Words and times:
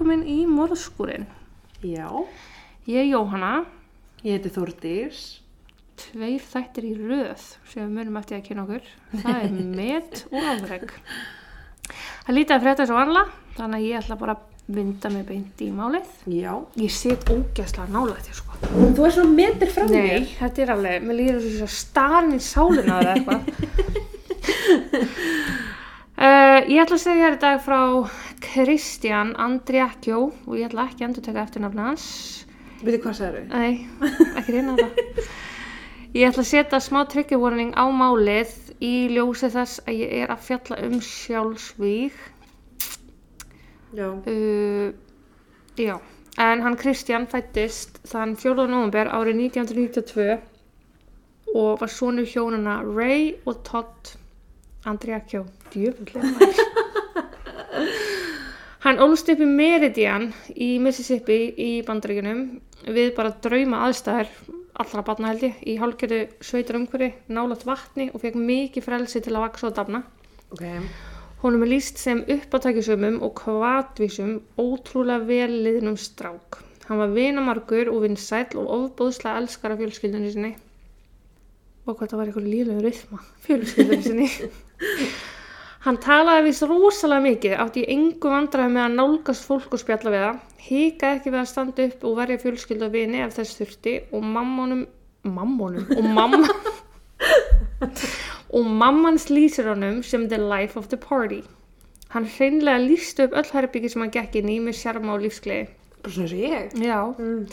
velkomin 0.00 0.22
í 0.24 0.46
morðskúrin. 0.48 1.26
Já, 1.84 2.08
Ég 2.88 2.96
er 3.02 3.08
Jóhanna, 3.12 3.66
ég 4.24 4.38
heiti 4.38 4.48
Þórdís. 4.54 5.18
tveir 6.00 6.40
þættir 6.40 6.84
í 6.88 6.92
röð 6.96 7.42
sem 7.68 7.82
við 7.84 7.90
munum 7.92 8.16
eftir 8.16 8.38
að 8.38 8.46
kynna 8.46 8.62
okkur. 8.64 8.86
Það 9.20 9.42
er 9.44 9.50
met 9.76 10.22
og 10.32 10.46
afreg. 10.54 10.94
Það 12.24 12.34
lítið 12.38 12.54
að 12.56 12.62
frétta 12.64 12.82
þessu 12.86 12.96
vanla, 12.96 13.24
þannig 13.58 13.76
að 13.76 13.84
ég 13.84 13.98
ætla 14.00 14.16
bara 14.22 14.36
að 14.38 14.74
vinda 14.78 15.10
mig 15.12 15.26
beint 15.28 15.60
í 15.60 15.68
málið. 15.76 16.08
Já. 16.32 16.54
Ég 16.80 16.90
set 16.96 17.28
ógæslega 17.28 17.92
nálægt 17.92 18.30
þér 18.30 18.40
sko. 18.40 18.56
Þú 18.96 19.04
er 19.04 19.14
svona 19.18 19.36
metir 19.36 19.74
frá 19.74 19.84
Nei, 19.90 20.24
þetta 20.40 20.64
er 20.64 20.72
alveg, 20.78 21.04
mér 21.10 21.20
líður 21.20 21.42
þessu 21.44 21.60
svo 21.60 21.70
starn 21.76 22.32
í 22.32 22.40
sálina 22.48 23.02
eða 23.04 23.12
eitthvað. 23.18 23.40
uh, 26.20 26.58
ég 26.68 26.82
ætla 26.82 26.96
að 26.98 27.02
segja 27.02 27.26
þér 27.26 27.36
í 27.36 27.40
dag 27.42 27.62
frá 27.64 27.80
Kristján 28.44 29.32
Andriakjó 29.40 30.20
og 30.30 30.54
ég 30.58 30.68
ætla 30.68 30.86
ekki 30.90 31.04
að 31.04 31.08
endur 31.08 31.26
taka 31.26 31.44
eftir 31.46 31.64
nafna 31.64 31.88
hans. 31.90 32.06
Veitu 32.80 33.00
hvað 33.04 33.16
sagður 33.18 33.46
þau? 33.46 33.56
Nei, 33.56 33.72
ekki 34.40 34.54
reyna 34.56 34.76
það. 34.78 34.92
Ég 36.10 36.26
ætla 36.26 36.42
að 36.42 36.48
setja 36.50 36.80
smá 36.82 37.04
trigger 37.06 37.38
warning 37.38 37.74
á 37.78 37.86
málið 37.94 38.54
í 38.82 38.94
ljósi 39.14 39.50
þess 39.52 39.82
að 39.86 40.00
ég 40.00 40.14
er 40.24 40.32
að 40.34 40.46
fjalla 40.48 40.78
um 40.88 40.96
sjálfsvíg. 41.06 42.16
Já. 43.94 44.08
Uh, 44.26 44.90
já, 45.78 45.96
en 46.38 46.64
hann 46.64 46.78
Kristján 46.80 47.28
fættist 47.30 48.00
þann 48.10 48.34
4. 48.38 48.66
november 48.70 49.10
árið 49.10 49.44
1992 49.50 50.40
og 51.54 51.80
var 51.80 51.90
sonur 51.90 52.26
hjónuna 52.30 52.80
Ray 52.86 53.32
og 53.44 53.62
Todd 53.66 54.12
Andriakjó. 54.90 55.44
Djöfullega. 55.72 56.50
Hann 58.84 59.02
ólst 59.04 59.28
upp 59.28 59.42
í 59.44 59.48
Meridian 59.48 60.30
í 60.56 60.78
Mississippi 60.80 61.42
í 61.60 61.72
bandaríkunum 61.86 62.46
við 62.88 63.12
bara 63.16 63.34
drauma 63.44 63.84
aðstæður 63.86 64.30
allra 64.80 65.04
barna 65.04 65.30
held 65.32 65.44
ég 65.44 65.60
í 65.68 65.76
hálfgerðu 65.80 66.20
sveitar 66.44 66.78
umhverfi, 66.78 67.10
nálat 67.28 67.66
vatni 67.68 68.08
og 68.14 68.22
fekk 68.22 68.38
mikið 68.40 68.86
frelsi 68.86 69.22
til 69.24 69.34
að 69.34 69.44
vaksa 69.44 69.68
og 69.68 69.76
dafna. 69.76 70.02
Ok. 70.54 70.64
Honum 71.42 71.64
er 71.64 71.72
líst 71.72 72.00
sem 72.00 72.22
uppátækisumum 72.28 73.20
og 73.24 73.34
kvatvísum 73.40 74.38
ótrúlega 74.60 75.26
vel 75.28 75.60
liðnum 75.66 75.96
strák. 76.00 76.60
Hann 76.88 77.00
var 77.00 77.14
vinamargur 77.14 77.92
og 77.92 78.04
vinsæll 78.04 78.58
og 78.60 78.72
ofbóðslega 78.76 79.40
elskar 79.40 79.74
af 79.74 79.80
fjölskyldunni 79.80 80.32
sinni. 80.34 80.52
Og 81.90 81.98
hvað 81.98 82.12
það 82.12 82.20
var 82.20 82.30
eitthvað 82.30 82.48
líflega 82.54 82.82
rithma, 82.86 83.20
fjölskyldunni 83.46 84.04
sinni. 84.06 84.28
Hann 85.80 85.96
talaði 86.04 86.44
vist 86.44 86.64
rosalega 86.68 87.24
mikið, 87.24 87.54
átti 87.64 87.82
í 87.82 87.88
engu 87.94 88.28
vandræði 88.30 88.72
með 88.74 88.82
að 88.84 88.96
nálgast 88.98 89.46
fólk 89.48 89.72
og 89.72 89.80
spjalla 89.80 90.12
við 90.12 90.24
það, 90.26 90.40
hikaði 90.66 91.16
ekki 91.18 91.32
við 91.32 91.40
að 91.40 91.48
standa 91.48 91.86
upp 91.88 92.04
og 92.10 92.18
verja 92.18 92.42
fjölskyldu 92.42 92.84
og 92.86 92.92
vini 92.98 93.22
ef 93.24 93.32
þess 93.38 93.56
þurfti 93.62 93.94
og 94.12 94.26
mammonum, 94.36 94.82
mammonum, 95.24 95.86
og 95.96 96.10
mamma, 96.18 96.52
og 98.52 98.68
mammans 98.84 99.26
lýsir 99.32 99.70
honum 99.72 100.02
sem 100.04 100.28
the 100.28 100.38
life 100.38 100.76
of 100.78 100.90
the 100.92 101.00
party. 101.00 101.40
Hann 102.12 102.28
hreinlega 102.36 102.84
lýsti 102.84 103.24
upp 103.24 103.36
öll 103.40 103.52
herbyggi 103.54 103.88
sem 103.92 104.04
hann 104.04 104.12
gekk 104.14 104.36
inn 104.42 104.52
í 104.52 104.60
með 104.60 104.80
sjarma 104.82 105.14
og 105.16 105.24
lífsgleði. 105.24 105.68
Bara 106.02 106.14
svona 106.16 106.28
og 106.28 106.40
ég. 106.44 106.72
Já, 106.84 107.00
Mm. 107.16 107.46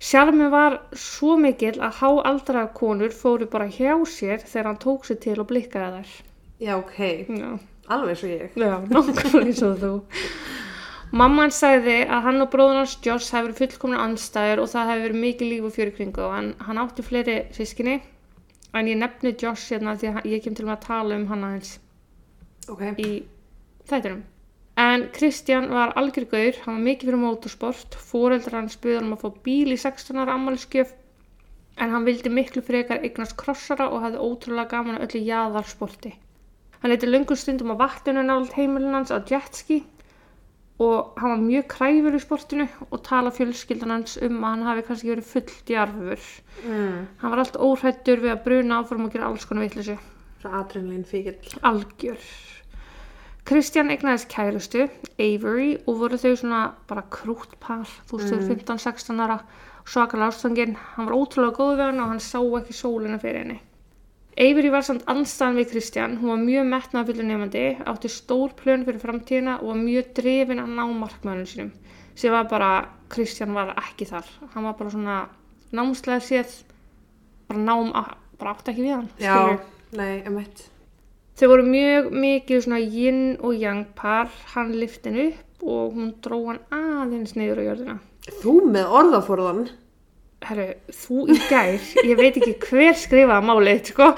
Sjarmi 0.00 0.48
var 0.52 0.78
svo 0.94 1.36
mikill 1.40 1.80
að 1.82 1.98
háaldraða 2.00 2.72
konur 2.76 3.14
fóru 3.14 3.48
bara 3.50 3.66
hjá 3.66 3.96
sér 4.06 4.44
þegar 4.44 4.70
hann 4.70 4.80
tók 4.84 5.08
sér 5.08 5.18
til 5.24 5.38
og 5.42 5.48
blikkaði 5.50 5.98
þær. 6.02 6.12
Já, 6.62 6.74
ok. 6.78 6.98
Já. 7.28 7.50
Alveg 7.88 8.22
og 8.24 8.30
ég. 8.30 8.56
Já, 8.58 8.74
nákvæmlega 8.92 9.44
eins 9.46 9.62
og 9.64 9.78
þú. 9.82 9.92
Mamma 11.18 11.46
hans 11.46 11.56
sagði 11.62 12.02
að 12.04 12.24
hann 12.26 12.42
og 12.44 12.50
bróðun 12.52 12.82
hans 12.82 12.98
Joss 13.04 13.30
hefur 13.32 13.54
fullkomna 13.56 14.02
anstæður 14.04 14.60
og 14.64 14.68
það 14.74 14.90
hefur 14.92 15.04
verið 15.06 15.22
mikið 15.22 15.52
líf 15.54 15.68
og 15.68 15.72
fjör 15.72 15.88
í 15.88 15.94
kringu 15.96 16.20
og 16.26 16.34
hann, 16.34 16.50
hann 16.66 16.80
átti 16.82 17.04
fleiri 17.06 17.36
sískinni 17.56 17.94
en 18.76 18.90
ég 18.90 18.98
nefni 19.00 19.32
Joss 19.40 19.70
hérna 19.72 19.94
því 19.96 20.10
að 20.12 20.26
ég 20.28 20.42
kem 20.44 20.58
til 20.58 20.66
að 20.68 20.82
tala 20.84 21.16
um 21.16 21.24
hann 21.30 21.46
aðeins 21.48 21.78
Ok. 22.68 22.82
í 23.00 23.22
þættinum. 23.88 24.20
En 24.78 25.08
Kristján 25.10 25.68
var 25.74 25.92
algjör 25.98 26.28
gaur, 26.30 26.58
hann 26.64 26.76
var 26.76 26.84
mikið 26.86 27.08
fyrir 27.08 27.18
motorsport, 27.18 27.96
fóreldrar 27.98 28.60
hans 28.60 28.78
buður 28.78 29.02
hann 29.02 29.16
að 29.16 29.24
fá 29.24 29.42
bíl 29.48 29.74
í 29.74 29.78
16 29.80 30.20
ára 30.22 30.36
ammæliskjöf 30.38 30.92
en 31.82 31.94
hann 31.94 32.06
vildi 32.06 32.30
miklu 32.30 32.62
frekar 32.62 33.02
eignast 33.02 33.34
krossara 33.40 33.88
og 33.90 34.04
hafði 34.04 34.22
ótrúlega 34.22 34.70
gaman 34.72 34.98
að 34.98 35.08
öllu 35.08 35.22
jaðarsporti. 35.26 36.12
Hann 36.78 36.92
leiti 36.92 37.10
löngu 37.10 37.36
stundum 37.38 37.74
á 37.74 37.80
vatninu 37.80 38.22
nált 38.22 38.54
heimilin 38.54 38.94
hans 38.94 39.10
á 39.10 39.18
jetski 39.18 39.80
og 40.78 41.18
hann 41.18 41.32
var 41.32 41.42
mjög 41.42 41.66
kræfur 41.72 42.14
í 42.14 42.20
sportinu 42.22 42.68
og 42.88 43.02
tala 43.08 43.32
fjölskyldan 43.34 43.94
hans 43.96 44.14
um 44.22 44.38
að 44.38 44.52
hann 44.52 44.66
hafi 44.68 44.84
kannski 44.86 45.10
verið 45.10 45.32
full 45.32 45.56
djarfur. 45.70 46.28
Mm. 46.62 47.00
Hann 47.18 47.34
var 47.34 47.42
allt 47.42 47.58
óhrættur 47.58 48.22
við 48.22 48.34
að 48.36 48.44
bruna 48.46 48.78
áfram 48.78 49.08
og 49.08 49.14
gera 49.14 49.32
alls 49.32 49.48
konar 49.50 49.66
vitleysu. 49.66 49.98
Svo 50.38 50.54
adrenalín 50.54 51.02
fíkil. 51.02 51.34
Algjör. 51.66 52.30
Kristján 53.48 53.88
eignaðist 53.88 54.28
kærustu, 54.28 54.82
Avery, 55.16 55.78
og 55.88 56.02
voru 56.02 56.18
þau 56.20 56.34
svona 56.36 56.58
bara 56.90 57.06
krútt 57.08 57.54
par, 57.62 57.88
þú 58.10 58.20
veist, 58.20 58.34
þau 58.34 58.50
15-16 58.50 59.22
ára, 59.24 59.38
svakalega 59.88 60.28
ástfangin. 60.28 60.74
Hann 60.96 61.08
var 61.08 61.16
ótrúlega 61.16 61.56
góð 61.56 61.72
við 61.78 61.84
hann 61.86 62.02
og 62.04 62.12
hann 62.12 62.20
sá 62.20 62.42
ekki 62.42 62.76
sólina 62.76 63.16
fyrir 63.22 63.40
henni. 63.46 63.58
Avery 64.38 64.68
var 64.70 64.84
samt 64.84 65.08
anstæðan 65.08 65.62
við 65.62 65.72
Kristján, 65.72 66.20
hún 66.20 66.34
var 66.34 66.44
mjög 66.44 66.68
metnaðfullur 66.74 67.26
nefandi, 67.30 67.64
átti 67.88 68.12
stór 68.12 68.52
plön 68.60 68.84
fyrir 68.86 69.00
framtíðina 69.02 69.56
og 69.62 69.72
var 69.72 69.80
mjög 69.80 70.14
drefin 70.20 70.62
að 70.62 70.76
ná 70.76 70.84
markmænum 71.00 71.48
sínum, 71.48 71.74
sem 72.20 72.36
var 72.36 72.46
bara, 72.52 72.72
Kristján 73.08 73.56
var 73.56 73.72
ekki 73.80 74.12
þar. 74.12 74.28
Hann 74.52 74.68
var 74.68 74.76
bara 74.78 74.92
svona 74.92 75.20
námslega 75.72 76.20
séð, 76.28 76.58
bara 77.48 77.64
nám, 77.64 77.94
bara 78.36 78.58
átti 78.58 78.76
ekki 78.76 78.90
við 78.90 78.98
hann. 79.00 79.14
Já. 79.24 79.56
Nei, 79.96 80.18
emitt. 80.28 80.68
Þau 81.38 81.50
voru 81.52 81.66
mjög 81.70 82.06
mikið 82.18 82.62
svona 82.64 82.78
yin 82.82 83.18
og 83.46 83.52
yang 83.54 83.84
par, 83.94 84.30
hann 84.54 84.72
lyfti 84.74 85.12
henni 85.12 85.26
upp 85.30 85.66
og 85.68 85.92
hún 85.94 86.08
dró 86.22 86.38
hann 86.48 86.62
aðeins 86.74 87.36
niður 87.38 87.60
á 87.62 87.66
jörðina. 87.68 87.98
Þú 88.40 88.54
með 88.74 88.96
orðaforðan. 89.00 89.60
Herru, 90.48 90.66
þú 90.94 91.20
í 91.30 91.36
gær, 91.46 91.84
ég 92.06 92.18
veit 92.18 92.40
ekki 92.40 92.56
hver 92.64 92.98
skrifaði 92.98 93.46
málið, 93.46 93.92
sko. 93.92 94.08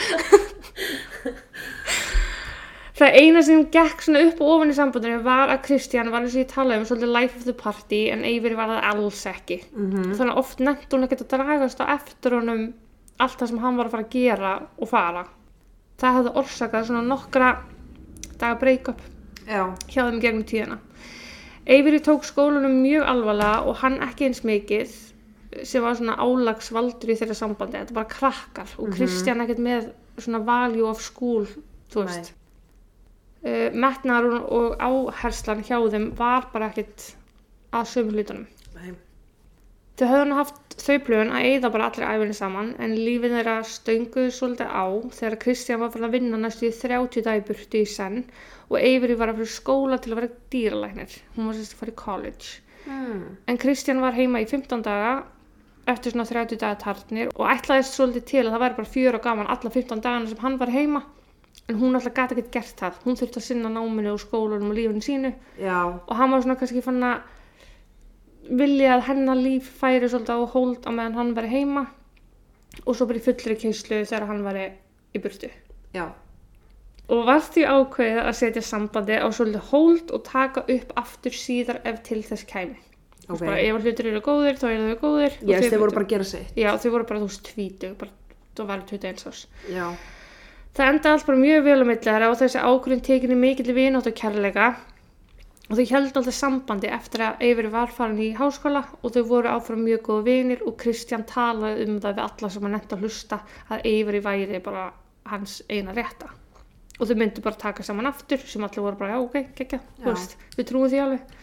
Það 3.00 3.16
eina 3.16 3.40
sem 3.44 3.62
gekk 3.72 4.02
svona 4.04 4.22
upp 4.26 4.40
og 4.44 4.54
ofan 4.54 4.72
í 4.72 4.76
sambandinu 4.76 5.22
var 5.24 5.48
að 5.52 5.62
Kristján 5.64 6.10
var 6.12 6.24
eins 6.24 6.34
og 6.36 6.42
ég 6.42 6.50
talaði 6.50 6.82
um 6.82 6.88
svolítið 6.88 7.12
life 7.14 7.38
of 7.38 7.46
the 7.48 7.54
party 7.56 8.00
en 8.12 8.26
Eivir 8.28 8.56
var 8.58 8.68
það 8.74 8.88
alls 8.90 9.20
ekki. 9.28 9.56
Mm 9.72 10.10
Þannig 10.18 10.32
að 10.34 10.40
oft 10.42 10.60
nefnt 10.60 10.96
hún 10.96 11.08
að 11.08 11.26
dragast 11.32 11.80
á 11.80 11.92
eftir 11.96 12.36
honum 12.36 12.66
allt 13.20 13.38
það 13.40 13.52
sem 13.52 13.62
hann 13.64 13.78
var 13.80 13.88
að 13.88 13.94
fara 13.96 14.04
að 14.04 14.16
gera 14.16 14.52
og 14.76 14.90
fara. 14.90 15.24
Það 16.00 16.16
hefði 16.16 16.34
orsakað 16.40 16.86
svona 16.88 17.02
nokkra 17.04 17.50
daga 18.40 18.56
break-up 18.60 19.02
Já. 19.44 19.64
hjá 19.86 20.02
þeim 20.06 20.20
gegnum 20.22 20.46
tíðina. 20.48 20.78
Eiviri 21.70 22.00
tók 22.02 22.24
skólanum 22.24 22.80
mjög 22.82 23.06
alvarlega 23.12 23.68
og 23.68 23.80
hann 23.82 24.00
ekki 24.06 24.30
eins 24.30 24.42
mikið 24.48 24.94
sem 25.66 25.82
var 25.84 25.98
svona 25.98 26.16
álagsvaldur 26.16 27.12
í 27.12 27.16
þeirra 27.20 27.36
sambandi. 27.36 27.78
Þetta 27.78 27.96
bara 27.96 28.10
krakkar 28.10 28.76
og 28.78 28.94
Kristján 28.94 29.42
ekkert 29.44 29.62
með 29.62 29.90
svona 30.20 30.40
value 30.46 30.86
of 30.88 31.02
school, 31.04 31.46
þú 31.92 32.06
veist. 32.06 32.32
Uh, 33.40 33.68
metnar 33.72 34.26
og, 34.28 34.40
og 34.52 34.82
áherslan 34.84 35.64
hjá 35.64 35.78
þeim 35.92 36.10
var 36.18 36.50
bara 36.52 36.70
ekkert 36.72 37.10
að 37.76 37.92
sömu 37.92 38.16
hlutunum. 38.16 38.48
Þau 40.00 40.08
höfðu 40.08 40.26
nú 40.30 40.36
haft 40.38 40.74
þau 40.80 40.94
plön 41.04 41.30
að 41.36 41.46
eyða 41.50 41.68
bara 41.74 41.88
allir 41.90 42.06
æfinni 42.08 42.36
saman 42.38 42.68
en 42.80 42.94
lífið 42.96 43.34
þeirra 43.36 43.56
stönguðu 43.68 44.30
svolítið 44.32 44.70
á 44.72 44.84
þegar 45.12 45.34
Kristján 45.42 45.80
var 45.82 45.90
farin 45.92 46.06
að 46.06 46.14
vinna 46.14 46.38
næstu 46.40 46.70
í 46.70 46.70
30 46.72 47.24
dagi 47.26 47.42
burtu 47.50 47.82
í 47.82 47.88
senn 47.94 48.22
og 48.70 48.78
Eivri 48.78 49.16
var 49.20 49.28
að 49.28 49.42
fyrir 49.42 49.50
skóla 49.52 49.98
til 50.00 50.14
að 50.14 50.20
vera 50.22 50.30
dýralæknir. 50.54 51.16
Hún 51.34 51.50
var 51.50 51.58
sérst 51.58 51.74
að 51.74 51.82
fara 51.82 51.92
í 51.92 51.98
college. 52.00 52.48
Mm. 52.86 53.26
En 53.52 53.60
Kristján 53.60 54.00
var 54.00 54.16
heima 54.16 54.40
í 54.40 54.46
15 54.48 54.86
daga 54.86 55.10
eftir 55.92 56.14
svona 56.14 56.24
30 56.30 56.60
daga 56.62 56.78
tartnir 56.80 57.32
og 57.34 57.50
ætlaðist 57.52 57.98
svolítið 57.98 58.24
til 58.30 58.44
að 58.46 58.54
það 58.54 58.64
væri 58.64 58.78
bara 58.78 58.92
fjör 58.94 59.18
og 59.18 59.24
gaman 59.26 59.50
alla 59.52 59.74
15 59.74 60.00
dagana 60.06 60.30
sem 60.30 60.40
hann 60.40 60.56
var 60.62 60.72
heima 60.72 61.02
en 61.68 61.76
hún 61.82 61.98
alltaf 61.98 62.16
gæti 62.16 62.38
ekkert 62.38 62.56
gert 62.56 62.80
það. 62.80 62.96
Hún 63.04 63.20
þurfti 63.20 63.42
að 63.42 63.46
sinna 63.50 63.74
náminu 63.76 64.14
og 64.14 64.24
skólanum 64.24 64.72
og 64.72 64.80
lífinu 64.80 65.04
sínu 65.04 65.34
Já. 65.60 65.92
og 65.92 66.16
hann 66.16 66.32
var 66.32 66.40
svona 66.46 66.56
kannski 66.56 66.80
fann 66.88 67.04
að 67.04 67.20
vilja 68.48 68.94
að 68.96 69.04
hennar 69.10 69.36
líf 69.36 69.68
færi 69.80 70.08
svolítið 70.08 70.40
á 70.40 70.52
hold 70.54 70.86
á 70.86 70.90
meðan 70.90 71.14
hann 71.18 71.34
væri 71.36 71.48
heima 71.52 71.86
og 72.86 72.94
svo 72.96 73.06
bara 73.06 73.18
í 73.20 73.24
fullri 73.24 73.56
keislu 73.60 74.00
þegar 74.06 74.26
hann 74.30 74.44
væri 74.46 74.66
í 75.14 75.18
burtu. 75.22 75.50
Já. 75.94 76.06
Og 77.10 77.24
var 77.26 77.40
því 77.42 77.64
ákveðið 77.66 78.20
að 78.22 78.36
setja 78.38 78.62
sambandi 78.62 79.16
á 79.18 79.26
svolítið 79.34 79.64
hold 79.72 80.12
og 80.14 80.22
taka 80.24 80.62
upp 80.70 80.92
aftur 80.96 81.34
síðar 81.34 81.80
ef 81.84 82.02
til 82.06 82.22
þess 82.22 82.46
kæmi. 82.46 82.78
Þú 83.26 83.34
Ok. 83.34 83.40
veist 83.40 83.46
bara 83.50 83.60
ef 83.62 83.74
að 83.76 83.82
hlutir 83.86 84.06
eru 84.10 84.20
góðir, 84.20 84.56
þá 84.58 84.64
eru 84.70 84.86
þau 84.94 85.00
góðir. 85.02 85.32
Yes, 85.42 85.60
þau- 85.64 85.70
þeir 85.70 85.78
voru 85.82 85.92
bara 85.94 86.04
að 86.04 86.08
gera 86.14 86.24
sitt. 86.24 86.54
Já, 86.56 86.70
þau 86.78 86.90
voru 86.90 87.04
bara 87.06 87.20
þú 87.20 87.26
veist 87.28 87.42
tvítug, 87.50 87.98
bara, 87.98 88.10
þú 88.56 88.66
var 88.66 88.80
21 88.86 89.26
árs. 89.26 89.46
Já. 89.70 89.96
Það 90.74 90.88
enda 90.94 91.10
allt 91.12 91.26
bara 91.26 91.38
mjög 91.38 91.64
vel 91.64 91.82
á 91.82 91.86
milli 91.86 92.00
þeirra 92.06 92.30
og 92.30 92.38
þessi 92.38 92.60
ákvörðin 92.62 93.02
tekinni 93.02 93.36
mikill 93.36 93.74
vinátt 93.74 94.06
og 94.06 94.14
kærleika 94.14 94.76
og 95.70 95.78
þau 95.78 95.84
held 95.86 96.16
alltaf 96.18 96.34
sambandi 96.34 96.88
eftir 96.90 97.22
að 97.22 97.44
Eiveri 97.46 97.68
var 97.70 97.92
farin 97.94 98.18
í 98.18 98.32
háskóla 98.34 98.82
og 99.00 99.12
þau 99.14 99.22
voru 99.28 99.52
áfram 99.52 99.84
mjög 99.86 100.00
góða 100.08 100.24
vinir 100.26 100.64
og 100.66 100.74
Kristján 100.80 101.22
talaði 101.30 101.86
um 101.86 102.00
það 102.02 102.16
við 102.16 102.24
alla 102.24 102.50
sem 102.50 102.66
hann 102.66 102.74
nefndi 102.74 102.96
að 102.96 103.04
hlusta 103.06 103.38
að 103.70 103.86
Eiveri 103.92 104.22
væri 104.24 104.62
bara 104.64 104.88
hans 105.30 105.60
eina 105.70 105.94
rétta. 105.94 106.32
Og 106.98 107.06
þau 107.06 107.14
myndu 107.22 107.44
bara 107.44 107.60
taka 107.62 107.86
saman 107.86 108.10
aftur 108.10 108.42
sem 108.50 108.66
allir 108.66 108.82
voru 108.82 108.98
bara 108.98 109.14
já 109.14 109.22
ok, 109.22 109.78
veist, 110.02 110.36
við 110.58 110.68
trúum 110.72 110.90
því 110.90 111.04
alveg. 111.04 111.38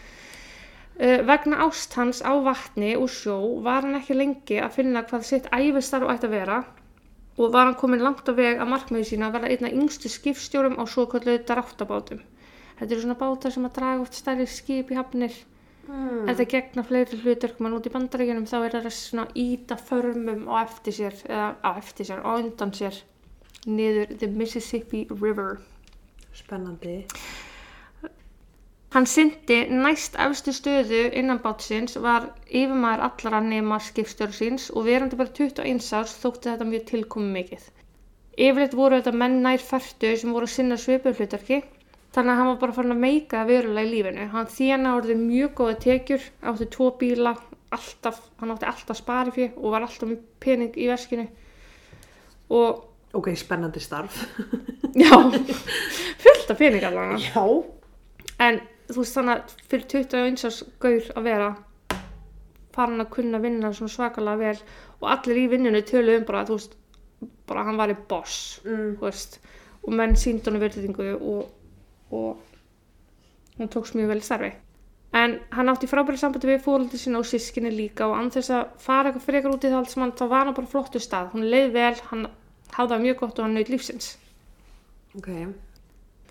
Uh, 0.98 1.20
vegna 1.24 1.62
ást 1.64 1.94
hans 1.96 2.20
á 2.20 2.32
vatni 2.44 2.96
og 2.98 3.08
sjó 3.14 3.38
var 3.64 3.86
hann 3.86 3.96
ekki 3.96 4.18
lengi 4.18 4.60
að 4.60 4.76
finna 4.76 5.06
hvað 5.08 5.24
sitt 5.24 5.48
æfistarf 5.54 6.10
ætti 6.10 6.28
að 6.28 6.36
vera 6.36 6.62
og 7.38 7.52
var 7.54 7.68
hann 7.70 7.78
komin 7.80 8.02
langt 8.02 8.28
á 8.28 8.34
veg 8.34 8.58
að 8.60 8.72
markmiði 8.74 9.12
sína 9.12 9.30
að 9.30 9.38
vera 9.38 9.52
einna 9.54 9.70
yngstu 9.72 10.10
skipstjórum 10.10 10.76
á 10.76 10.84
svo 10.90 11.06
kalluðu 11.08 11.46
dráttabátum. 11.48 12.20
Þetta 12.78 12.92
eru 12.94 13.04
svona 13.04 13.18
bátar 13.18 13.54
sem 13.54 13.66
að 13.66 13.78
draga 13.80 14.02
oft 14.04 14.14
stærri 14.14 14.46
skip 14.46 14.90
í 14.94 14.98
hafnir 14.98 15.34
Mm. 15.88 16.28
en 16.28 16.36
það 16.36 16.48
gegna 16.52 16.82
fleiri 16.84 17.18
hlutur 17.22 17.52
mann 17.64 17.74
út 17.78 17.86
í 17.88 17.92
bandaríkjunum 17.92 18.46
þá 18.48 18.56
er 18.58 18.74
það 18.74 18.88
svona 18.92 19.22
íta 19.40 19.76
förmum 19.80 20.42
á 20.52 20.60
eftir 20.60 20.96
sér 20.98 21.14
eða 21.24 21.46
á 21.64 21.70
eftir 21.80 22.08
sér, 22.10 22.20
á 22.20 22.30
undan 22.36 22.74
sér 22.76 22.98
niður 23.64 24.12
the 24.20 24.28
Mississippi 24.28 25.06
River. 25.08 25.62
Spennandi. 26.36 26.98
Hann 28.92 29.08
syndi 29.08 29.58
næst 29.72 30.20
efstu 30.26 30.52
stöðu 30.56 31.00
innan 31.22 31.40
bátsins 31.44 31.96
var 32.04 32.28
yfirmaður 32.46 33.06
allara 33.08 33.40
nema 33.48 33.80
skipstjóru 33.88 34.36
síns 34.36 34.68
og 34.74 34.84
verandi 34.90 35.16
bara 35.16 35.32
21 35.40 35.90
árs 36.02 36.14
þótti 36.20 36.52
þetta 36.52 36.68
mjög 36.68 36.86
tilkomi 36.92 37.32
mikið. 37.38 37.64
Yfirleitt 38.36 38.76
voru 38.76 39.00
þetta 39.00 39.16
menn 39.24 39.40
nær 39.44 39.64
færtu 39.72 40.14
sem 40.20 40.36
voru 40.36 40.48
að 40.48 40.56
sinna 40.58 40.80
svipur 40.80 41.16
hlutarki 41.16 41.62
þannig 42.14 42.32
að 42.32 42.38
hann 42.40 42.48
var 42.52 42.58
bara 42.62 42.72
farin 42.76 42.94
að 42.96 43.02
meika 43.04 43.44
verulega 43.48 43.86
í 43.88 43.92
lífinu. 43.92 44.28
Hann 44.32 44.46
þjána 44.52 44.94
orðið 44.98 45.20
mjög 45.22 45.52
góða 45.60 45.76
tekjur, 45.84 46.24
átti 46.50 46.68
tvo 46.74 46.90
bíla, 47.00 47.34
alltaf, 47.76 48.20
hann 48.40 48.54
átti 48.54 48.66
alltaf 48.70 48.96
spari 48.96 49.34
fyrir 49.34 49.56
og 49.58 49.74
var 49.74 49.84
alltaf 49.84 50.08
með 50.08 50.22
pening 50.40 50.76
í 50.80 50.88
veskinu 50.88 51.28
og 52.50 52.84
Ok, 53.16 53.30
spennandi 53.40 53.80
starf. 53.80 54.18
já, 55.02 55.08
fullt 56.20 56.50
af 56.52 56.58
pening 56.60 56.84
allavega. 56.84 57.16
Já. 57.24 57.44
En 58.44 58.58
þú 58.90 58.98
veist 59.00 59.16
þannig 59.16 59.32
að 59.38 59.54
fyrir 59.70 59.86
21 59.94 60.44
árs 60.48 60.58
gaur 60.82 61.06
að 61.16 61.24
vera 61.24 61.46
farin 62.76 63.00
að 63.02 63.08
kunna 63.16 63.40
vinna 63.42 63.70
svona 63.74 63.90
svakalega 63.94 64.42
vel 64.42 64.60
og 65.00 65.08
allir 65.14 65.40
í 65.40 65.46
vinnunni 65.54 65.80
tölu 65.88 66.18
um 66.20 66.26
bara 66.28 66.42
að 66.44 66.52
þú 66.52 66.58
veist 66.60 66.76
bara 67.48 67.64
hann 67.66 67.80
var 67.80 67.90
í 67.90 67.96
boss 68.12 68.60
Mm. 68.64 68.92
þú 69.00 69.06
veist 69.08 69.38
og 69.82 69.96
menn 69.96 70.14
sínd 70.20 70.44
honum 70.46 70.62
verðingu 70.62 71.08
og, 71.16 71.48
og 72.10 72.38
hún 73.58 73.72
tókst 73.72 73.98
mjög 73.98 74.12
vel 74.12 74.20
í 74.22 74.28
starfi 74.28 74.52
en 75.18 75.38
hann 75.56 75.72
átti 75.72 75.88
frábæri 75.90 76.20
sambandi 76.20 76.50
við 76.50 76.64
fóröldi 76.66 77.00
sinna 77.00 77.22
og 77.22 77.26
sískinni 77.26 77.72
líka 77.72 78.06
og 78.06 78.18
anþess 78.18 78.52
að 78.54 78.64
fara 78.84 79.10
eitthvað 79.10 79.28
frekar 79.28 79.54
út 79.56 79.64
í 79.64 79.72
það 79.72 79.80
allt 79.80 79.94
saman 79.94 80.16
þá 80.20 80.24
var 80.28 80.46
hann 80.46 80.56
bara 80.58 80.72
flottu 80.74 81.00
stað 81.00 81.32
hún 81.34 81.48
leið 81.48 81.70
vel, 81.76 81.94
hann 82.10 82.26
hafði 82.76 82.94
það 82.94 83.04
mjög 83.06 83.20
gott 83.22 83.38
og 83.38 83.46
hann 83.46 83.56
naut 83.56 83.72
lífsins 83.72 84.16
Ok. 85.16 85.28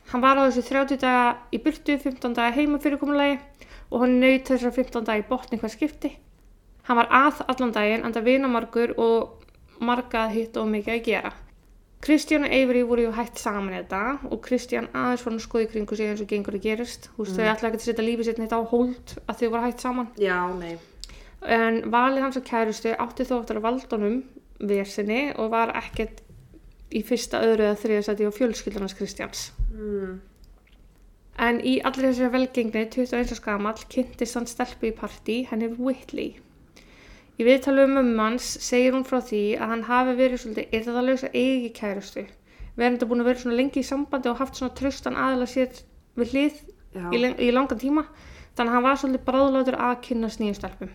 Hann 0.08 0.22
var 0.24 0.38
á 0.40 0.48
þessu 0.48 0.64
30 0.64 1.00
daga 1.02 1.24
í 1.52 1.60
burtu, 1.60 1.98
15 2.00 2.36
daga 2.38 2.54
heima 2.56 2.78
fyrirkomulagi 2.80 3.40
og 3.90 4.04
hann 4.04 4.20
naut 4.22 4.48
þessar 4.48 4.76
15 4.76 5.08
daga 5.08 5.24
í 5.24 5.26
botni 5.28 5.60
hvað 5.60 5.74
skipti. 5.74 6.12
Hann 6.88 7.00
var 7.02 7.10
að 7.12 7.42
allan 7.52 7.74
daginn, 7.76 8.06
enda 8.08 8.24
vinamargur 8.24 8.94
og 8.96 9.82
margað 9.84 10.36
hitt 10.38 10.60
og 10.62 10.70
mikið 10.72 10.94
að 10.94 11.04
gera. 11.10 11.34
Kristján 12.02 12.46
og 12.46 12.54
Eivri 12.54 12.84
voru 12.86 13.08
ju 13.08 13.14
hætt 13.18 13.40
saman 13.42 13.74
þetta 13.74 14.02
og 14.30 14.42
Kristján 14.46 14.90
aðeins 14.94 15.24
fann 15.26 15.40
að 15.40 15.46
skoði 15.48 15.70
kringu 15.72 15.98
sig 15.98 16.12
eins 16.12 16.22
og 16.22 16.30
gengur 16.30 16.58
að 16.60 16.68
gerist. 16.68 17.10
Þú 17.16 17.26
veist, 17.26 17.40
þau 17.40 17.50
ætla 17.54 17.72
ekki 17.72 17.80
að 17.82 17.88
setja 17.88 18.06
lífið 18.06 18.30
sitt 18.30 18.42
neitt 18.42 18.54
á 18.54 18.62
hold 18.62 19.16
að 19.26 19.42
þau 19.42 19.48
voru 19.48 19.64
hætt 19.66 19.84
saman. 19.84 20.12
Já, 20.22 20.38
nei. 20.60 20.78
En 21.58 21.82
valið 21.94 22.26
hans 22.28 22.40
og 22.40 22.46
kærustu 22.46 22.94
átti 22.94 23.26
þó 23.26 23.36
eftir 23.40 23.60
að 23.60 23.68
valdunum 23.68 24.18
versinni 24.70 25.22
og 25.38 25.52
var 25.54 25.74
ekkert 25.78 26.22
í 26.94 27.04
fyrsta, 27.04 27.42
öðru 27.44 27.68
eða 27.68 27.80
þriða 27.82 28.08
sæti 28.08 28.30
á 28.30 28.38
fjölskyldunars 28.38 28.96
Kristjáns. 28.98 29.48
Mm. 29.74 30.18
En 31.48 31.60
í 31.62 31.78
allri 31.86 32.10
þessari 32.10 32.34
velgengni, 32.34 32.88
21 32.94 33.34
árs 33.34 33.44
gamall, 33.46 33.82
kynntist 33.92 34.38
hann 34.38 34.48
stelpu 34.50 34.90
í 34.90 34.96
partí, 34.98 35.44
henni 35.50 35.70
Whitley. 35.76 36.38
Í 37.38 37.45
viðtalu 37.45 37.84
um 37.86 37.92
mömmu 38.00 38.24
hans 38.24 38.45
segir 38.66 38.95
hún 38.95 39.06
frá 39.06 39.19
því 39.22 39.42
að 39.62 39.69
hann 39.74 39.84
hafi 39.86 40.13
verið 40.18 40.39
svolítið 40.42 40.72
yrðalaus 40.80 41.24
að 41.28 41.36
eigi 41.38 41.69
kærustu. 41.78 42.24
Verðandi 42.78 43.07
búin 43.10 43.22
að 43.22 43.30
vera 43.30 43.42
svona 43.44 43.57
lengi 43.60 43.81
í 43.84 43.86
sambandi 43.86 44.30
og 44.31 44.39
haft 44.42 44.57
svona 44.57 44.74
tröstan 44.78 45.18
aðila 45.18 45.45
sér 45.50 45.75
við 46.18 46.31
hlið 46.34 46.57
í, 47.13 47.19
len- 47.22 47.38
í 47.38 47.51
langan 47.54 47.78
tíma. 47.81 48.06
Þannig 48.57 48.72
að 48.72 48.74
hann 48.78 48.84
var 48.88 48.98
svolítið 48.98 49.25
bráðlátur 49.28 49.78
að 49.78 49.95
kynnast 50.07 50.42
nýjum 50.42 50.57
stelpum. 50.57 50.89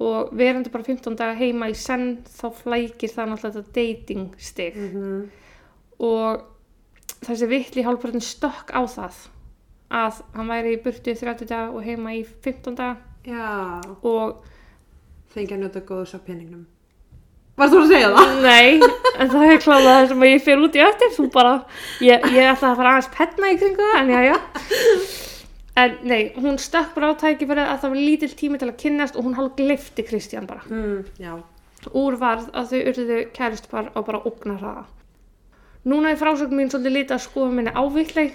Og 0.00 0.32
verandi 0.36 0.72
bara 0.72 0.84
15 0.84 1.16
daga 1.16 1.36
heima 1.36 1.68
í 1.72 1.76
senn 1.76 2.18
þá 2.28 2.46
flækir 2.62 3.12
það 3.12 3.30
náttúrulega 3.30 3.60
þetta 3.60 3.76
dating 3.80 4.26
stig 4.38 4.76
Mm 4.76 5.28
og 5.98 6.42
þessi 7.24 7.46
vitli 7.48 7.80
hálfpartin 7.86 8.20
stökk 8.20 8.68
á 8.76 8.84
það 8.84 9.14
að 9.96 10.18
hann 10.36 10.50
væri 10.50 10.74
í 10.76 10.80
burtu 10.84 11.14
í 11.14 11.16
30 11.16 11.48
daga 11.48 11.70
og 11.72 11.86
heima 11.86 12.12
í 12.12 12.20
15 12.44 12.74
daga 12.76 12.98
Já. 13.24 13.80
og 14.04 14.42
Fengi 15.36 15.52
að 15.52 15.62
njóta 15.62 15.84
góðs 15.84 16.16
af 16.16 16.24
peningnum. 16.24 16.64
Varst 17.56 17.72
þú 17.72 17.82
að 17.82 17.92
segja 17.92 18.08
það? 18.16 18.34
nei, 18.44 18.88
en 19.20 19.30
það 19.32 19.46
er 19.50 19.62
kláðað 19.64 19.92
það 19.92 20.08
sem 20.10 20.26
ég 20.28 20.42
fyrir 20.44 20.64
út 20.64 20.76
í 20.76 20.82
eftir 20.84 21.14
þú 21.16 21.28
bara, 21.32 21.54
ég, 22.04 22.26
ég 22.36 22.50
ætla 22.50 22.72
að 22.72 22.80
fara 22.80 22.96
aðeins 22.96 23.12
penna 23.16 23.52
í 23.52 23.58
kringu 23.60 23.86
það, 23.86 24.00
en 24.00 24.12
já, 24.12 24.20
já 24.30 24.36
en 25.76 25.98
nei, 26.08 26.32
hún 26.36 26.56
stökk 26.60 26.94
bara 26.96 27.12
á 27.12 27.20
tækifæri 27.20 27.64
að 27.64 27.80
það 27.82 27.92
var 27.92 28.00
lítill 28.00 28.34
tími 28.40 28.60
til 28.60 28.68
að 28.70 28.78
kynnast 28.80 29.16
og 29.16 29.26
hún 29.26 29.36
hálf 29.36 29.56
glifti 29.58 30.04
Kristján 30.08 30.48
bara 30.48 30.64
Mm. 30.68 31.42
Úr 31.92 32.16
varð 32.18 32.48
að 32.56 32.70
þau 32.72 32.78
urðuðu 32.90 33.18
kærustpar 33.36 33.90
á 33.94 34.00
bara 34.02 34.22
ógnar 34.26 34.56
hraða. 34.58 34.84
Núna 35.86 36.10
er 36.10 36.16
frásögn 36.18 36.56
mín 36.56 36.70
svolítið 36.72 36.96
lítið 36.96 37.14
að 37.14 37.22
skoða 37.22 37.52
minni 37.54 37.74
ávikleg 37.76 38.32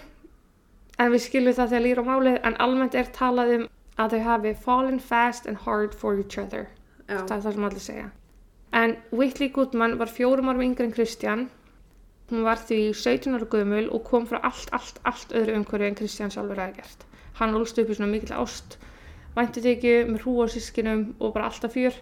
en 0.97 1.11
við 1.11 1.23
skiljum 1.25 1.57
það 1.57 1.73
þegar 1.73 1.83
líra 1.83 2.05
á 2.05 2.09
málið 2.11 2.37
en 2.47 2.55
almennt 2.63 2.95
er 2.95 3.09
talað 3.11 3.55
um 3.57 3.65
að 3.97 4.13
þau 4.13 4.21
hafi 4.29 4.53
fallen 4.53 4.99
fast 4.99 5.49
and 5.49 5.57
hard 5.65 5.93
for 5.95 6.15
each 6.15 6.37
other. 6.37 6.69
Já. 7.11 7.21
Það 7.27 7.37
er 7.37 7.45
það 7.45 7.55
sem 7.57 7.69
allir 7.69 7.85
segja. 7.85 8.09
En 8.81 8.93
Whitley 9.11 9.51
Goodman 9.51 9.97
var 9.99 10.11
fjórum 10.11 10.51
árum 10.51 10.63
yngri 10.63 10.87
en 10.87 10.93
Kristján. 10.95 11.49
Hún 12.31 12.45
var 12.47 12.61
því 12.63 12.93
17 12.95 13.35
ára 13.35 13.47
gömul 13.51 13.89
og 13.91 14.05
kom 14.07 14.27
frá 14.29 14.39
allt, 14.47 14.69
allt, 14.71 15.01
allt 15.03 15.33
öðru 15.35 15.57
umhverju 15.59 15.89
en 15.89 15.97
Kristján 15.99 16.31
sjálfur 16.31 16.61
hefði 16.61 16.79
gert. 16.79 17.03
Hann 17.41 17.57
ólst 17.57 17.81
upp 17.81 17.91
í 17.91 17.97
svona 17.97 18.11
mikill 18.13 18.37
ást, 18.37 18.77
væntutekju 19.35 19.97
með 20.07 20.23
hrú 20.23 20.37
á 20.39 20.47
sískinum 20.53 21.03
og 21.19 21.35
bara 21.35 21.49
alltaf 21.51 21.75
fjör. 21.75 21.99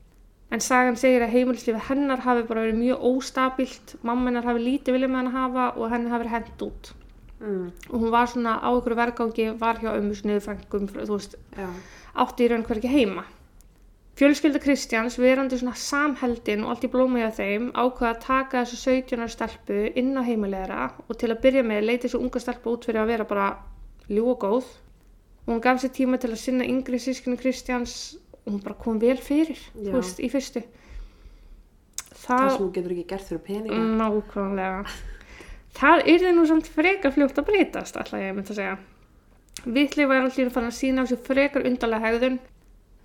En 0.53 0.61
sagan 0.61 0.97
segir 0.97 1.25
að 1.25 1.33
heimilislífið 1.33 1.89
hennar 1.89 2.21
hafi 2.25 2.45
bara 2.49 2.67
verið 2.67 2.79
mjög 2.83 3.03
óstabilt, 3.09 3.95
mamma 4.05 4.29
hennar 4.29 4.47
hafi 4.49 4.63
lítið 4.65 4.97
viljað 4.97 5.11
með 5.13 5.19
hann 5.21 5.35
hafa 5.35 5.65
og 5.77 5.91
henni 5.93 6.13
hafi 6.13 6.25
verið 6.25 6.35
hent 6.37 6.63
út. 6.65 6.93
Mm. 7.39 7.67
Og 7.89 7.97
hún 8.01 8.13
var 8.13 8.29
svona 8.29 8.55
á 8.61 8.69
ykkur 8.73 8.97
vergangi, 8.97 9.49
var 9.57 9.81
hjá 9.81 9.91
ömmu 9.95 10.17
sniðu 10.17 10.57
Já. 11.57 11.69
átti 12.21 12.45
í 12.45 12.49
raun 12.49 12.65
hvergi 12.65 12.89
heima. 12.89 13.25
Fjölskylda 14.19 14.59
Kristjáns, 14.59 15.15
verandi 15.15 15.55
svona 15.55 15.77
samheldin 15.79 16.65
og 16.65 16.73
allt 16.73 16.83
í 16.83 16.89
blóma 16.91 17.21
hjá 17.21 17.29
þeim, 17.37 17.69
ákveða 17.71 18.09
að 18.11 18.17
taka 18.25 18.63
þessu 18.65 18.79
17 18.81 19.21
ára 19.23 19.31
stelpu 19.31 19.77
inn 20.01 20.11
á 20.19 20.21
heimilegara 20.27 20.79
og 21.05 21.15
til 21.21 21.29
að 21.31 21.39
byrja 21.45 21.63
með 21.63 21.85
leiti 21.87 22.09
þessu 22.09 22.19
unga 22.19 22.41
stelpu 22.43 22.73
út 22.73 22.87
fyrir 22.89 22.99
að 23.05 23.13
vera 23.13 23.27
bara 23.29 23.45
ljú 24.11 24.25
og 24.33 24.41
góð. 24.43 24.67
Og 25.45 25.53
hún 25.53 25.63
gaf 25.63 25.79
sér 25.79 25.93
tíma 25.95 26.19
til 26.19 26.33
að 26.33 26.41
sinna 26.43 26.67
yngri 26.67 26.99
sískinu 26.99 27.39
Kristjáns 27.39 27.95
og 28.43 28.51
hún 28.51 28.59
bara 28.65 28.75
kom 28.83 28.99
vel 28.99 29.15
fyrir, 29.23 29.63
þú 29.77 29.95
veist, 29.95 30.19
í 30.19 30.27
fyrstu. 30.35 30.65
Það 32.19 32.27
Það, 32.27 32.49
sem 32.51 32.59
þú 32.59 32.69
getur 32.75 32.97
ekki 32.97 33.07
gert 33.13 33.27
fyrir 33.31 33.43
peninga. 33.47 33.81
nákvæmlega. 34.03 34.85
Það 35.79 36.05
yrði 36.11 36.35
nú 36.35 36.45
samt 36.49 36.67
frekar 36.67 37.15
fljótt 37.15 37.39
að 37.39 37.47
breytast, 37.53 37.95
ætla 37.95 38.19
ég 38.19 38.33
að 38.33 38.39
mynda 38.41 38.51
að 38.51 38.59
segja. 38.59 38.77
Vittli 39.65 40.05
var 40.11 40.27
allir 40.27 40.51
fann 40.51 40.67
að 40.67 40.75
sína 40.75 41.03
á 41.03 41.09
sér 41.09 41.23
frekar 41.23 41.63
undarlega 41.67 42.03
hegðun. 42.09 42.39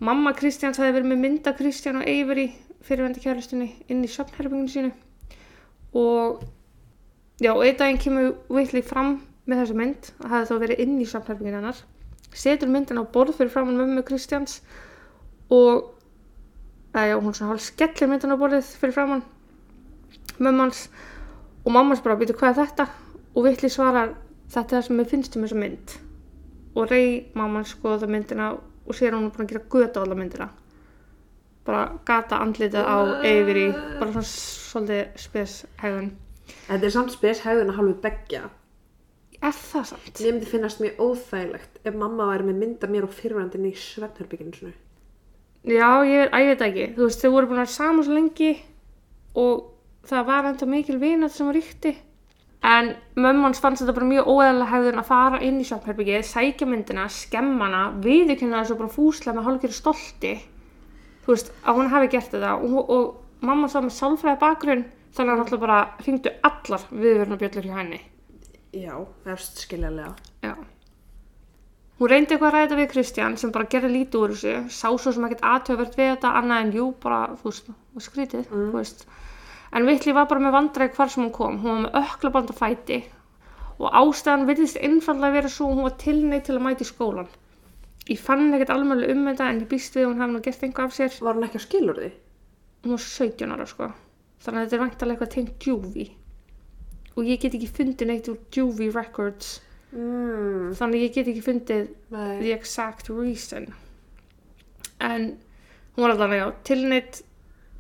Mamma 0.02 0.34
Kristjáns 0.34 0.80
hefði 0.80 0.96
verið 0.98 1.10
með 1.12 1.22
mynda 1.22 1.54
Kristján 1.54 2.00
og 2.00 2.08
Eiveri 2.10 2.48
fyrirvendi 2.84 3.22
kærlustinni 3.22 3.70
inn 3.88 4.02
í 4.04 4.10
söfnherfinginu 4.10 4.72
sínu. 4.72 4.90
Og 5.94 6.42
já, 7.40 7.52
einn 7.54 7.78
daginn 7.78 8.00
kemur 8.02 8.32
Vittli 8.50 8.82
fram 8.82 9.20
með 9.46 9.62
þessa 9.62 9.78
mynd, 9.78 10.10
að 10.24 10.34
hefði 10.34 10.50
þá 10.50 10.62
verið 10.64 10.82
inn 10.84 10.96
í 10.98 11.08
söfnherfinginu 11.08 11.60
hennar. 11.60 11.82
Setur 12.34 12.72
myndin 12.72 12.98
á 12.98 13.04
borð 13.06 13.38
fyrir 13.38 13.54
framann 13.54 13.78
mömmu 13.78 14.02
Kristjáns 14.06 14.58
og 15.54 15.94
að 16.94 17.08
já, 17.10 17.16
hún 17.18 17.34
svona 17.34 17.52
hálf 17.52 17.64
skellir 17.64 18.10
myndin 18.10 18.34
á 18.34 18.38
borðið 18.38 18.68
fyrir 18.78 18.94
framann 18.94 19.24
mömmans 20.38 20.88
og 21.64 21.72
mammans 21.74 22.02
bara 22.04 22.18
býtu 22.18 22.36
hvað 22.38 22.52
er 22.52 22.68
þetta 22.68 22.86
og 23.34 23.46
Vittli 23.46 23.70
svarar 23.70 24.14
þetta 24.50 24.64
er 24.64 24.70
það 24.76 24.86
sem 24.86 24.98
mér 24.98 25.10
finnst 25.10 25.36
um 25.36 25.46
þessa 25.46 25.58
mynd 25.58 25.94
og 26.74 26.90
rey 26.90 27.08
mamman 27.38 27.66
skoða 27.66 28.08
myndina 28.10 28.52
og 28.86 28.94
sér 28.98 29.16
hún 29.16 29.30
búin 29.30 29.46
að 29.46 29.54
gera 29.54 29.64
göta 29.70 30.00
á 30.00 30.02
alla 30.04 30.18
myndina 30.18 30.50
bara 31.64 31.84
gata 32.04 32.42
andlitið 32.44 32.84
á 32.84 32.96
yfir 33.24 33.56
í 33.56 33.66
bara 33.72 34.10
svona 34.12 34.28
svolítið 34.28 35.24
spes 35.24 35.64
hegðun 35.80 36.12
Þetta 36.44 36.86
er 36.86 36.92
samt 36.92 37.12
spes 37.14 37.40
hegðun 37.44 37.72
að 37.72 37.78
hálfu 37.78 37.94
beggja. 38.04 38.42
er 39.40 39.52
það 39.56 39.84
samt? 39.90 40.20
Ég 40.20 40.32
myndi 40.32 40.48
finnast 40.48 40.80
mjög 40.80 41.00
óþægilegt 41.04 41.78
ef 41.84 41.94
mamma 42.00 42.26
væri 42.30 42.46
með 42.48 42.58
mynda 42.62 42.88
mér 42.88 43.06
og 43.08 43.14
fyrirvændin 43.16 43.68
í 43.68 43.72
svefnherbygginu. 43.76 44.72
Já, 45.64 45.88
ég, 46.04 46.28
ég 46.28 46.50
veit 46.50 46.64
ekki. 46.64 46.86
Þú 46.96 47.08
veist, 47.08 47.22
þau 47.24 47.32
voru 47.32 47.48
búin 47.50 47.60
að 47.60 47.64
vera 47.64 47.74
saman 47.74 48.04
svo 48.04 48.16
lengi 48.16 48.50
og 49.40 49.62
það 50.08 50.26
var 50.28 50.48
enda 50.50 50.68
mikil 50.68 50.98
vinat 51.00 51.32
sem 51.32 51.48
var 51.48 51.56
ríkti. 51.56 51.94
En 52.64 52.94
mömmans 53.20 53.60
fannst 53.60 53.82
þetta 53.82 53.94
bara 53.98 54.08
mjög 54.08 54.28
óeðalega 54.30 54.70
hefðun 54.70 55.00
að 55.02 55.08
fara 55.10 55.40
inn 55.44 55.60
í 55.60 55.66
svefnherbyggið, 55.68 56.22
sækja 56.24 56.68
myndina, 56.68 57.04
skemma 57.12 57.66
hana, 57.66 57.82
viðurkenna 58.04 58.62
þessu 58.62 58.78
bara 58.78 58.94
fúslega 58.94 59.36
með 59.36 59.48
hálfgerði 59.50 59.76
stolti. 59.76 60.32
Þú 61.26 61.34
veist, 61.34 61.52
að 61.64 61.80
hún 61.80 61.92
hafi 61.92 62.10
gert 62.14 62.32
þetta 62.32 62.54
og, 62.56 62.78
og 62.96 63.44
mamma 63.44 63.68
sá 63.68 63.82
með 63.82 63.98
sálfræði 63.98 64.40
bakgrunn 64.40 64.86
þannig 65.14 65.28
að 65.28 65.34
hann 65.34 65.44
alltaf 65.44 65.62
bara 65.62 65.80
hringdu 66.00 66.32
allar 66.48 66.86
viðvörnabjöllur 66.90 67.68
hjá 67.68 67.76
henni. 67.82 68.00
Já, 68.74 68.96
efst 69.30 69.60
skiljanlega. 69.66 70.14
Já. 70.42 70.54
Hún 72.00 72.10
reyndi 72.10 72.34
eitthvað 72.34 72.48
að 72.48 72.56
ræða 72.56 72.78
við 72.80 72.88
Kristján 72.90 73.36
sem 73.38 73.52
bara 73.54 73.68
gerði 73.70 73.92
lítið 73.92 74.24
úr 74.24 74.32
þessu, 74.34 74.54
sá 74.72 74.88
svo 74.98 75.12
sem 75.14 75.26
ekkert 75.28 75.44
aðtöfvert 75.46 76.00
við 76.00 76.08
þetta 76.14 76.32
annað 76.40 76.64
en 76.64 76.72
jú, 76.74 76.86
bara, 77.04 77.20
þú 77.38 77.52
veist, 77.52 77.68
skrítið, 78.08 78.48
þú 78.50 78.64
veist. 78.74 79.04
En 79.74 79.86
Vittli 79.88 80.14
var 80.14 80.28
bara 80.30 80.42
með 80.44 80.54
vandræði 80.54 80.94
hvar 80.94 81.10
sem 81.10 81.24
hún 81.24 81.32
kom, 81.34 81.58
hún 81.62 81.70
var 81.72 81.84
með 81.86 81.96
öklaband 82.04 82.52
á 82.52 82.54
fæti 82.60 82.98
og 83.82 83.90
ástæðan 83.90 84.46
virðist 84.46 84.78
einfallega 84.78 85.34
vera 85.34 85.50
svo 85.50 85.66
að 85.66 85.74
hún 85.74 85.86
var 85.88 85.96
tilneitt 85.98 86.44
til 86.46 86.54
að 86.54 86.62
mæta 86.68 86.84
í 86.84 86.90
skólan. 86.90 87.30
Ég 88.06 88.20
fann 88.22 88.52
ekkert 88.54 88.70
alveg 88.70 89.10
um 89.10 89.24
þetta 89.26 89.48
en 89.50 89.62
ég 89.64 89.70
býst 89.72 89.96
við 89.96 90.04
að 90.04 90.10
hún 90.12 90.20
hefði 90.22 90.36
nú 90.36 90.42
gert 90.44 90.62
einhvað 90.68 90.86
af 90.90 90.94
sér. 90.94 91.16
Var 91.26 91.34
hún 91.38 91.46
ekki 91.48 91.58
á 91.58 91.66
skilur 91.66 91.98
því? 91.98 92.10
Hún 92.84 92.94
var 92.94 93.02
17 93.02 93.54
ára 93.56 93.66
sko, 93.66 93.88
þannig 94.44 94.60
að 94.60 94.66
þetta 94.68 94.76
er 94.78 94.84
væntalega 94.84 95.14
eitthvað 95.16 95.34
tengt 95.34 95.66
Juvie. 95.66 96.08
Og 97.16 97.26
ég 97.26 97.40
get 97.42 97.56
ekki 97.58 97.70
fundið 97.74 98.10
neitt 98.12 98.30
úr 98.30 98.38
Juvie 98.54 98.92
Records, 98.94 99.56
Mm, 99.94 100.72
þannig 100.74 100.98
að 100.98 101.02
ég 101.04 101.12
get 101.14 101.28
ekki 101.30 101.42
fundið 101.46 101.82
nei. 102.10 102.38
the 102.40 102.50
exact 102.50 103.06
reason 103.14 103.68
en 104.98 105.26
hún 105.94 106.02
var 106.02 106.14
allavega 106.16 106.48
já, 106.48 106.54
tilneitt 106.66 107.20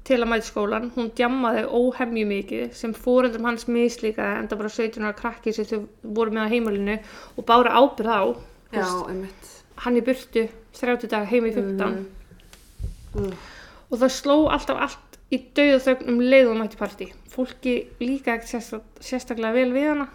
til 0.04 0.18
að 0.20 0.28
mæta 0.28 0.46
skólan 0.50 0.90
hún 0.96 1.10
djammaði 1.16 1.62
óhemju 1.78 2.24
mikið 2.28 2.74
sem 2.76 2.92
fóreldrum 2.94 3.46
hans 3.48 3.64
mislíkaði 3.68 4.42
enda 4.42 4.56
bara 4.60 4.68
17 4.68 5.04
ára 5.06 5.14
krakki 5.16 5.52
sem 5.56 5.64
þau 5.70 5.86
voru 6.18 6.34
með 6.36 6.44
á 6.44 6.52
heimilinu 6.52 6.98
og 7.38 7.46
bára 7.48 7.72
ábyrð 7.80 8.12
á 8.12 8.22
Já, 8.74 8.84
einmitt. 9.08 9.48
hann 9.84 9.96
í 9.96 10.02
burtu 10.04 10.48
30 10.76 11.08
daga 11.08 11.24
heim 11.30 11.46
í 11.48 11.54
15 11.54 12.04
Mm. 13.14 13.30
og 13.92 13.98
það 14.00 14.10
sló 14.10 14.34
alltaf 14.50 14.80
allt 14.82 15.18
í 15.30 15.38
dauð 15.54 15.74
og 15.76 15.82
þögn 15.84 16.08
um 16.10 16.16
leið 16.20 16.48
og 16.50 16.56
mætti 16.58 16.78
partí. 16.80 17.06
Fólki 17.30 17.74
líka 18.00 18.34
ekkert 18.34 18.50
sérstak, 18.50 18.82
sérstaklega 19.00 19.54
vel 19.54 19.70
við 19.72 19.86
hana. 19.92 20.08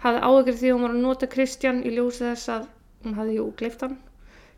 Hafði 0.00 0.22
áhyggjur 0.24 0.56
því 0.62 0.70
hún 0.72 0.82
var 0.86 0.94
að 0.94 1.02
nota 1.04 1.26
Kristján 1.34 1.82
í 1.84 1.92
ljósi 1.92 2.24
þess 2.24 2.48
að 2.54 2.64
hún 3.04 3.14
hafði 3.18 3.36
jú 3.36 3.44
gleift 3.60 3.84
hann. 3.84 3.98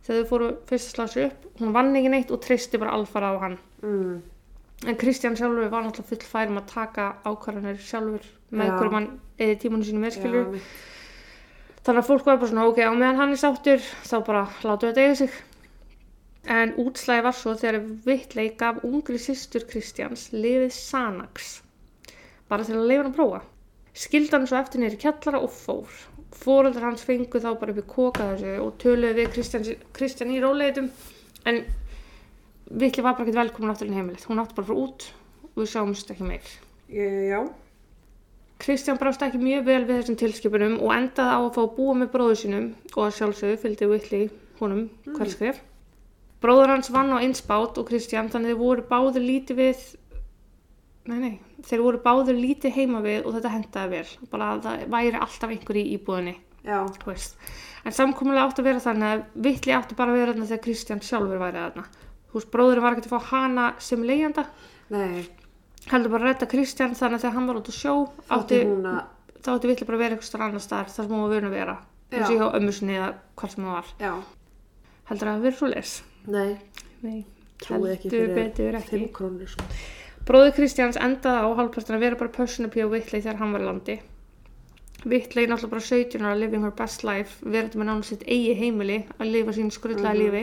Þegar 0.07 0.23
þau 0.23 0.29
fóru 0.31 0.51
fyrst 0.71 0.89
að 0.89 0.95
slá 0.95 1.07
sig 1.17 1.27
upp 1.27 1.61
hún 1.61 1.75
vann 1.75 1.91
ekki 1.99 2.13
neitt 2.15 2.31
og 2.31 2.41
treysti 2.47 2.79
bara 2.79 2.95
alfara 2.95 3.33
á 3.35 3.37
hann. 3.43 3.59
Mm. 3.83 4.23
En 4.87 4.97
Kristján 4.97 5.37
sjálfur 5.37 5.71
var 5.73 5.83
náttúrulega 5.83 6.09
full 6.13 6.31
færum 6.33 6.61
að 6.61 6.71
taka 6.71 7.09
ákvarðanir 7.27 7.81
sjálfur 7.83 8.27
með 8.55 8.73
hverju 8.77 8.95
mann 8.95 9.09
eða 9.39 9.59
tímanu 9.63 9.87
sínum 9.87 10.07
einmitt. 10.07 10.63
þannig 11.83 12.03
að 12.03 12.09
fólk 12.11 12.27
var 12.27 12.39
bara 12.39 12.51
svona 12.51 12.67
ok, 12.69 12.79
á 12.87 12.93
meðan 12.95 13.21
hann 13.23 13.33
er 13.35 13.41
sáttur 13.41 13.81
þá 13.83 14.17
bara 14.27 14.43
látu 14.63 14.89
þetta 14.89 15.05
eiga 15.07 15.15
sig. 15.23 15.39
En 16.49 16.75
útslæði 16.81 17.25
var 17.27 17.37
svo 17.37 17.55
þegar 17.59 17.81
Vittley 18.07 18.53
gaf 18.61 18.85
ungri 18.87 19.19
systur 19.21 19.67
Kristjáns 19.69 20.29
lifið 20.33 20.71
Sanax 20.73 21.59
bara 22.49 22.65
til 22.65 22.79
að 22.79 22.87
leifa 22.89 23.03
hann 23.03 23.11
að 23.11 23.19
prófa. 23.19 23.41
Skildi 23.99 24.33
hann 24.33 24.47
svo 24.47 24.61
eftir 24.61 24.81
neyri 24.81 25.01
kjallara 25.01 25.43
og 25.43 25.53
fór. 25.53 25.99
Fóreldrar 26.39 26.87
hans 26.87 27.05
fengu 27.05 27.41
þá 27.43 27.51
bara 27.59 27.75
upp 27.75 27.83
í 27.83 27.87
koka 27.89 28.31
þessu 28.31 28.55
og 28.63 28.79
töluðu 28.81 29.15
við 29.19 29.77
Kristján 29.97 30.33
í 30.33 30.41
róleitum 30.45 30.89
en 31.49 31.65
Vittley 32.69 33.05
var 33.05 33.17
bara 33.17 33.25
ekki 33.27 33.39
velkomin 33.39 33.75
inn 33.87 33.95
í 33.95 33.99
heimilið 33.99 34.27
hún 34.29 34.43
átti 34.43 34.59
bara 34.59 34.69
fara 34.69 34.83
út 34.85 35.09
og 35.55 35.63
við 35.63 35.71
sjáumst 35.73 36.13
ekki 36.13 36.29
meir 36.29 36.51
Já. 36.89 37.41
Kristján 38.59 38.99
brást 38.99 39.23
ekki 39.23 39.39
mjög 39.39 39.67
vel 39.69 39.83
við 39.87 40.01
þessum 40.01 40.19
tilskipunum 40.19 40.79
og 40.83 40.93
endaði 40.95 41.37
á 41.37 41.41
að 41.45 41.53
fá 41.55 41.61
að 41.63 41.75
búa 41.77 41.95
með 42.01 42.13
bróður 42.15 42.41
sínum 42.41 42.69
og 42.95 43.03
að 43.05 43.15
sjálfsögðu 43.19 43.59
fylgdi 43.63 43.89
Whitley 43.93 44.31
honum 44.59 44.89
hver 45.15 45.31
skref. 45.31 45.61
Bróður 46.43 46.73
hans 46.75 46.91
vann 46.95 47.13
á 47.15 47.23
einsbát 47.23 47.79
og 47.79 47.87
Kristján 47.89 48.31
þannig 48.33 48.55
þeir 48.55 48.61
voru 48.63 48.87
báður 48.91 49.25
lítið 49.27 49.61
við 49.63 49.85
nei 51.09 51.19
nei, 51.23 51.37
þeir 51.65 51.85
voru 51.85 52.03
báður 52.05 52.37
lítið 52.37 52.75
heima 52.77 53.01
við 53.05 53.25
og 53.25 53.39
þetta 53.39 53.55
hendaði 53.55 53.95
vel 53.95 54.29
bara 54.33 54.51
að 54.55 54.67
það 54.67 54.85
væri 54.97 55.23
alltaf 55.23 55.55
einhver 55.55 55.79
í 55.81 55.85
íbúðinni 55.95 56.35
Já. 56.67 56.83
veist. 57.07 57.39
en 57.87 57.97
samkomulega 57.97 58.45
átti 58.49 58.63
að 58.65 58.69
vera 58.69 58.85
þannig 58.85 59.15
að 59.15 59.23
Whitley 59.47 59.77
átti 59.79 59.97
bara 59.99 60.13
að 60.13 60.21
vera 60.21 60.35
þarna 60.35 60.51
þegar 60.51 60.65
Kristján 60.67 61.05
sjálfur 61.07 61.41
væri 61.41 61.63
þarna 61.63 61.87
þú 62.29 62.39
veist, 62.39 62.51
bróðurinn 62.53 62.83
var 62.85 62.97
ekkert 62.97 63.13
að 63.13 63.15
fá 63.19 63.31
hana 63.33 63.67
sem 63.83 64.03
leigjanda 64.05 64.45
Nei. 64.91 65.27
heldur 65.93 66.11
bara 66.13 66.25
að 66.25 66.29
redda 66.33 66.49
Kristján 66.51 66.95
þannig 66.99 67.19
að 67.19 67.23
þegar 67.25 67.37
hann 67.39 67.47
var 67.49 67.61
út 67.63 67.71
að 67.73 67.79
sjó 67.79 67.95
Átti 68.37 68.59
að... 68.65 68.99
þá 69.45 69.51
ætti 69.55 69.71
villi 69.73 69.87
bara 69.89 69.97
að 69.99 70.03
vera 70.05 70.17
eitthvað 70.17 70.29
starf 70.29 70.47
annar 70.49 70.65
staðar 70.65 70.93
þar 70.93 71.05
sem 71.09 71.15
hún 71.15 71.23
var 71.25 71.35
vun 71.37 71.49
að 71.49 71.57
vera 71.59 71.77
eins 72.09 72.29
og 72.29 72.35
Já. 72.35 72.39
hjá 72.41 72.57
ömmu 72.59 72.73
sinni 72.73 72.97
eða 72.99 73.09
hvað 73.39 73.55
sem 73.55 73.65
hún 73.65 73.73
var 73.79 73.89
Já. 74.01 74.13
heldur 75.11 75.29
að 75.29 75.35
það 75.39 75.47
verið 75.49 75.59
svo 75.63 75.71
les 75.73 75.95
Nei. 76.29 76.51
Nei, 77.03 77.19
ekki 77.59 77.73
heldur 77.73 77.97
fyrir 78.11 78.35
betur 78.37 78.77
ekki 78.79 78.99
5 78.99 79.09
krónur, 79.17 79.49
sko. 79.49 79.65
Bróður 80.29 80.55
Kristjáns 80.59 80.99
endaði 81.01 81.41
á 81.41 81.49
hálfpartin 81.57 81.97
að 81.97 82.03
vera 82.05 82.19
bara 82.21 82.35
pössunapí 82.35 82.83
á 82.85 82.89
Vittley 82.93 83.23
þegar 83.25 83.39
hann 83.41 83.53
var 83.57 83.63
í 83.65 83.69
landi 83.69 83.95
Vittley 85.09 85.47
náttúrulega 85.47 85.71
bara 85.77 85.85
17 85.87 86.25
ára 86.27 86.35
living 86.37 86.65
her 86.67 86.75
best 86.77 87.05
life 87.07 87.39
verður 87.47 87.79
með 87.81 87.87
náttúrulega 87.89 88.09
sitt 88.11 88.25
eigi 88.27 88.55
heimili 88.59 88.99
að 89.19 89.31
lifa 89.33 89.55
sín 89.57 89.71
skrullega 89.73 90.11
Mhm. 90.13 90.19
lífi 90.19 90.43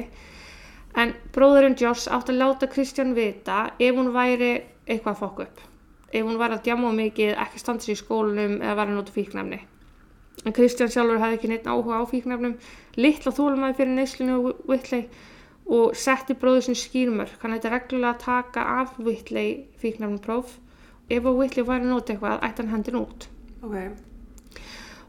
en 0.95 1.13
bróðurinn 1.35 1.77
Joss 1.79 2.07
átti 2.07 2.33
að 2.33 2.41
láta 2.41 2.69
Kristján 2.71 3.13
vita 3.17 3.71
ef 3.79 3.95
hún 3.95 4.13
væri 4.15 4.51
eitthvað 4.87 5.13
að 5.13 5.21
fokka 5.21 5.45
upp. 5.47 5.61
Ef 6.11 6.23
hún 6.23 6.39
væri 6.39 6.57
að 6.57 6.65
djama 6.67 6.91
mikið, 6.95 7.31
ekki 7.43 7.61
standa 7.61 7.83
sér 7.83 7.95
í 7.95 7.99
skólanum 7.99 8.59
eða 8.61 8.75
væri 8.79 8.93
að 8.93 8.99
nota 8.99 9.15
fíknefni. 9.15 9.61
En 10.45 10.55
Kristján 10.55 10.91
sjálfur 10.93 11.21
hafði 11.23 11.39
ekki 11.39 11.51
neitt 11.51 11.67
áhuga 11.67 11.99
á 11.99 12.03
fíknefnum. 12.07 12.57
Litla 12.99 13.33
þólumæði 13.35 13.77
fyrir 13.79 13.95
neyslinu 13.97 14.35
og 14.39 14.67
Whitley 14.69 15.07
og 15.65 15.95
setti 15.97 16.35
bróður 16.37 16.67
sin 16.67 16.77
skýrmörk. 16.77 17.39
Hann 17.41 17.55
ætti 17.57 17.71
reglulega 17.73 18.13
að 18.13 18.25
taka 18.25 18.65
af 18.81 18.99
Whitley 19.01 19.65
fíknefnum 19.81 20.21
próf 20.21 20.59
ef 21.09 21.25
að 21.25 21.39
Whitley 21.39 21.65
væri 21.65 21.87
að 21.87 21.91
nota 21.91 22.13
eitthvað 22.13 22.45
ætti 22.45 22.63
hann 22.63 22.75
hendin 22.75 23.01
út. 23.01 23.29
Ok. 23.65 23.75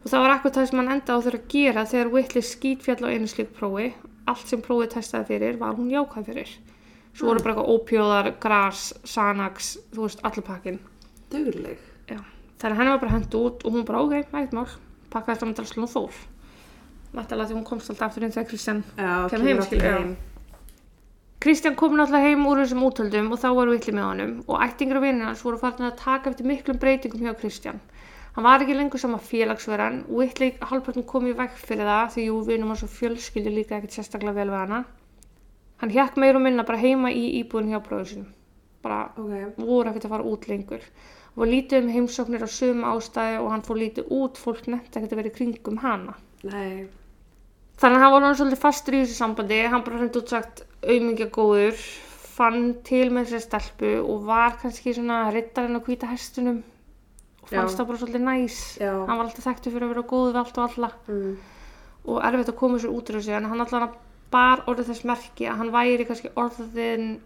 og 0.03 0.11
það 0.11 0.23
var 0.23 0.31
akkur 0.33 0.53
það 0.55 0.67
sem 0.69 0.79
hann 0.79 0.91
enda 0.93 1.13
á 1.13 1.23
þurfa 1.25 1.39
að 1.39 1.47
gera 1.51 1.83
þegar 1.91 2.11
Whitley 2.13 2.45
skýtfjall 2.45 3.05
á 3.05 3.13
einu 3.13 3.27
slík 3.29 3.49
prófi 3.57 3.87
allt 4.31 4.47
sem 4.51 4.63
prófið 4.63 4.93
testaði 4.95 5.29
fyrir 5.31 5.59
var 5.61 5.77
hún 5.77 5.91
jákvæð 5.93 6.31
fyrir 6.31 6.53
svo 7.17 7.31
voru 7.31 7.43
bara 7.43 7.55
eitthvað 7.55 7.73
ópjóðar, 7.73 8.31
gras, 8.41 8.87
sanax 9.07 9.75
þú 9.95 10.05
veist, 10.05 10.23
allir 10.27 10.45
pakkin 10.45 10.79
Dugleg. 11.31 11.79
Já. 12.07 12.19
þannig 12.61 12.73
að 12.73 12.79
henni 12.81 12.93
var 12.95 13.03
bara 13.03 13.15
hendt 13.17 13.37
út 13.39 13.65
og 13.65 13.75
hún 13.75 13.85
bara 13.87 14.03
ok, 14.05 14.17
ekkert 14.21 14.57
mál 14.57 14.67
pakkaði 15.13 15.33
þetta 15.35 15.49
með 15.49 15.61
draslu 15.61 15.87
og 15.87 15.93
fór 15.93 16.25
Vættalega 17.17 17.49
því 17.49 17.55
hún 17.55 17.67
komst 17.67 17.89
alltaf 17.89 18.09
aftur 18.11 18.25
inn 18.27 18.33
þegar 18.35 18.49
Kristján 18.51 18.81
Já, 18.97 19.11
Kemur 19.31 19.47
heim, 19.47 19.61
já. 19.79 20.27
Kristján 21.39 21.77
kom 21.79 21.95
náttúrulega 21.95 22.31
heim 22.31 22.45
úr 22.49 22.59
þessum 22.63 22.83
útöldum 22.83 23.29
og 23.31 23.39
þá 23.39 23.47
var 23.55 23.69
Vittli 23.71 23.93
með 23.95 24.07
honum 24.09 24.31
og 24.47 24.63
ættingar 24.65 24.99
og 24.99 25.05
vinnir 25.05 25.29
hans 25.29 25.43
voru 25.45 25.59
farin 25.61 25.87
að 25.87 25.99
taka 26.01 26.31
eftir 26.31 26.49
miklum 26.49 26.79
breytingum 26.81 27.23
hjá 27.23 27.35
Kristján. 27.37 27.77
Hann 28.37 28.45
var 28.45 28.61
ekki 28.61 28.75
lengur 28.77 29.01
sama 29.01 29.17
félagsverðan 29.17 29.95
og 30.11 30.19
Vittli 30.21 30.51
halvpartin 30.69 31.05
kom 31.09 31.23
í 31.25 31.31
vekk 31.33 31.55
fyrir 31.57 31.87
það 31.89 32.11
því 32.13 32.25
jú 32.27 32.35
vinnum 32.45 32.69
hans 32.69 32.83
og 32.85 32.91
fjölskyldi 32.93 33.49
líka 33.49 33.79
ekkert 33.79 33.95
sérstaklega 33.95 34.35
vel 34.35 34.51
við 34.51 34.59
hana. 34.59 34.81
Hann 35.81 35.93
hjekk 35.95 36.19
meir 36.21 36.37
og 36.37 36.43
minna 36.45 36.65
bara 36.67 36.77
heima 36.83 37.09
í 37.09 37.23
íbúðin 37.39 37.71
hjá 37.73 37.79
bróður 37.87 38.11
sinum. 38.11 38.27
Bara 38.85 38.99
Ok. 39.17 39.57
voru 39.57 39.89
ekkert 39.89 40.05
að 40.05 40.13
fara 40.13 40.29
út 40.33 40.45
lengur. 40.51 40.85
Og 41.33 41.41
var 41.41 41.51
lítið 41.55 41.81
um 41.81 41.89
heimsóknir 41.95 42.45
á 42.45 42.49
sömu 42.59 42.85
ástæði 42.85 43.41
og 43.41 43.49
hann 43.55 43.65
fór 43.65 43.81
lítið 43.81 44.13
út, 44.19 44.37
fólk 44.37 44.69
nefndi 44.69 45.01
ekkert 45.01 45.17
að 45.17 45.21
vera 45.23 45.33
í 45.33 45.37
kringum 45.39 45.81
hana. 45.81 46.13
Nei. 46.43 46.87
Þannig 47.81 47.97
að 47.97 48.01
hann 48.05 48.13
var 48.13 48.21
hann 48.21 48.35
svolítið 48.35 48.65
fastur 48.67 48.93
í 48.93 49.01
þessu 49.01 49.17
sambandi, 49.17 49.61
hann 49.65 49.81
bara 49.81 49.97
hreint 49.97 50.15
út 50.15 50.29
sagt 50.29 50.65
aumingja 50.85 51.31
góður, 51.33 51.73
fann 52.37 52.83
til 52.83 53.09
með 53.09 53.31
þessari 53.33 53.49
stelpu 53.49 53.93
og 54.05 54.25
var 54.29 54.61
kannski 54.61 54.93
svona 54.93 55.31
rittarinn 55.33 55.81
á 55.81 55.81
hvíta 55.81 56.13
hestunum 56.13 56.61
fannst 57.55 57.77
það 57.79 57.87
bara 57.87 58.01
svolítið 58.01 58.25
næs. 58.27 58.57
Já. 58.81 58.91
Hann 59.07 59.17
var 59.17 59.25
alltaf 59.29 59.45
þekktu 59.47 59.71
fyrir 59.71 59.85
að 59.87 59.93
vera 59.93 60.03
góð 60.11 60.27
við 60.31 60.39
allt 60.41 60.57
og 60.57 60.67
alla 60.67 60.91
Mm. 61.07 61.37
og 62.07 62.21
erfitt 62.23 62.49
að 62.51 62.55
koma 62.59 62.77
sér 62.79 62.91
út 62.95 63.09
úr 63.09 63.17
þessu 63.19 63.33
en 63.35 63.45
hann 63.51 63.61
allan 63.61 63.89
bar 64.31 64.61
orðið 64.67 64.89
þess 64.91 65.03
merki 65.07 65.47
að 65.47 65.57
hann 65.57 65.71
væri 65.71 66.05
kannski 66.07 66.29
orðin 66.35 67.19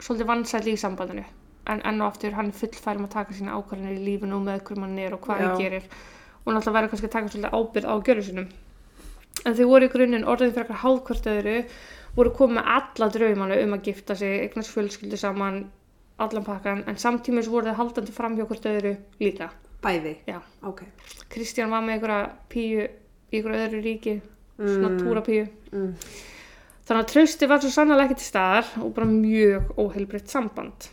svolítið 0.00 0.26
vansæll 0.30 0.68
í 0.68 0.76
sambandinu 0.80 1.24
en 1.70 1.82
enn 1.84 2.00
og 2.00 2.08
aftur 2.12 2.32
hann 2.36 2.52
fullfærum 2.52 3.04
að 3.04 3.12
taka 3.14 3.36
sína 3.36 3.56
ákvarðanir 3.56 3.98
í 4.00 4.04
lífinu 4.06 4.36
og 4.36 4.44
með 4.46 4.62
hverjum 4.64 4.86
hann 4.86 4.98
er 4.98 5.14
og 5.14 5.20
hvað 5.26 5.40
Já. 5.40 5.46
hann 5.48 5.60
gerir 5.60 5.84
og 6.44 6.52
náttúrulega 6.54 6.76
verður 6.76 6.90
kannski 6.94 7.08
að 7.10 7.14
taka 7.16 7.32
svolítið 7.34 7.56
ábyrð 7.56 7.90
á 7.92 7.94
gjörðu 8.08 8.24
sinum 8.28 8.48
en 9.44 9.54
þau 9.56 9.66
voru 9.70 9.84
í 9.88 9.92
grunninn 9.92 10.24
orðin 10.28 10.52
fyrir 10.54 10.64
eitthvað 10.64 10.82
hálfkvört 10.84 11.28
öðru 11.34 11.56
voru 12.16 12.32
komið 12.40 12.56
með 12.56 12.70
alla 12.76 13.08
draumana 13.14 13.60
um 13.64 13.76
að 13.76 13.84
gifta 13.90 14.16
sig, 14.16 14.40
eignast 14.44 14.72
fjölskyldu 14.74 15.16
saman 15.20 15.60
allan 16.20 16.44
pakkan 16.46 16.84
en 16.86 16.96
samtímis 17.00 17.48
voru 17.50 17.70
þau 17.70 17.78
haldandi 17.84 18.12
fram 18.12 18.36
hjá 18.38 18.46
hvort 18.46 18.66
öðru 18.70 18.96
líka 19.20 19.50
Bæði? 19.80 20.10
Já. 20.28 20.36
Ok. 20.68 20.82
Kristján 21.32 21.70
var 21.72 21.80
með 21.80 21.94
einhverja 21.94 22.24
píu 22.52 22.82
í 22.84 23.38
einhverju 23.38 23.60
öðru 23.64 23.78
ríki, 23.86 24.12
svona 24.58 24.90
Mm. 24.90 24.98
túrapíu. 25.00 25.46
Mm. 25.72 25.94
Þannig 26.84 27.04
að 27.04 27.08
trausti 27.14 27.48
var 27.48 27.62
svo 27.62 27.70
sannlega 27.72 28.04
ekki 28.10 28.18
til 28.20 28.26
staðar 28.28 28.66
og 28.84 28.92
bara 28.94 29.06
mjög 29.06 29.70
óheilbreytt 29.78 30.28
samband. 30.28 30.90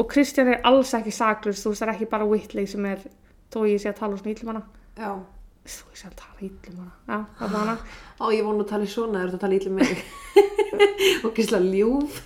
Og 0.00 0.10
Kristján 0.10 0.48
er 0.56 0.60
alls 0.64 0.90
ekki 0.98 1.12
saklust, 1.14 1.62
þú 1.62 1.70
veist 1.70 1.82
það 1.84 1.88
er 1.88 1.94
ekki 1.94 2.10
bara 2.10 2.26
Whitley 2.26 2.66
sem 2.66 2.84
er, 2.90 2.98
þó 3.52 3.62
ég 3.70 3.78
sé 3.80 3.92
að 3.92 3.98
tala 4.00 4.16
svona 4.18 4.34
íllum 4.34 4.50
hana. 4.54 4.62
Já. 4.98 5.12
Þú 5.66 5.84
ég 5.92 6.00
sé 6.02 6.08
að 6.10 6.16
tala 6.16 6.48
íllum 6.50 6.78
hana. 6.82 6.92
Já, 7.06 7.18
það 7.38 7.52
var 7.52 7.60
hana. 7.60 7.78
Ó, 8.20 8.24
ég 8.34 8.42
vonu 8.44 8.64
að 8.64 8.68
tala 8.74 8.86
svona, 8.90 9.22
er 9.22 9.30
þetta 9.30 9.38
að 9.38 9.40
tala 9.46 9.54
með 9.70 9.78
mig? 9.78 10.04
og 11.24 11.34
gísla 11.38 11.60
ljúf. 11.62 12.22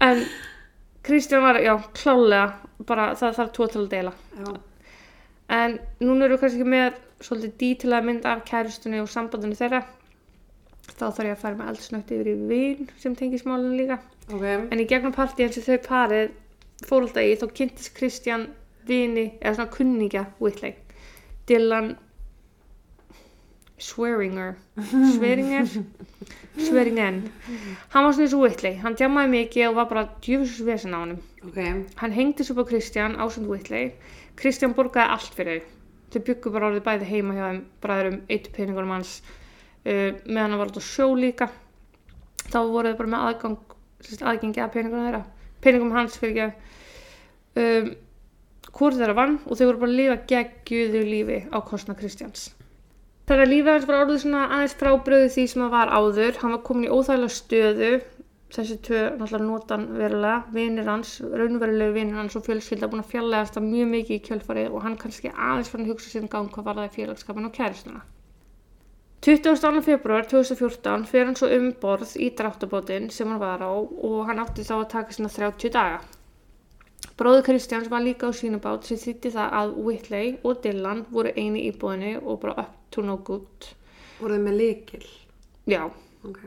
En 0.00 0.24
Kristján 1.06 1.42
var, 1.42 1.60
já, 1.64 1.74
klálega, 1.96 2.58
bara 2.88 3.12
það 3.16 3.38
þarf 3.38 3.54
til 3.56 3.80
að 3.80 3.88
deila. 3.94 4.12
Já. 4.36 4.50
En 5.50 5.78
núna 6.04 6.26
eru 6.26 6.36
við 6.36 6.42
kannski 6.44 6.66
með 6.68 6.98
svolítið 7.24 7.56
dítilega 7.60 8.06
mynd 8.06 8.28
af 8.28 8.44
kærustunni 8.48 9.00
og 9.02 9.08
sambandinu 9.10 9.56
þeirra. 9.58 9.80
Þá 10.90 11.06
þarf 11.06 11.26
ég 11.26 11.34
að 11.34 11.42
fara 11.42 11.58
með 11.58 11.72
eldsnögt 11.72 12.12
yfir 12.14 12.30
í 12.30 12.36
vin 12.50 12.92
sem 13.00 13.16
tengis 13.18 13.46
málinu 13.48 13.78
líka. 13.78 13.98
Ok. 14.30 14.44
En 14.44 14.82
í 14.82 14.86
gegnum 14.90 15.14
partíin 15.16 15.52
sem 15.54 15.64
þau 15.66 15.80
parið 15.88 16.36
fór 16.86 17.06
alltaf 17.06 17.26
í, 17.26 17.34
þá 17.40 17.46
kynntist 17.56 17.94
Kristján 17.96 18.46
vini, 18.88 19.26
eða 19.40 19.56
svona 19.58 19.74
kunningja 19.74 20.24
Whitley. 20.40 20.76
Dylan 21.48 21.94
Swearinger 23.80 24.54
Swearinger 25.14 25.66
Swearingen 26.58 27.32
Hann 27.88 28.04
var 28.04 28.12
svona 28.12 28.26
eins 28.26 28.34
og 28.36 28.42
Whitley, 28.44 28.76
hann 28.82 28.96
djamaði 28.98 29.30
mikið 29.32 29.68
og 29.70 29.76
var 29.78 29.88
bara 29.90 30.02
djöfisins 30.24 30.66
vesen 30.66 30.96
á 30.96 30.98
honum. 31.00 31.20
Ok. 31.46 31.58
Hann 32.02 32.14
hengdi 32.14 32.44
svo 32.44 32.60
á 32.60 32.68
Kristján 32.68 33.16
ásand 33.16 33.48
Whitley. 33.48 33.92
Kristján 34.36 34.74
borgaði 34.76 35.14
allt 35.14 35.36
fyrir 35.36 35.62
þau. 35.62 35.78
Þau 36.10 36.20
byggu 36.26 36.52
bara 36.52 36.68
orðið 36.70 36.86
bæði 36.88 37.08
heima 37.08 37.36
hjá 37.36 37.44
þeim 37.46 37.62
bræðurum, 37.84 38.20
eitt 38.28 38.50
peningunum 38.56 38.94
hans 38.96 39.14
uh, 39.22 40.10
meðan 40.26 40.50
hann 40.50 40.60
var 40.60 40.74
á 40.74 40.82
sjó 40.82 41.08
líka. 41.16 41.48
Þá 42.50 42.60
voru 42.66 42.92
þau 42.92 43.00
bara 43.00 43.12
með 43.14 43.26
aðgang, 43.30 43.58
aðgengi 44.20 44.64
að 44.64 44.72
peningunum 44.76 45.08
þeirra. 45.08 45.24
Peningum 45.64 45.96
hans 45.96 46.18
fyrir 46.20 46.44
ekki. 46.48 46.76
Um, 47.60 47.92
hvort 48.70 48.98
þeirra 48.98 49.16
vann 49.16 49.38
og 49.46 49.54
þau 49.54 49.68
voru 49.70 49.84
bara 49.84 49.92
að 49.94 50.00
lifa 50.02 50.22
geggjuðu 50.34 51.04
lífi 51.06 51.44
á 51.48 51.58
kostna 51.62 51.96
Kristjáns. 51.98 52.50
Þegar 53.30 53.46
lífið 53.46 53.68
hans 53.70 53.84
var 53.86 53.96
orðið 54.02 54.16
svona 54.24 54.38
aðeins 54.56 54.72
frábröðu 54.74 55.26
því 55.30 55.42
sem 55.52 55.60
það 55.62 55.68
var 55.70 55.90
áður, 55.94 56.38
hann 56.40 56.54
var 56.56 56.62
komin 56.66 56.86
í 56.88 56.88
óþægilega 56.90 57.34
stöðu, 57.34 57.90
þessi 58.56 58.76
tvö 58.88 59.02
náttúrulega 59.20 59.44
notan 59.44 59.84
verulega, 59.94 60.38
vinir 60.56 60.88
hans, 60.90 61.12
raunverulegu 61.22 61.94
vinir 61.94 62.18
hans 62.18 62.34
og 62.34 62.42
fjölskylda 62.48 62.88
búin 62.90 63.04
að 63.04 63.12
fjallegast 63.12 63.54
það 63.54 63.68
mjög 63.68 63.92
mikið 63.92 64.16
í 64.16 64.24
kjölfarið 64.24 64.74
og 64.74 64.82
hann 64.82 64.96
kannski 64.98 65.30
aðeins 65.30 65.70
fann 65.70 65.84
að 65.84 65.92
hugsa 65.92 66.18
um 66.18 66.26
gang 66.32 66.48
hvað 66.56 66.66
var 66.66 66.80
það 66.80 66.88
í 66.88 66.96
félagskapin 66.96 67.46
og 67.46 67.54
kæristuna. 67.60 68.02
22. 69.28 69.84
februar 69.86 70.26
2014 70.26 71.06
fer 71.12 71.30
hann 71.30 71.38
svo 71.38 71.52
um 71.54 71.70
borð 71.84 72.16
í 72.18 72.32
dráttabótin 72.34 73.08
sem 73.14 73.30
hann 73.30 73.38
var 73.44 73.62
á 73.62 73.70
og 73.70 74.18
hann 74.26 74.42
átti 74.42 74.66
þá 74.66 74.74
að 74.80 74.90
taka 74.96 75.14
svona 75.20 75.30
30 75.36 75.76
daga. 75.78 76.02
Bróður 77.14 77.46
Kristjáns 77.52 77.86
var 77.94 78.02
líka 78.02 78.26
á 78.26 78.34
sínubát 78.34 78.90
sem 78.90 78.98
þýtti 78.98 79.36
það 79.38 79.56
að 79.62 79.78
Whitley 79.86 80.36
og 80.42 80.64
Dylan 80.66 81.06
voru 81.14 81.30
eini 81.38 81.68
í 81.70 81.72
búinu 81.78 82.16
og 82.24 82.42
bara 82.42 82.66
to 82.90 83.02
no 83.06 83.16
good. 83.26 83.70
Voru 84.20 84.36
þið 84.36 84.46
með 84.46 84.56
líkil? 84.60 85.04
Já, 85.70 85.82
Ok. 86.26 86.40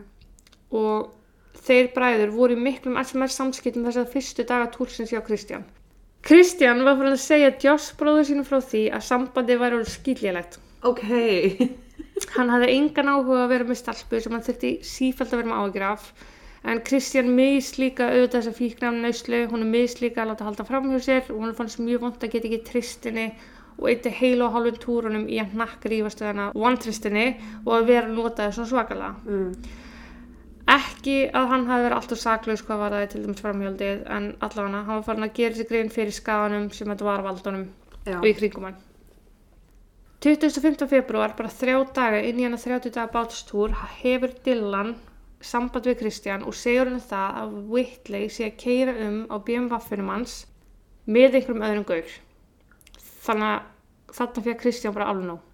og 0.71 1.13
þeir 1.63 1.91
bræður 1.95 2.33
voru 2.33 2.57
miklum 2.59 2.97
SMS 3.01 3.37
samskiptum 3.39 3.85
þess 3.87 4.01
að 4.01 4.11
fyrstu 4.13 4.45
daga 4.49 4.71
túrsins 4.73 5.13
hjá 5.13 5.21
Kristján. 5.25 5.63
Kristján 6.23 6.83
var 6.85 6.97
fyrir 6.99 7.15
að 7.15 7.23
segja 7.23 7.55
Joss 7.63 7.93
bróður 7.99 8.27
sínum 8.29 8.47
frá 8.47 8.59
því 8.63 8.83
að 8.95 9.07
sambandi 9.07 9.57
væri 9.59 9.79
alveg 9.79 9.91
skýrlélegt. 9.91 10.59
Ok. 10.83 11.01
Hann 12.35 12.51
hafði 12.53 12.69
engan 12.77 13.09
áhuga 13.11 13.43
að 13.43 13.51
vera 13.53 13.67
með 13.67 13.79
stelpu 13.81 14.21
sem 14.21 14.33
hann 14.35 14.45
þurfti 14.45 14.71
sífælt 14.87 15.33
að 15.33 15.41
vera 15.41 15.49
með 15.49 15.59
áhyggjur 15.63 15.85
af. 15.89 16.05
En 16.63 16.79
Kristján 16.87 17.31
mis 17.35 17.73
líka 17.75 18.07
auðvitað 18.07 18.37
þessa 18.37 18.55
fíknæmum 18.55 19.03
nauslu, 19.03 19.41
hún 19.51 19.65
er 19.65 19.71
mis 19.73 19.97
líka 19.99 20.23
að 20.23 20.29
láta 20.31 20.47
halda 20.47 20.65
fram 20.67 20.87
hjá 20.93 21.01
sér 21.03 21.31
og 21.33 21.41
hún 21.41 21.55
fannst 21.57 21.81
mjög 21.83 22.05
vond 22.05 22.23
að 22.23 22.31
geta 22.37 22.47
ekki 22.47 22.61
tristinni 22.69 23.25
og 23.77 23.87
eitti 23.91 24.11
heil 24.13 24.43
og 24.45 24.53
hálfum 24.55 24.79
túrunum 24.83 25.25
í 25.29 25.39
að 25.41 25.55
nakk 25.59 25.87
rífast 25.91 26.23
þennan 26.23 26.53
vantristinni 26.55 27.25
og 27.65 27.73
að 27.77 27.89
vera 27.91 28.11
notaði 28.11 28.55
svo 28.57 28.67
svakalega. 28.69 29.15
Mm. 29.25 29.81
Ekki 30.73 31.17
að 31.35 31.49
hann 31.51 31.67
hafi 31.67 31.83
verið 31.83 31.97
alltaf 31.97 32.21
saklaus 32.21 32.63
hvað 32.63 32.81
var 32.85 32.95
það 32.95 33.07
til 33.11 33.23
dæmis 33.25 33.43
framhjöldið 33.43 34.03
en 34.15 34.27
allavega 34.39 34.83
hann 34.87 34.95
var 34.95 35.05
farin 35.09 35.27
að 35.27 35.33
gera 35.39 35.59
sér 35.59 35.69
grein 35.71 35.91
fyrir 35.91 36.15
skaganum 36.15 36.69
sem 36.71 36.87
þetta 36.87 37.07
var 37.09 37.25
valdunum 37.25 37.65
Já. 38.07 38.19
og 38.21 38.27
í 38.29 38.35
kringum 38.37 38.69
hann. 38.69 38.81
25. 40.23 40.85
februar, 40.87 41.33
bara 41.35 41.51
þrjá 41.51 41.81
daga 41.97 42.21
inn 42.23 42.37
í 42.39 42.45
hann 42.47 42.55
að 42.55 42.69
30 42.69 42.93
daga 42.95 43.11
bátstúr, 43.11 43.73
hefur 43.99 44.31
Dylan 44.45 44.93
samband 45.43 45.87
við 45.89 45.97
Kristján 45.99 46.45
og 46.47 46.55
segur 46.55 46.87
henni 46.87 47.03
það 47.03 47.39
að 47.41 47.55
Whitley 47.73 48.29
sé 48.31 48.47
að 48.47 48.59
keira 48.61 48.93
um 49.03 49.17
á 49.27 49.35
BMW-funum 49.43 50.11
hans 50.13 50.37
með 51.03 51.41
einhverjum 51.41 51.65
öðrum 51.67 51.87
gaur. 51.89 52.13
Þannig 53.23 53.49
að 53.49 54.13
þarna 54.19 54.45
fyrir 54.45 54.61
Kristján 54.61 54.95
bara 54.95 55.09
alveg 55.11 55.27
nóg. 55.31 55.49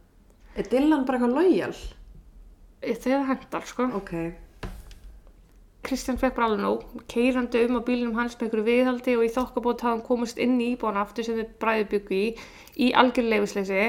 Er 0.57 0.69
Dylan 0.69 1.05
bara 1.07 1.19
eitthvað 1.19 1.35
lojal? 1.37 1.73
Þegar 2.81 3.27
hendar, 3.29 3.67
sko. 3.69 3.89
Ok. 3.99 4.13
Kristján 5.85 6.17
fekk 6.19 6.35
bara 6.35 6.49
alveg 6.49 6.63
nóg, 6.63 6.81
keirandi 7.11 7.61
um 7.67 7.77
á 7.79 7.81
bílunum 7.87 8.17
hans 8.19 8.35
með 8.35 8.47
einhverju 8.47 8.65
viðhaldi 8.67 9.15
og 9.17 9.23
í 9.25 9.31
þokkabót 9.35 9.83
hafði 9.85 9.95
hann 9.95 10.07
komist 10.07 10.41
inn 10.41 10.57
í 10.59 10.73
íbúana 10.73 11.05
aftur 11.05 11.25
sem 11.25 11.37
þau 11.39 11.53
bræði 11.61 11.85
byggu 11.93 12.17
í, 12.17 12.25
í 12.85 12.89
algjörleifisleysi, 12.99 13.85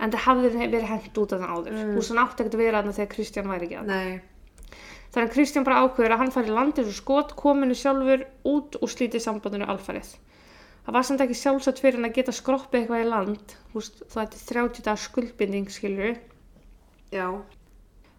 en 0.00 0.14
það 0.14 0.24
hafði 0.24 0.52
verið 0.56 0.88
hent 0.90 1.20
út 1.20 1.34
af 1.36 1.42
þann 1.42 1.52
áður. 1.52 1.76
Mm. 1.76 1.92
Veist, 1.98 2.12
hann 2.12 2.22
átti 2.22 2.42
ekkert 2.42 2.56
að 2.56 2.64
vera 2.64 2.80
þarna 2.80 2.96
þegar 2.96 3.12
Kristján 3.12 3.52
væri 3.52 3.68
ekki 3.68 3.78
að. 3.82 3.92
Nei. 3.92 4.76
Þannig 5.12 5.28
að 5.28 5.34
Kristján 5.36 5.66
bara 5.68 5.82
ákveður 5.84 6.14
að 6.16 6.22
hann 6.22 6.34
fari 6.34 6.56
landið 6.56 6.88
svo 6.88 6.96
skot, 6.96 7.36
kominu 7.38 7.76
sjálfur 7.76 8.24
út 8.48 8.80
og 8.80 8.92
slítið 8.92 9.22
sambandinu 9.24 9.68
alfarið. 9.70 10.14
Það 10.86 10.94
var 10.94 11.06
samt 11.06 11.22
ekki 11.24 11.34
sjálfsagt 11.34 11.80
fyrir 11.82 11.98
hann 11.98 12.06
að 12.06 12.18
geta 12.20 12.32
skroppið 12.34 12.80
eitthvað 12.80 13.00
í 13.02 13.06
land, 13.10 13.54
þú 13.72 13.80
veist, 13.80 14.02
það 14.12 14.22
ætti 14.22 14.42
30 14.52 14.84
dagar 14.86 15.00
skuldbinding, 15.02 15.70
skilur 15.74 16.12
Já. 17.10 17.26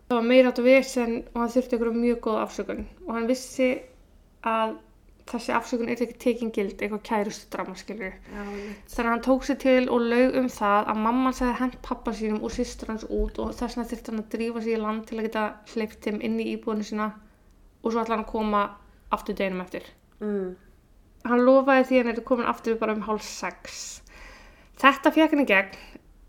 það 0.10 0.17
var 0.17 0.27
meira 0.27 0.51
átt 0.51 0.60
að 0.60 0.67
vesen 0.67 1.13
og 1.32 1.38
hann 1.39 1.53
þurfti 1.53 1.77
ykkur 1.77 1.93
mjög 1.95 2.19
góða 2.25 2.41
afsökun. 2.43 2.84
Og 3.06 3.13
hann 3.15 3.30
vissi 3.32 3.69
að 4.51 4.75
þessi 5.32 5.53
afsökun 5.56 5.89
er 5.91 6.03
ekki 6.03 6.17
tekin 6.23 6.51
gild 6.56 6.75
eitthvað 6.75 7.03
kærustu 7.08 7.49
drama 7.51 7.75
skilur 7.80 8.13
Já, 8.13 8.43
þannig 8.43 9.01
að 9.01 9.10
hann 9.12 9.23
tók 9.25 9.47
sér 9.47 9.60
til 9.63 9.88
og 9.91 10.06
laug 10.12 10.38
um 10.41 10.47
það 10.51 10.91
að 10.91 11.01
mamma 11.06 11.25
hans 11.30 11.41
hefði 11.43 11.58
hent 11.62 11.80
pappa 11.88 12.13
sínum 12.19 12.45
og 12.47 12.53
systur 12.56 12.93
hans 12.93 13.08
út 13.08 13.41
og 13.43 13.51
þess 13.58 13.75
vegna 13.75 13.89
þurfti 13.91 14.13
hann 14.13 14.23
að 14.23 14.30
drífa 14.36 14.63
sig 14.63 14.77
í 14.77 14.84
land 14.84 15.08
til 15.08 15.17
að 15.17 15.27
geta 15.27 15.47
hleypt 15.73 16.08
þeim 16.08 16.21
inn 16.30 16.39
í 16.43 16.47
íbúinu 16.53 16.88
sína 16.88 17.10
og 17.84 17.91
svo 17.91 18.03
ætla 18.03 18.15
hann 18.15 18.23
að 18.23 18.32
koma 18.32 18.63
aftur 19.15 19.38
deginum 19.39 19.63
eftir. 19.65 19.88
Mm. 20.23 20.56
Hann 21.32 21.44
lofaði 21.48 21.88
því 21.90 22.02
hann 22.02 22.12
er 22.13 22.24
komin 22.28 22.50
aftur 22.52 22.78
bara 22.82 22.96
um 22.98 23.04
hálf 23.08 23.26
sex 23.26 23.84
þetta 24.82 25.13
fekk 25.16 25.36
hann 25.36 25.44
í 25.44 25.50
gegn 25.50 25.76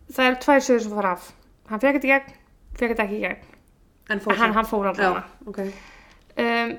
það 0.08 0.30
eru 0.30 0.40
tvær 0.44 0.66
sögur 0.66 0.84
sem 0.86 0.98
fara 0.98 1.14
af 1.16 1.30
hann 1.70 1.82
fekk 1.84 1.98
þetta 1.98 2.08
í 2.08 2.12
gegn, 2.14 2.36
fekk 2.78 2.92
þetta 2.94 3.08
ekki 3.08 3.20
í 3.20 3.24
gegn 3.26 3.54
En 4.08 4.22
fór 4.24 4.38
hann, 4.40 4.54
hann 4.56 4.64
fór 4.64 4.86
alltaf 4.88 5.26
ok. 5.50 5.58
um, 6.40 6.70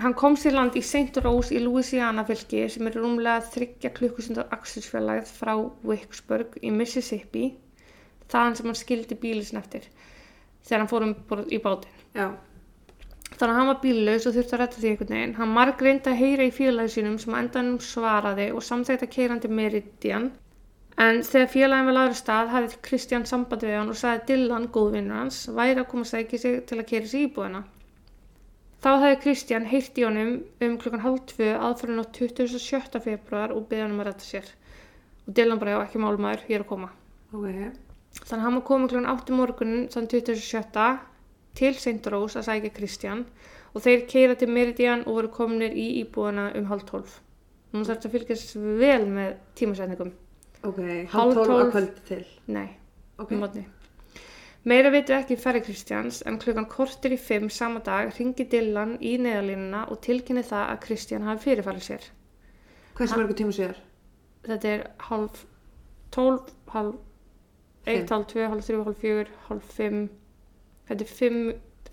hann 0.00 0.14
kom 0.16 0.38
sér 0.40 0.54
land 0.56 0.76
í 0.78 0.80
St. 0.80 1.20
Rose 1.20 1.52
í 1.52 1.60
Louisiana 1.60 2.24
fylki 2.24 2.62
sem 2.72 2.88
er 2.88 2.96
rúmlega 2.96 3.42
þryggja 3.52 3.90
klukkusundar 3.98 4.48
axilsfélagið 4.56 5.34
frá 5.36 5.52
Vicksburg 5.84 6.56
í 6.64 6.72
Mississippi 6.72 7.50
þaðan 8.32 8.56
sem 8.56 8.70
hann 8.70 8.80
skildi 8.80 9.18
bílið 9.20 9.50
sinna 9.50 9.60
eftir 9.60 9.90
þegar 10.64 10.80
hann 10.84 10.92
fór 10.94 11.06
um 11.10 11.44
í 11.52 11.60
bátinn 11.60 12.00
Já. 12.16 12.30
Þannig 13.38 13.54
að 13.54 13.58
hann 13.58 13.70
var 13.72 13.80
bíllaus 13.82 14.28
og 14.28 14.36
þurfti 14.36 14.56
að 14.56 14.62
rætta 14.62 14.80
því 14.82 14.92
einhvern 14.92 15.14
veginn 15.16 15.36
hann 15.40 15.52
marg 15.56 15.84
reyndi 15.86 16.12
að 16.12 16.22
heyra 16.22 16.46
í 16.48 16.54
félagi 16.56 16.94
sínum 16.96 17.18
sem 17.22 17.36
endanum 17.40 17.78
svaraði 17.82 18.48
og 18.52 18.64
samþægt 18.68 19.06
að 19.06 19.12
keira 19.16 19.34
hann 19.34 19.44
til 19.44 19.52
Meridian 19.58 20.30
en 21.02 21.22
þegar 21.26 21.52
félagin 21.56 21.90
var 21.90 21.98
laður 21.98 22.18
stað 22.22 22.54
hafði 22.56 22.80
Kristján 22.88 23.28
sambandi 23.28 23.70
við 23.70 23.78
hann 23.80 23.92
og 23.92 24.00
sagði 24.00 24.26
Dylan, 24.32 24.68
góðvinnur 24.74 25.22
hans, 25.22 25.44
væri 25.48 25.80
að 25.80 25.88
koma 25.94 26.06
að 26.06 26.12
sækja 26.14 26.42
sig 26.44 26.58
til 26.68 26.80
að 26.80 26.90
keira 26.92 27.12
sig 27.12 27.28
íbúðina 27.28 27.64
Þá 28.82 28.90
hefði 28.98 29.18
Kristján 29.22 29.66
heyrt 29.70 29.98
í 30.00 30.02
honum 30.02 30.30
um 30.66 30.72
klukkan 30.82 31.02
hálf 31.04 31.20
tvö 31.30 31.52
aðfærin 31.54 32.02
á 32.02 32.04
27. 32.16 32.98
februar 33.04 33.52
og 33.54 33.68
beði 33.70 33.84
hann 33.84 33.92
um 33.94 34.00
að 34.02 34.08
rætta 34.08 34.26
sér. 34.26 34.48
Og 35.22 35.36
Dylan 35.38 35.60
bara, 35.60 35.76
já, 35.76 35.82
ekki 35.84 36.00
málmaður, 36.02 36.42
ég 36.48 36.56
er 36.58 36.64
að 36.64 36.70
koma. 36.72 36.88
Ok. 37.30 37.44
Þannig 38.16 38.32
að 38.34 38.42
hann 38.42 38.56
var 38.58 38.64
komið 38.66 38.90
klukkan 38.90 39.12
8 39.12 39.36
morgunin 39.38 39.86
þann 39.92 40.08
27. 40.10 40.88
til 41.54 41.74
St. 41.74 42.06
Rose 42.12 42.38
að 42.40 42.46
sækja 42.48 42.70
Kristján 42.76 43.24
og 43.74 43.82
þeir 43.84 44.06
keira 44.08 44.34
til 44.38 44.48
Meridian 44.52 45.04
og 45.06 45.14
voru 45.18 45.28
kominir 45.32 45.72
í 45.76 45.86
íbúðina 46.02 46.50
um 46.58 46.66
hálf 46.70 46.84
12. 46.90 47.18
Nú 47.72 47.84
þarf 47.84 48.02
þetta 48.02 48.08
að 48.08 48.16
fylgjast 48.16 48.56
vel 48.80 49.04
með 49.08 49.36
tímasetningum. 49.56 50.10
Ok. 50.62 50.80
Hálf 51.12 51.34
tólf 51.38 51.46
tólf. 51.48 51.60
að 51.66 51.70
kvöldi 51.72 52.02
til. 52.08 52.24
Nei, 52.46 52.68
Ok. 53.18 53.32
um 53.32 53.40
mótni. 53.40 53.64
Meira 54.64 54.90
veitum 54.94 55.16
ekki 55.16 55.36
ferri 55.36 55.60
Kristjáns 55.60 56.22
en 56.26 56.38
klukkan 56.38 56.68
kortir 56.70 57.10
í 57.12 57.18
fimm 57.18 57.48
sama 57.50 57.80
dag 57.82 58.12
ringi 58.18 58.44
Dylan 58.48 58.98
í 59.00 59.16
neðalínuna 59.18 59.88
og 59.90 60.00
tilkynni 60.00 60.44
það 60.46 60.68
að 60.70 60.82
Kristján 60.84 61.24
hafi 61.26 61.48
fyrirfælið 61.48 61.82
sér. 61.88 62.04
Hversu 62.94 63.16
mörgu 63.18 63.34
tíma 63.34 63.52
sér? 63.56 63.74
Þetta 64.46 64.68
er 64.68 64.84
hálf 65.08 65.46
12, 66.12 66.52
halv 66.68 66.94
Fimm. 67.82 68.04
1, 68.04 68.10
halv 68.10 68.26
2, 68.30 68.48
halv 68.48 68.62
3, 68.62 68.84
halv 68.84 68.96
4, 69.02 69.26
halv 69.48 69.62
5 69.62 70.08
þetta 70.92 71.08
er 71.08 71.16
5, 71.18 71.40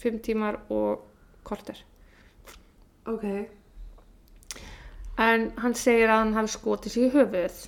5 0.03 0.19
tímar 0.27 0.59
og 0.69 1.07
korter 1.49 1.81
Ok. 3.09 3.25
en 5.17 5.49
hann 5.63 5.75
segir 5.75 6.07
að 6.11 6.23
hann 6.23 6.37
hafi 6.37 6.53
skotið 6.55 6.95
sig 6.95 7.07
í 7.07 7.11
höfuðið 7.17 7.59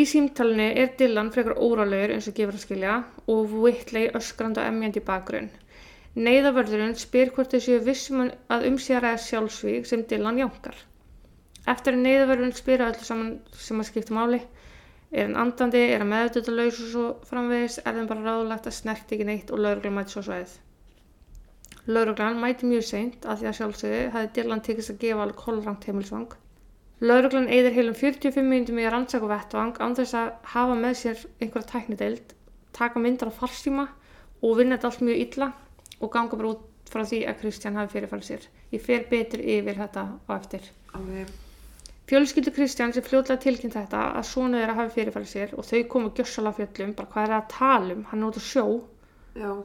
í 0.00 0.06
símtalinu 0.14 0.70
er 0.82 0.96
Dylan 0.98 1.30
frekar 1.34 1.60
órálegur 1.60 2.16
eins 2.16 2.30
og 2.30 2.38
gefur 2.40 2.58
að 2.58 2.64
skilja 2.64 2.96
og 3.34 3.54
Whitley 3.66 4.10
öskrandi 4.18 4.62
og 4.62 4.72
emjandi 4.72 5.04
bakgrunn 5.12 5.52
Neyðavörðurinn 6.16 6.94
spyr 6.96 7.28
hvort 7.36 7.52
þau 7.52 7.60
séu 7.62 7.80
vissum 7.84 8.20
að 8.54 8.62
um 8.70 8.76
sé 8.80 8.94
að 8.96 9.02
ræða 9.04 9.18
sjálfsvík 9.24 9.88
sem 9.88 10.04
Dylan 10.08 10.38
jánkar. 10.40 10.78
Eftir 11.68 11.92
að 11.92 12.06
neyðavörðurinn 12.06 12.54
spyr 12.56 12.84
að 12.84 12.94
öllu 12.94 13.04
saman 13.08 13.34
sem 13.64 13.82
að 13.82 13.88
skipta 13.90 14.14
máli, 14.16 14.38
er 15.12 15.26
hann 15.26 15.36
andandi, 15.38 15.82
er 15.92 16.02
hann 16.02 16.10
meðutöld 16.10 16.48
og 16.52 16.72
svo 16.76 17.04
framvegis, 17.28 17.78
er 17.84 17.98
þeim 17.98 18.08
bara 18.10 18.24
ráðlagt 18.26 18.66
að 18.66 18.78
snert 18.78 19.12
ekki 19.12 19.26
neitt 19.28 19.52
og 19.52 19.62
lauruglan 19.62 19.98
mæti 19.98 20.16
svo 20.16 20.24
svæðið. 20.26 20.56
Lauruglan 21.86 22.40
mæti 22.42 22.66
mjög 22.66 22.88
seint 22.88 23.26
að 23.26 23.42
því 23.42 23.48
að 23.50 23.56
sjálfsögðu 23.60 24.00
hefði 24.16 24.32
Dylan 24.38 24.64
tekist 24.66 24.90
að 24.90 25.00
gefa 25.04 25.22
alveg 25.22 25.38
kolrangt 25.42 25.86
heimilsvang. 25.86 26.34
Lauruglan 27.06 27.50
eyðir 27.52 27.76
heilum 27.76 27.94
45 27.94 28.48
minnum 28.50 28.80
í 28.80 28.86
að 28.88 28.94
rannsaka 28.96 29.30
vettvang 29.30 29.78
án 29.78 29.94
þess 29.98 30.16
að 30.18 30.32
hafa 30.56 30.78
með 30.80 30.98
sér 31.02 31.24
einhverja 31.38 31.70
tæknideild, 31.74 32.34
taka 32.74 33.02
myndar 33.04 33.30
á 33.30 33.38
farstíma 33.38 33.86
og 34.42 34.58
vinna 34.58 34.78
þetta 34.78 34.90
allt 34.90 35.06
mjög 35.06 35.24
illa 35.26 35.52
og 36.00 36.12
ganga 36.12 36.40
bara 36.40 36.54
út 36.56 36.90
frá 36.90 37.04
því 37.06 37.24
að 37.28 37.42
Kristján 37.42 37.78
hafi 37.78 37.96
fyrirfælt 37.98 38.30
sér. 38.32 38.46
Ég 38.74 38.82
fer 38.82 39.06
betur 39.10 39.42
yfir 39.44 39.78
þetta 39.78 40.08
á 40.26 40.30
eftir. 40.40 40.72
Ok. 40.94 41.45
Fjölskyldu 42.06 42.52
Kristján 42.54 42.94
sem 42.94 43.02
fljótlega 43.02 43.42
tilkynnt 43.42 43.74
þetta 43.74 44.02
að 44.18 44.28
svona 44.30 44.60
þeirra 44.60 44.76
hafi 44.80 44.94
fyrirfælt 44.96 45.30
sér 45.32 45.54
og 45.58 45.66
þau 45.66 45.80
komu 45.94 46.12
gjössala 46.14 46.54
fjöllum, 46.54 46.94
bara 46.98 47.10
hvað 47.12 47.24
er 47.24 47.32
það 47.34 47.40
að 47.40 47.54
tala 47.56 47.96
um, 47.96 48.04
hann 48.10 48.22
er 48.22 48.28
út 48.28 48.38
á 48.38 48.42
sjó, 48.46 48.66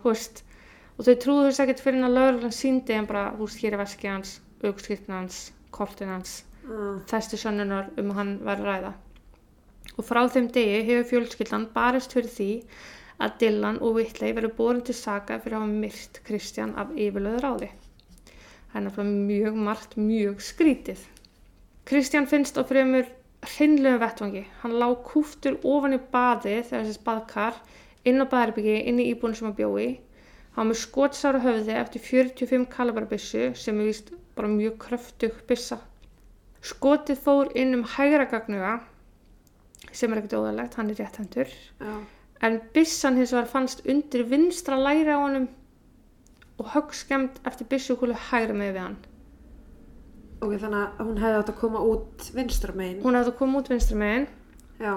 veist, 0.06 0.44
og 0.98 1.06
þau 1.06 1.16
trúðu 1.26 1.50
þess 1.50 1.66
ekkert 1.66 1.84
fyrir 1.86 2.08
að 2.08 2.18
lauruglan 2.18 2.56
síndi 2.58 2.98
en 2.98 3.10
bara, 3.10 3.28
þú 3.38 3.50
veist, 3.50 3.62
hér 3.62 3.78
er 3.78 3.84
veski 3.84 4.10
hans, 4.10 4.40
augskiptin 4.66 5.20
hans, 5.20 5.44
kortin 5.70 6.16
hans, 6.16 6.40
Uh, 6.70 7.00
þess 7.10 7.32
til 7.32 7.40
sönnunar 7.42 7.88
um 7.98 8.12
hann 8.14 8.36
að 8.46 8.60
ræða. 8.68 8.90
Og 9.98 10.06
frá 10.06 10.20
þeim 10.30 10.50
degi 10.54 10.84
hefur 10.86 11.08
fjölskyldan 11.10 11.64
barist 11.74 12.14
fyrir 12.14 12.30
því 12.30 12.50
að 13.26 13.34
Dylan 13.42 13.80
og 13.82 13.98
Whitley 13.98 14.36
verður 14.38 14.54
borin 14.60 14.84
til 14.86 14.96
saka 14.98 15.40
fyrir 15.42 15.58
að 15.58 15.64
hafa 15.66 15.80
myrt 15.86 16.20
Kristján 16.28 16.76
af 16.78 16.94
yfirlöðu 16.94 17.42
ráði. 17.46 17.72
Það 18.28 18.78
er 18.78 18.86
náttúrulega 18.86 19.26
mjög 19.32 19.58
margt, 19.70 19.98
mjög 19.98 20.46
skrítið. 20.52 21.02
Kristján 21.92 22.24
finnst 22.24 22.56
á 22.56 22.64
fremur 22.64 23.04
hreinlegum 23.44 24.00
vettvangi. 24.00 24.46
Hann 24.62 24.78
lá 24.80 24.86
kúftur 25.04 25.58
ofan 25.68 25.98
í 25.98 25.98
baði 26.14 26.54
þegar 26.70 26.86
þessi 26.88 27.02
baðkar 27.04 27.58
inn 28.08 28.24
á 28.24 28.32
baðarbyggi 28.32 28.78
inn 28.88 29.02
í 29.04 29.10
íbúinu 29.12 29.36
sem 29.36 29.50
hann 29.50 29.58
bjói. 29.58 29.88
Hann 30.56 30.62
var 30.62 30.70
með 30.70 30.80
skotsára 30.86 31.42
höfði 31.44 31.76
eftir 31.82 32.06
45 32.06 32.70
kalibrabissu 32.78 33.50
sem 33.60 33.84
er 33.84 33.92
víst 33.92 34.14
bara 34.40 34.54
mjög 34.54 34.80
kröftug 34.86 35.44
bissa. 35.52 35.82
Skotið 36.64 37.22
fór 37.28 37.52
inn 37.60 37.76
um 37.82 37.86
hægra 37.98 38.30
gagnuga 38.38 38.78
sem 39.92 40.16
er 40.16 40.24
ekkert 40.24 40.40
óðalegt, 40.40 40.80
hann 40.80 40.96
er 40.96 41.04
rétthendur 41.04 41.52
já. 41.52 41.94
en 42.40 42.60
byssan 42.72 43.20
hins 43.20 43.36
vegar 43.36 43.52
fannst 43.52 43.84
undir 43.84 44.24
vinstra 44.32 44.80
læri 44.80 45.12
á 45.12 45.20
honum 45.20 45.52
og 46.56 46.72
höggskemd 46.72 47.44
eftir 47.44 47.68
byssukúlu 47.68 48.16
hægra 48.32 48.56
með 48.56 48.78
við 48.78 48.86
hann. 48.88 49.02
Ok, 50.42 50.54
þannig 50.58 50.82
að 50.82 51.02
hún 51.06 51.18
hefði 51.22 51.40
átt 51.40 51.50
að 51.54 51.58
koma 51.62 51.80
út 51.86 52.30
vinstra 52.34 52.74
megin. 52.76 53.02
Hún 53.04 53.18
hefði 53.20 53.34
komið 53.38 53.60
út 53.62 53.68
vinstra 53.70 53.98
megin 54.02 54.28
Já. 54.82 54.94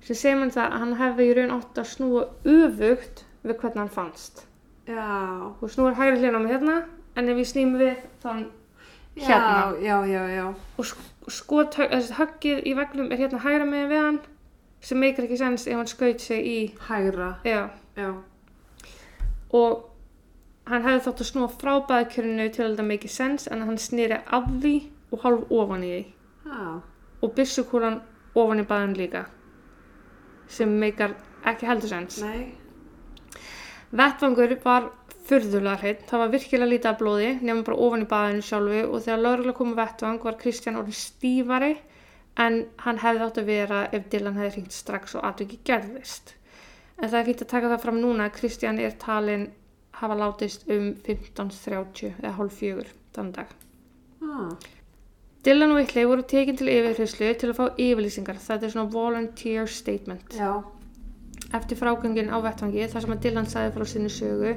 sem 0.00 0.16
segir 0.16 0.38
mann 0.40 0.50
það 0.54 0.70
að 0.72 0.78
hann 0.82 0.94
hefði 1.00 1.26
í 1.30 1.34
raun 1.36 1.54
átt 1.58 1.80
að 1.82 1.88
snúa 1.90 2.22
öfugt 2.44 3.24
við 3.44 3.56
hvernig 3.60 3.82
hann 3.82 3.92
fannst. 3.92 4.44
Já. 4.88 5.52
Þú 5.60 5.68
snúar 5.74 5.98
hægra 5.98 6.16
hlýna 6.20 6.38
á 6.38 6.42
mig 6.46 6.52
hérna 6.54 6.76
en 7.16 7.28
ef 7.28 7.36
ég 7.42 7.50
sným 7.50 7.74
við 7.76 7.96
þá 8.22 8.28
hann 8.30 8.46
hérna. 9.16 9.74
Já, 9.80 9.84
já, 9.84 9.96
já, 10.06 10.22
já. 10.36 10.46
og 10.78 10.84
sk- 10.84 11.30
skot, 11.32 11.74
þessi 11.76 12.16
höggið 12.16 12.64
í 12.64 12.74
vegnum 12.76 13.12
er 13.12 13.18
hérna 13.20 13.40
hægra 13.44 13.64
megin 13.68 13.90
við 13.92 14.02
hann 14.04 14.18
sem 14.80 14.98
meikir 15.00 15.24
ekki 15.26 15.38
sens 15.40 15.66
ef 15.66 15.76
hann 15.76 15.86
skaut 15.90 16.20
sig 16.20 16.46
í 16.46 16.58
Hægra. 16.88 17.34
já, 17.44 17.68
Já. 17.96 18.14
og 19.52 19.84
hann 20.66 20.84
hefði 20.86 21.04
þátt 21.06 21.22
að 21.22 21.30
snúa 21.30 21.48
frá 21.52 21.72
baðkjörinu 21.90 22.48
til 22.54 22.64
að 22.64 22.74
þetta 22.74 22.86
make 22.90 23.10
sens 23.12 23.46
en 23.50 23.64
hann 23.66 23.80
snýri 23.80 24.20
af 24.38 24.50
því 24.50 24.74
og 25.14 25.24
hálf 25.24 25.56
ofan 25.60 25.86
í 25.86 25.92
því 25.92 26.02
Já. 26.50 26.68
og 27.22 27.34
byssukúlan 27.38 27.98
ofan 28.34 28.62
í 28.62 28.68
baðin 28.68 28.96
líka 28.98 29.24
sem 30.50 30.72
meikar 30.80 31.16
ekki 31.46 31.68
heldur 31.70 31.92
sens 31.92 32.20
Nei. 32.22 32.54
Vettvangur 33.96 34.56
var 34.64 34.90
furðulega 35.26 35.78
hreitt, 35.80 36.02
það 36.06 36.22
var 36.22 36.32
virkilega 36.34 36.70
lítið 36.70 36.90
af 36.90 36.98
blóði 37.00 37.28
nefnum 37.40 37.66
bara 37.66 37.84
ofan 37.86 38.02
í 38.04 38.08
baðinu 38.10 38.46
sjálfu 38.46 38.80
og 38.86 39.04
þegar 39.04 39.22
lögregla 39.22 39.54
kom 39.58 39.74
á 39.74 39.80
vettvang 39.80 40.18
var 40.22 40.38
Kristján 40.40 40.78
orðin 40.80 40.98
stífari 40.98 41.72
en 42.42 42.58
hann 42.84 43.00
hefði 43.02 43.24
átt 43.26 43.40
að 43.40 43.48
vera 43.50 43.84
ef 43.96 44.10
Dylan 44.12 44.36
hefði 44.38 44.52
hringt 44.56 44.74
strax 44.76 45.16
og 45.16 45.24
atviki 45.26 45.58
gerðist. 45.66 46.34
En 47.00 47.08
það 47.08 47.18
er 47.20 47.28
fínt 47.28 47.44
að 47.44 47.52
taka 47.52 47.70
það 47.72 47.84
fram 47.86 48.00
núna 48.02 48.28
að 48.28 48.36
Kristján 48.36 48.80
er 48.82 48.94
talin 49.00 49.48
hafa 50.00 50.16
látist 50.18 50.66
um 50.70 50.92
15.30 51.06 52.16
eða 52.20 52.34
hálf 52.38 52.58
fjögur 52.60 52.90
þann 53.16 53.32
dag. 53.36 53.52
Ah. 54.22 54.52
Dylan 55.46 55.72
og 55.72 55.80
Whitley 55.80 56.08
voru 56.08 56.24
tekin 56.26 56.58
til 56.58 56.70
yfirherslu 56.72 57.32
til 57.38 57.52
að 57.52 57.58
fá 57.60 57.66
yfirlýsingar, 57.78 58.40
þetta 58.42 58.66
er 58.66 58.74
svona 58.74 58.92
volunteer 58.92 59.70
statement 59.70 60.34
Já. 60.34 60.64
eftir 61.54 61.78
frágöngin 61.78 62.32
á 62.34 62.38
vettvangi 62.42 62.88
þar 62.90 63.04
sem 63.04 63.14
að 63.14 63.22
Dylan 63.26 63.50
sagði 63.50 63.74
frá 63.76 63.86
sinni 63.86 64.10
sögu 64.10 64.56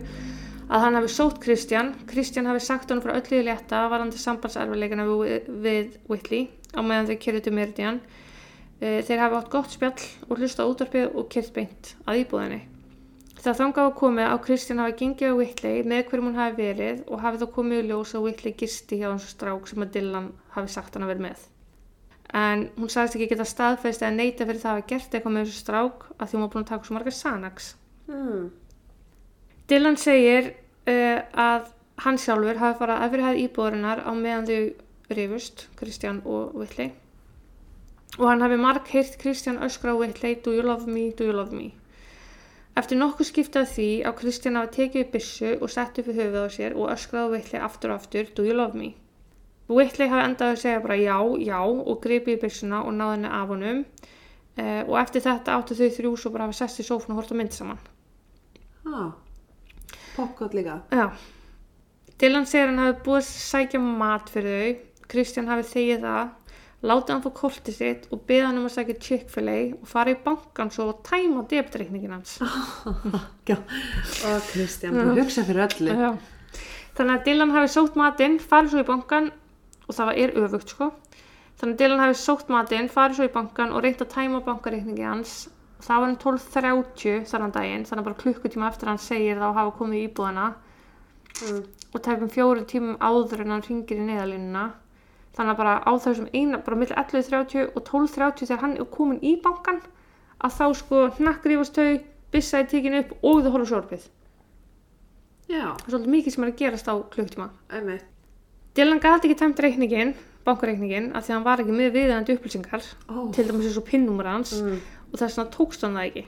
að 0.70 0.86
hann 0.86 0.98
hafi 0.98 1.12
sótt 1.14 1.38
Kristján 1.44 1.94
Kristján 2.10 2.50
hafi 2.50 2.64
sagt 2.66 2.90
honum 2.90 3.06
frá 3.06 3.14
öllu 3.20 3.38
í 3.42 3.46
létta 3.46 3.84
varandi 3.92 4.18
sambandserfileikana 4.18 5.06
við, 5.10 5.52
við 5.62 6.00
Whitley 6.10 6.50
á 6.74 6.82
meðan 6.82 7.22
kyrðu 7.22 7.46
til 7.46 7.56
Meridian 7.58 8.02
Eh, 8.80 9.02
þeir 9.04 9.20
hafi 9.26 9.36
átt 9.36 9.50
gott 9.52 9.74
spjall 9.76 10.04
og 10.30 10.38
hlusta 10.40 10.64
á 10.64 10.70
útvarpið 10.72 11.16
og 11.20 11.26
kyrt 11.34 11.50
beint 11.52 11.90
að 12.08 12.22
íbúðinni 12.22 12.60
það 13.40 13.60
þangað 13.60 13.86
að 13.88 13.94
komið 14.00 14.32
á 14.34 14.36
Kristján 14.44 14.82
hafi 14.84 14.96
gengið 15.00 15.32
á 15.32 15.40
Whitley 15.40 15.84
með 15.88 16.02
hverjum 16.10 16.28
hún 16.28 16.40
hafi 16.40 16.58
verið 16.60 16.98
og 17.08 17.22
hafi 17.24 17.40
þá 17.40 17.46
komið 17.56 17.80
í 17.80 17.86
ljós 17.88 18.12
að 18.18 18.26
Whitley 18.26 18.56
gisti 18.60 19.00
hjá 19.00 19.08
hans 19.08 19.28
strák 19.32 19.70
sem 19.70 19.86
að 19.86 19.94
Dylan 19.96 20.28
hafi 20.56 20.74
sagt 20.74 20.98
hann 20.98 21.06
að 21.06 21.14
vera 21.14 21.26
með. 21.30 21.46
En 22.36 22.66
hún 22.76 22.92
sagðist 22.92 23.16
ekki 23.16 23.30
geta 23.32 23.48
staðfest 23.48 24.04
eða 24.04 24.18
neita 24.18 24.46
fyrir 24.46 24.62
það 24.62 24.72
að 24.72 24.80
hafa 24.82 24.90
gert 24.92 25.16
eitthvað 25.16 25.36
með 25.38 25.48
þessu 25.48 25.64
strák 25.64 26.06
að 26.12 26.26
því 26.26 26.38
hún 26.38 26.44
var 26.44 26.52
búin 26.54 26.66
að 26.66 26.72
taka 26.74 26.90
svo 26.90 26.98
margar 26.98 27.18
Xanax. 27.20 27.72
Mm. 28.12 28.46
Dylan 29.72 30.00
segir 30.04 30.52
uh, 30.52 31.20
að 31.48 31.74
hann 32.04 32.20
sjálfur 32.20 32.60
hafi 32.60 32.80
farað 32.84 33.04
að 33.06 33.16
fyrirhæð 33.16 33.44
íbúðurinnar 33.46 34.04
á 34.04 34.12
meðan 34.20 34.50
þau 34.50 35.16
rifust, 35.16 35.68
Kristján 35.80 36.24
og 36.28 36.60
Whitley. 36.60 36.92
Og 38.20 38.28
hann 38.28 38.44
hafi 38.44 38.60
marg 38.60 38.92
heyrt 38.92 39.16
Kristján 39.22 39.64
öskra 39.64 39.96
á 39.96 40.00
Whitley 40.00 40.42
do 40.44 40.52
you 40.52 40.66
love 40.66 40.92
me, 40.92 41.14
do 41.16 41.24
you 41.24 41.34
love 41.34 41.56
me 41.56 41.72
Eftir 42.80 43.00
nokkuð 43.00 43.28
skiptað 43.28 43.72
því 43.74 43.90
á 44.08 44.10
Kristján 44.16 44.60
hafi 44.60 44.74
tekið 44.78 45.06
upp 45.06 45.14
byssu 45.18 45.54
og 45.60 45.72
sett 45.74 46.00
upp 46.00 46.10
í 46.10 46.16
höfuð 46.16 46.48
á 46.48 46.50
sér 46.54 46.78
og 46.78 46.92
öskrað 46.94 47.28
á 47.28 47.32
Whitley 47.34 47.62
aftur 47.66 47.94
og 47.94 48.00
aftur 48.00 48.30
do 48.38 48.46
you 48.48 48.56
love 48.56 48.78
me 48.78 48.94
Whitley 49.70 50.10
hafi 50.10 50.26
endað 50.30 50.54
að 50.56 50.62
segja 50.64 50.84
bara 50.86 50.98
já, 50.98 51.18
já 51.44 51.60
og 51.60 52.02
gripið 52.06 52.38
í 52.38 52.42
byssuna 52.46 52.84
og 52.86 52.96
náði 52.96 53.18
henni 53.18 53.34
af 53.42 53.54
honum 53.54 53.82
uh, 53.84 54.84
og 54.88 54.96
eftir 55.04 55.26
þetta 55.28 55.58
áttu 55.60 55.78
þau 55.78 55.90
þrjú 55.98 56.14
svo 56.18 56.34
bara 56.36 56.48
hafa 56.48 56.62
sest 56.62 56.82
í 56.82 56.88
sófun 56.88 57.16
og 57.18 57.22
hort 57.22 57.34
á 57.34 57.40
mynd 57.42 57.58
saman 57.58 57.82
Ah. 58.90 59.12
Popcorn 60.16 60.50
líka. 60.54 60.82
Já. 60.92 61.12
Dylan 62.20 62.46
segir 62.46 62.68
hann 62.68 62.82
hafi 62.82 63.04
búið 63.06 63.20
að 63.22 63.28
sækja 63.30 63.80
mat 63.80 64.32
fyrir 64.34 64.56
þau. 64.60 64.86
Kristján 65.10 65.50
hafi 65.50 65.66
þegið 65.70 66.04
það, 66.06 66.32
látið 66.86 67.12
hann 67.14 67.24
fá 67.26 67.30
kortið 67.36 67.76
sitt 67.76 68.06
og 68.14 68.22
beðið 68.30 68.46
hann 68.48 68.60
um 68.62 68.68
að 68.70 68.74
sækja 68.76 68.96
Chick-fil-A 69.06 69.56
og 69.76 69.88
fara 69.92 70.14
í 70.14 70.20
bankan 70.24 70.72
svo 70.72 70.86
og 70.94 71.02
tæma 71.08 71.44
debitreikningin 71.52 72.14
hans. 72.16 72.38
Og 73.50 74.46
Kristján, 74.52 74.96
þú 74.96 75.16
hugsa 75.18 75.44
fyrir 75.48 75.66
öllu. 75.66 75.96
Já. 75.98 76.10
Þannig 77.00 77.14
að 77.16 77.26
Dylan 77.28 77.54
hafi 77.56 77.72
sótt 77.74 77.96
matinn, 78.00 78.40
farið 78.44 78.74
svo 78.74 78.84
í 78.84 78.88
bankan 78.88 79.30
og 79.88 79.96
það 79.98 80.12
er 80.24 80.34
öfugt 80.44 80.74
sko. 80.76 80.90
Þannig 81.60 81.76
að 81.76 81.82
Dylan 81.84 82.04
hafi 82.04 82.18
sótt 82.22 82.52
matinn, 82.54 82.90
farið 82.92 83.20
svo 83.20 83.28
í 83.28 83.34
bankan 83.36 83.74
og 83.76 83.84
reynt 83.84 84.04
að 84.04 84.12
tæma 84.14 84.42
bankareikningi 84.46 85.08
hans. 85.08 85.36
Það 85.80 85.96
var 85.96 86.10
hann 86.10 86.18
12.30 86.24 87.30
þannig 87.32 87.54
daginn, 87.56 87.86
þannig 87.88 88.04
að 88.04 88.10
bara 88.10 88.22
klukkutíma 88.24 88.68
eftir 88.70 88.88
að 88.90 88.94
hann 88.94 89.04
segir 89.04 89.40
þá 89.40 89.48
hafa 89.56 89.78
komið 89.80 90.02
í 90.02 90.08
íbúðina 90.10 90.50
Mm. 91.40 91.60
og 91.94 92.02
tæpum 92.04 92.28
fjórum 92.28 92.66
tímum 92.68 92.98
áður 93.00 93.44
en 93.46 93.52
hann 93.54 93.62
ringir 93.64 94.00
í 94.02 94.06
neðalínuna 94.10 94.64
þannig 95.38 95.54
að 95.54 95.58
bara 95.62 95.74
á 95.86 95.92
þessum 96.04 96.30
eina, 96.34 96.58
bara 96.66 96.76
millir 96.80 96.98
11.30 96.98 97.76
og 97.76 97.84
12.30 97.88 98.46
þegar 98.50 98.62
hann 98.64 98.78
er 98.78 98.86
komin 98.92 99.20
í 99.22 99.36
bankan 99.44 99.82
að 100.44 100.56
þá 100.60 100.66
sko 100.82 101.04
hnakkrifast 101.20 101.76
þau, 101.76 102.00
byssaði 102.32 102.68
tekinu 102.72 103.00
upp 103.04 103.12
og 103.24 103.44
þau 103.44 103.52
horfðu 103.56 103.70
sjórfið. 103.74 104.08
Já. 105.50 105.66
Það 105.82 105.94
svolítið 105.94 106.14
mikið 106.14 106.34
sem 106.36 106.44
er 106.46 106.52
að 106.52 106.58
gerast 106.62 106.90
á 106.90 106.94
klukktíma. 107.14 107.48
Einmitt. 107.74 108.04
Dylan 108.78 109.00
gæti 109.02 109.30
ekki 109.30 109.38
tæmt 109.40 109.62
reikningin, 109.66 110.12
bankareikningin, 110.46 111.08
af 111.18 111.26
því 111.26 111.32
að 111.34 111.36
hann 111.40 111.48
var 111.48 111.64
ekki 111.64 111.74
með 111.76 111.96
viðeigandi 111.96 112.36
upplýsingar, 112.38 112.86
Ó. 113.10 113.32
til 113.34 113.48
dæmis 113.50 113.66
eins 113.70 113.80
og 113.82 113.88
pinnúmur 113.90 114.30
hans 114.30 114.54
Mm. 114.62 114.78
og 115.12 115.18
þess 115.20 115.38
vegna 115.40 115.52
tókst 115.56 115.82
hann 115.82 115.96
það 115.98 116.06
ekki. 116.12 116.26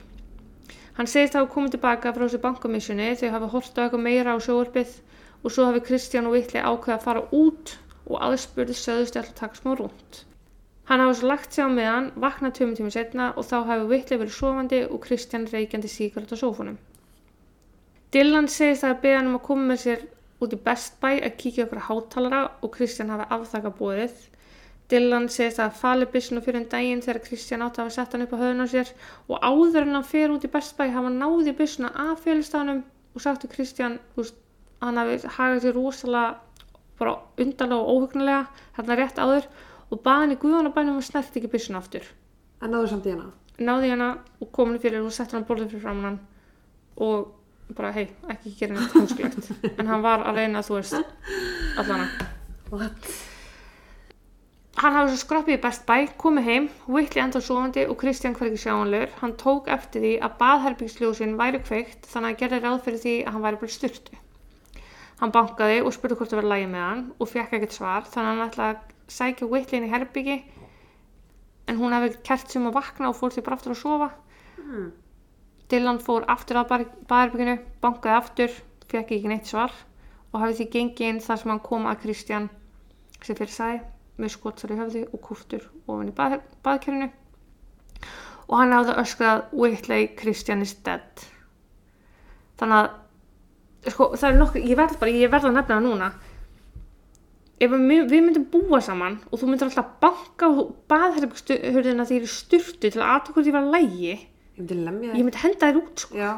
Hann 0.98 1.06
segist 1.06 1.34
hafa 1.38 1.48
komið 1.54 1.70
tilbaka 1.76 2.12
frá 2.12 2.26
þessu 2.26 2.40
bankamissjoni 2.42 3.06
þegar 3.16 3.30
hafa 3.38 3.46
hort 3.54 3.78
á 3.78 3.82
eitthvað 3.86 4.02
meira 4.02 4.34
á 4.34 4.38
sjóarpið 4.42 4.90
og 5.44 5.50
svo 5.50 5.64
hafi 5.70 5.80
Kristján 5.86 6.26
og 6.26 6.32
Whitley 6.34 6.60
ákveða 6.62 6.98
að 6.98 7.02
fara 7.06 7.22
út 7.32 7.76
og 8.12 8.20
aðspurði 8.28 8.76
söðust 8.76 9.18
að 9.18 9.32
taka 9.38 9.58
smá 9.58 9.74
rúnt. 9.78 10.22
Hann 10.90 11.00
hafa 11.00 11.14
svo 11.18 11.28
lagt 11.30 11.54
sig 11.54 11.64
á 11.64 11.70
meðan, 11.72 12.08
vaknað 12.20 12.56
tveimur 12.56 12.78
tíma 12.78 12.90
setna 12.92 13.28
og 13.36 13.46
þá 13.48 13.58
hafi 13.68 13.84
Whitley 13.90 14.18
verið 14.20 14.34
sofandi 14.38 14.80
og 14.88 14.98
Kristján 15.04 15.46
reykjandi 15.48 15.88
síkart 15.88 16.34
á 16.34 16.36
sófunum. 16.36 16.80
Dylan 18.12 18.50
segist 18.52 18.84
að 18.84 18.98
beða 19.04 19.20
hann 19.20 19.30
um 19.30 19.38
að 19.38 19.46
koma 19.46 19.68
með 19.70 19.78
sér 19.84 20.02
út 20.42 20.52
í 20.52 20.58
Best 20.66 20.98
Buy 21.00 21.22
að 21.22 21.38
kíkja 21.40 21.64
okkur 21.68 21.84
hátalara 21.86 22.42
og 22.60 22.74
Kristján 22.74 23.12
hafi 23.14 23.28
afþakka 23.36 23.72
bóðið. 23.78 24.18
Dylan 24.92 25.30
segist 25.32 25.62
að 25.62 25.78
fali 25.80 26.08
byssinu 26.12 26.42
fyrir 26.44 26.60
en 26.60 26.68
daginn 26.74 27.00
þegar 27.04 27.22
Kristján 27.28 27.64
átti 27.64 27.80
að 27.80 27.86
hafa 27.86 27.96
sett 27.96 28.16
hann 28.16 28.26
upp 28.26 28.34
á 28.36 28.40
höfðun 28.42 28.66
á 28.66 28.72
sér 28.74 28.90
og 29.30 29.38
áður 29.40 29.86
en 29.86 29.96
hann 29.96 30.10
fer 30.10 30.34
út 30.34 30.44
í 30.44 30.50
Best 30.52 30.76
Buy 30.76 30.90
hafa 30.90 31.08
hann 31.08 31.20
náði 31.22 31.54
byssuna 31.62 31.92
af 32.04 32.26
félagstafanum 32.26 32.82
og 33.14 33.24
sagt 33.24 33.46
til 33.46 33.52
Kristján 33.54 34.00
hann 34.82 35.00
hafi 35.00 35.20
hagað 35.38 35.62
sér 35.64 35.78
rosalega 35.78 36.36
bara 37.02 37.18
undarlega 37.42 37.82
og 37.82 37.92
óhugnulega 37.92 38.64
hérna 38.78 38.98
rétt 39.02 39.20
áður 39.20 39.50
og 39.92 40.02
baði 40.06 40.24
hann 40.24 40.34
í 40.34 40.40
guðanabænum 40.46 41.02
og 41.02 41.06
snert 41.06 41.36
ekki 41.36 41.52
byssuna 41.52 41.82
aftur. 41.82 42.08
En 42.62 42.72
náðu 42.72 42.94
samt 42.94 43.06
í 43.10 43.14
hana. 43.14 43.30
Náði 43.60 43.92
hana 43.92 44.10
og 44.40 44.52
kom 44.54 44.72
hann 44.72 44.82
fyrir 44.82 45.04
og 45.04 45.12
sett 45.14 45.34
hann 45.36 45.44
borðið 45.48 45.74
fyrir 45.74 45.86
framann 45.86 46.20
og 47.02 47.32
bara 47.76 47.92
hei, 47.94 48.06
ekki 48.32 48.54
gera 48.58 48.76
neitt 48.76 48.94
heimskulegt 48.96 49.50
en 49.80 49.90
hann 49.90 50.02
var 50.04 50.24
að 50.28 50.40
reyna 50.40 50.62
þú 50.64 50.78
veist 50.78 50.98
allana 51.80 52.08
What? 52.72 53.12
hann 54.80 54.96
hafði 54.96 55.14
svo 55.14 55.20
skroppið 55.22 55.56
í 55.58 55.60
Best 55.62 55.86
Buy, 55.88 56.08
komið 56.20 56.48
heim 56.48 56.68
Whitley 56.88 57.22
enda 57.24 57.42
sofandi 57.44 57.86
og 57.88 57.98
Kristján 58.00 58.36
hver 58.36 58.50
ekki 58.50 58.64
sjáanlegur 58.64 59.14
hann 59.20 59.36
tók 59.40 59.70
eftir 59.72 60.04
því 60.04 60.12
að 60.26 60.36
baðherbygsljósin 60.42 61.38
væri 61.40 61.62
kveikt 61.64 62.08
þannig 62.08 62.26
að 62.26 62.30
hann 62.30 62.40
gerði 62.42 62.62
ráð 62.66 62.84
fyrir 62.88 63.04
því 63.04 63.16
að 63.22 63.36
hann 63.36 63.46
væri 63.46 63.62
bara 63.62 63.76
styrtu 63.76 64.21
hann 65.22 65.34
bankaði 65.34 65.82
og 65.86 65.94
spurði 65.94 66.18
hvort 66.18 66.32
það 66.32 66.42
var 66.42 66.50
lægi 66.50 66.70
með 66.72 66.84
hann 66.88 67.04
og 67.16 67.30
fekk 67.30 67.54
ekkert 67.58 67.76
svar 67.76 68.08
þannig 68.10 68.28
að 68.28 68.32
hann 68.32 68.48
ætlaði 68.48 68.74
að 68.74 69.12
sækja 69.16 69.48
Whitley 69.52 69.78
inn 69.78 69.86
í 69.86 69.92
herbyggi 69.92 70.36
en 71.70 71.78
hún 71.78 71.94
hefði 71.94 72.18
kert 72.26 72.50
sem 72.50 72.66
að 72.66 72.76
vakna 72.78 73.12
og 73.12 73.18
fór 73.18 73.34
því 73.34 73.44
bara 73.46 73.58
aftur 73.58 73.74
að 73.74 73.80
sofa. 73.80 74.08
Hmm. 74.58 74.90
Dylan 75.70 76.00
fór 76.02 76.26
aftur 76.32 76.58
að 76.60 76.72
baðherbygginu, 77.08 77.56
bankaði 77.80 78.16
aftur, 78.18 78.56
fekk 78.90 79.14
ekki 79.16 79.30
neitt 79.30 79.48
svar 79.48 79.72
og 80.32 80.40
hafði 80.42 80.58
því 80.58 80.66
gengið 80.74 81.08
inn 81.08 81.22
þar 81.22 81.40
sem 81.40 81.52
hann 81.52 81.62
kom 81.64 81.86
að 81.88 82.00
Kristján 82.02 82.48
sem 83.22 83.38
fyrir 83.38 83.54
sæði 83.54 83.80
með 84.20 84.34
skotsar 84.34 84.74
í 84.74 84.78
höfði 84.80 85.04
og 85.08 85.22
kúftur 85.24 85.68
ofan 85.86 86.10
í 86.10 86.16
bað, 86.16 86.40
baðkerfinu. 86.66 87.08
Og 88.50 88.56
hann 88.58 88.74
hafði 88.74 88.98
öskrað 89.00 89.44
Whitley, 89.54 90.10
Kristján 90.18 90.64
is 90.66 90.74
dead. 90.84 91.24
Þannig 92.60 92.82
að 92.82 92.90
sko, 93.90 94.12
það 94.14 94.28
er 94.30 94.38
nokkuð, 94.38 94.68
ég 94.70 94.78
verð 94.78 94.98
bara, 95.00 95.10
ég 95.10 95.32
verð 95.32 95.48
að 95.50 95.56
nefna 95.58 95.78
það 95.78 95.86
núna 95.88 96.12
ef 97.62 97.70
við, 97.70 98.14
myndum 98.22 98.46
búa 98.50 98.80
saman 98.82 99.18
og 99.30 99.38
þú 99.40 99.48
myndir 99.50 99.68
alltaf 99.68 99.90
banka 100.02 100.48
á 100.50 100.52
baðherbyggshurðina 100.90 102.06
því 102.08 102.16
ég 102.18 102.24
er 102.26 102.32
styrtu 102.32 102.90
til 102.90 103.00
að 103.02 103.10
aðtöku 103.16 103.36
hvort 103.38 103.50
ég 103.50 103.56
var 103.56 103.68
lægi 103.70 104.12
Ég 104.12 104.58
myndi 104.58 104.78
lemja 104.84 105.12
ég 105.16 105.24
myndi 105.24 105.40
henda 105.42 105.68
þér 105.70 105.78
út 105.80 106.02
sko. 106.02 106.16
Já. 106.18 106.32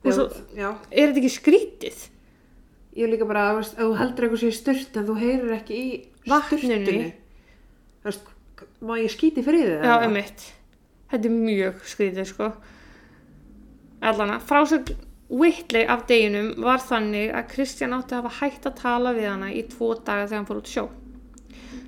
Og 0.00 0.14
svo- 0.16 0.30
já. 0.56 0.70
er 0.90 1.12
þetta 1.12 1.20
ekki 1.20 1.32
skrítið? 1.36 1.98
Ég 2.96 3.04
er 3.04 3.12
líka 3.12 3.26
bara, 3.28 3.44
ef 3.60 3.74
þú 3.76 3.90
heldur 4.00 4.24
eitthvað 4.26 4.42
sér 4.42 4.56
sturt 4.56 4.96
en 4.96 5.06
þú 5.06 5.16
heyrir 5.20 5.52
ekki 5.54 5.76
í 5.76 5.90
veist, 8.04 8.24
má 8.80 8.96
ég 8.98 9.12
skíti 9.12 9.44
fyrir 9.44 9.68
þið? 9.68 9.84
Já, 9.86 9.94
einmitt. 10.00 10.46
Þetta 11.10 11.28
er 11.28 11.36
mjög 11.36 11.84
skrítið, 11.84 12.26
sko. 12.32 12.52
Allana, 14.00 14.40
frásögn 14.40 14.96
Whitley 15.30 15.86
af 15.86 16.08
deginum 16.10 16.48
var 16.64 16.82
þannig 16.82 17.30
að 17.30 17.46
Kristján 17.52 17.94
átti 17.94 18.16
að 18.16 18.24
hafa 18.24 18.40
hægt 18.40 18.66
að 18.66 18.80
tala 18.80 19.12
við 19.14 19.28
hana 19.30 19.52
í 19.54 19.62
tvo 19.70 19.92
daga 19.94 20.26
þegar 20.26 20.40
hann 20.40 20.48
fór 20.48 20.60
út 20.62 20.70
sjó. 20.72 20.84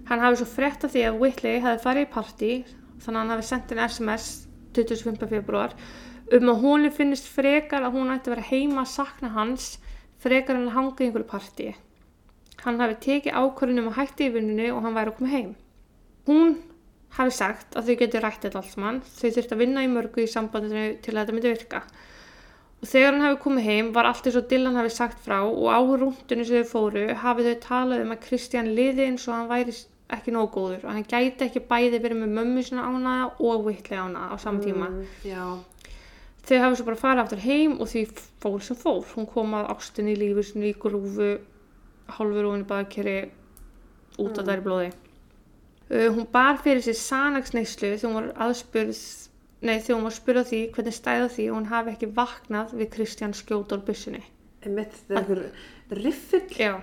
Hann 0.07 0.22
hafi 0.22 0.38
svo 0.38 0.46
frétt 0.52 0.87
af 0.87 0.92
því 0.94 1.02
að 1.09 1.18
Whitley 1.18 1.62
hefði 1.64 1.83
farið 1.83 2.07
í 2.07 2.12
partí, 2.14 2.52
þannig 3.02 3.16
að 3.16 3.20
hann 3.22 3.35
hafi 3.35 3.46
sendt 3.48 3.72
henni 3.72 3.88
SMS 3.88 4.28
25. 4.78 5.26
februar 5.33 5.74
um 6.33 6.52
að 6.52 6.62
hún 6.62 6.90
finnist 6.94 7.26
frekar 7.28 7.83
að 7.85 7.96
hún 7.98 8.12
ætti 8.14 8.31
að 8.31 8.37
vera 8.37 8.48
heima 8.48 8.85
að 8.85 8.92
sakna 8.92 9.33
hans 9.35 9.72
frekar 10.22 10.57
en 10.57 10.68
að 10.70 10.76
hanga 10.76 11.02
í 11.02 11.09
einhverju 11.09 11.28
partíi. 11.28 11.74
Hann 12.62 12.78
hafi 12.81 12.96
tekið 13.09 13.37
ákvörðunum 13.42 13.90
að 13.90 13.98
hætti 13.98 14.28
í 14.28 14.33
vinnunni 14.37 14.70
og 14.70 14.85
hann 14.87 14.94
væri 14.94 15.12
að 15.12 15.18
koma 15.18 15.33
heim. 15.33 15.50
Hún 16.31 16.55
hafi 17.18 17.35
sagt 17.37 17.74
að 17.76 17.90
þau 17.90 17.96
getur 18.05 18.24
rætt 18.24 18.46
þetta 18.46 18.62
allt 18.62 18.72
saman, 18.72 19.02
þau 19.02 19.28
þurft 19.35 19.52
að 19.57 19.62
vinna 19.64 19.83
í 19.83 19.90
mörgu 19.90 20.22
í 20.22 20.31
sambandinu 20.31 20.85
til 21.02 21.16
að 21.16 21.24
þetta 21.24 21.37
myndi 21.37 21.55
virka. 21.57 21.83
Og 22.82 22.88
þegar 22.90 23.12
hann 23.14 23.22
hafi 23.22 23.40
komið 23.44 23.66
heim 23.68 23.90
var 23.94 24.08
allt 24.08 24.26
eins 24.26 24.36
og 24.40 24.48
Dylan 24.50 24.74
hafi 24.80 24.90
sagt 24.90 25.20
frá 25.22 25.38
og 25.46 25.68
á 25.70 25.78
rúndinu 25.78 26.44
sem 26.44 26.64
þau 26.64 26.70
fóru 26.72 27.04
hafi 27.22 27.44
þau 27.46 27.58
talað 27.62 28.02
um 28.02 28.14
að 28.16 28.22
Kristján 28.24 28.72
liði 28.74 29.06
eins 29.06 29.28
og 29.28 29.36
hann 29.36 29.50
væri 29.52 29.76
ekki 30.12 30.34
nóg 30.34 30.50
góður 30.52 30.82
og 30.84 30.90
hann 30.90 31.06
gæti 31.08 31.46
ekki 31.46 31.62
bæði 31.70 32.00
verið 32.02 32.24
með 32.24 32.34
mömmu 32.38 32.64
sinna 32.66 32.88
ánaða 32.90 33.28
og 33.38 33.68
Whitley 33.68 34.00
ánaða 34.02 34.34
á 34.34 34.36
saman 34.42 34.64
tíma. 34.66 34.90
Mm. 34.90 35.62
Þau 36.42 36.58
hafi 36.58 36.80
svo 36.80 36.88
bara 36.88 36.98
farið 36.98 37.22
aftur 37.22 37.44
heim 37.46 37.78
og 37.78 37.86
því 37.92 38.02
fór 38.42 38.58
sem 38.66 38.76
fór. 38.82 39.04
Hún 39.14 39.28
kom 39.30 39.54
að 39.54 39.70
ástinni 39.76 40.16
í 40.16 40.18
lífi 40.18 40.42
sinni 40.48 40.72
í 40.72 40.78
grúfu, 40.82 41.36
hálfur 42.18 42.48
ofin 42.50 42.64
í 42.64 42.68
baðkeri, 42.72 43.16
út 44.18 44.38
af 44.38 44.42
Mm. 44.42 44.48
þær 44.50 44.64
blóði. 44.66 44.92
Uh, 45.92 46.08
hún 46.16 46.26
bar 46.32 46.58
fyrir 46.58 46.82
sér 46.82 46.98
sanagsneislu 46.98 47.94
þegar 47.94 48.08
hún 48.10 48.18
var 48.18 48.48
aðspurð, 48.48 49.00
nei 49.62 49.79
þegar 49.79 49.98
hún 49.98 50.07
var 50.09 50.16
spurð 50.16 50.42
á 50.42 50.51
því 50.51 50.61
hvernig 50.75 50.96
stæða 50.96 51.29
því 51.37 51.48
og 51.51 51.59
hún 51.59 51.70
hafi 51.72 51.94
ekki 51.94 52.11
vaknað 52.16 52.75
við 52.79 52.90
Kristján 52.96 53.37
skjóta 53.37 53.79
úr 53.79 53.85
byssunni. 53.87 54.22
Einmitt, 54.62 54.96
þetta 55.09 55.14
er 55.14 55.22
einhver 55.22 56.03
riffill. 56.03 56.46
Já. 56.59 56.75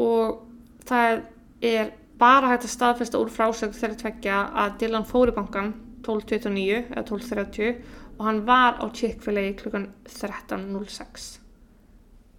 Og 0.00 0.40
það 0.88 1.22
er 1.70 1.92
bara 2.20 2.50
hægt 2.52 2.66
að 2.66 2.74
staðfesta 2.74 3.20
úr 3.20 3.30
frásögn 3.32 3.76
þegar 3.76 3.98
tveggja 4.02 4.40
að 4.62 4.78
Dylan 4.82 5.08
fór 5.08 5.32
í 5.32 5.36
bankan 5.36 5.74
12.29 6.06 6.78
eða 6.94 7.04
12.30 7.08 7.82
og 8.18 8.24
hann 8.26 8.40
var 8.48 8.80
á 8.80 8.84
Chick-fil-A 8.92 9.44
klukkan 9.60 9.86
13.06. 10.08 11.28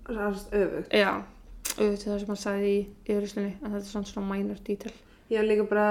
Það 0.07 0.19
er 0.21 0.65
öfugt. 0.65 0.93
Já, 0.93 1.11
auðvitað 1.77 2.05
það 2.05 2.19
sem 2.19 2.33
hann 2.33 2.41
sagði 2.43 2.73
í 2.73 2.81
yfirlýstunni 3.07 3.53
en 3.53 3.75
þetta 3.75 4.01
er 4.01 4.09
svona 4.11 4.27
minor 4.33 4.61
detail. 4.67 4.93
Ég 5.31 5.39
er 5.41 5.47
líka 5.47 5.65
bara, 5.69 5.87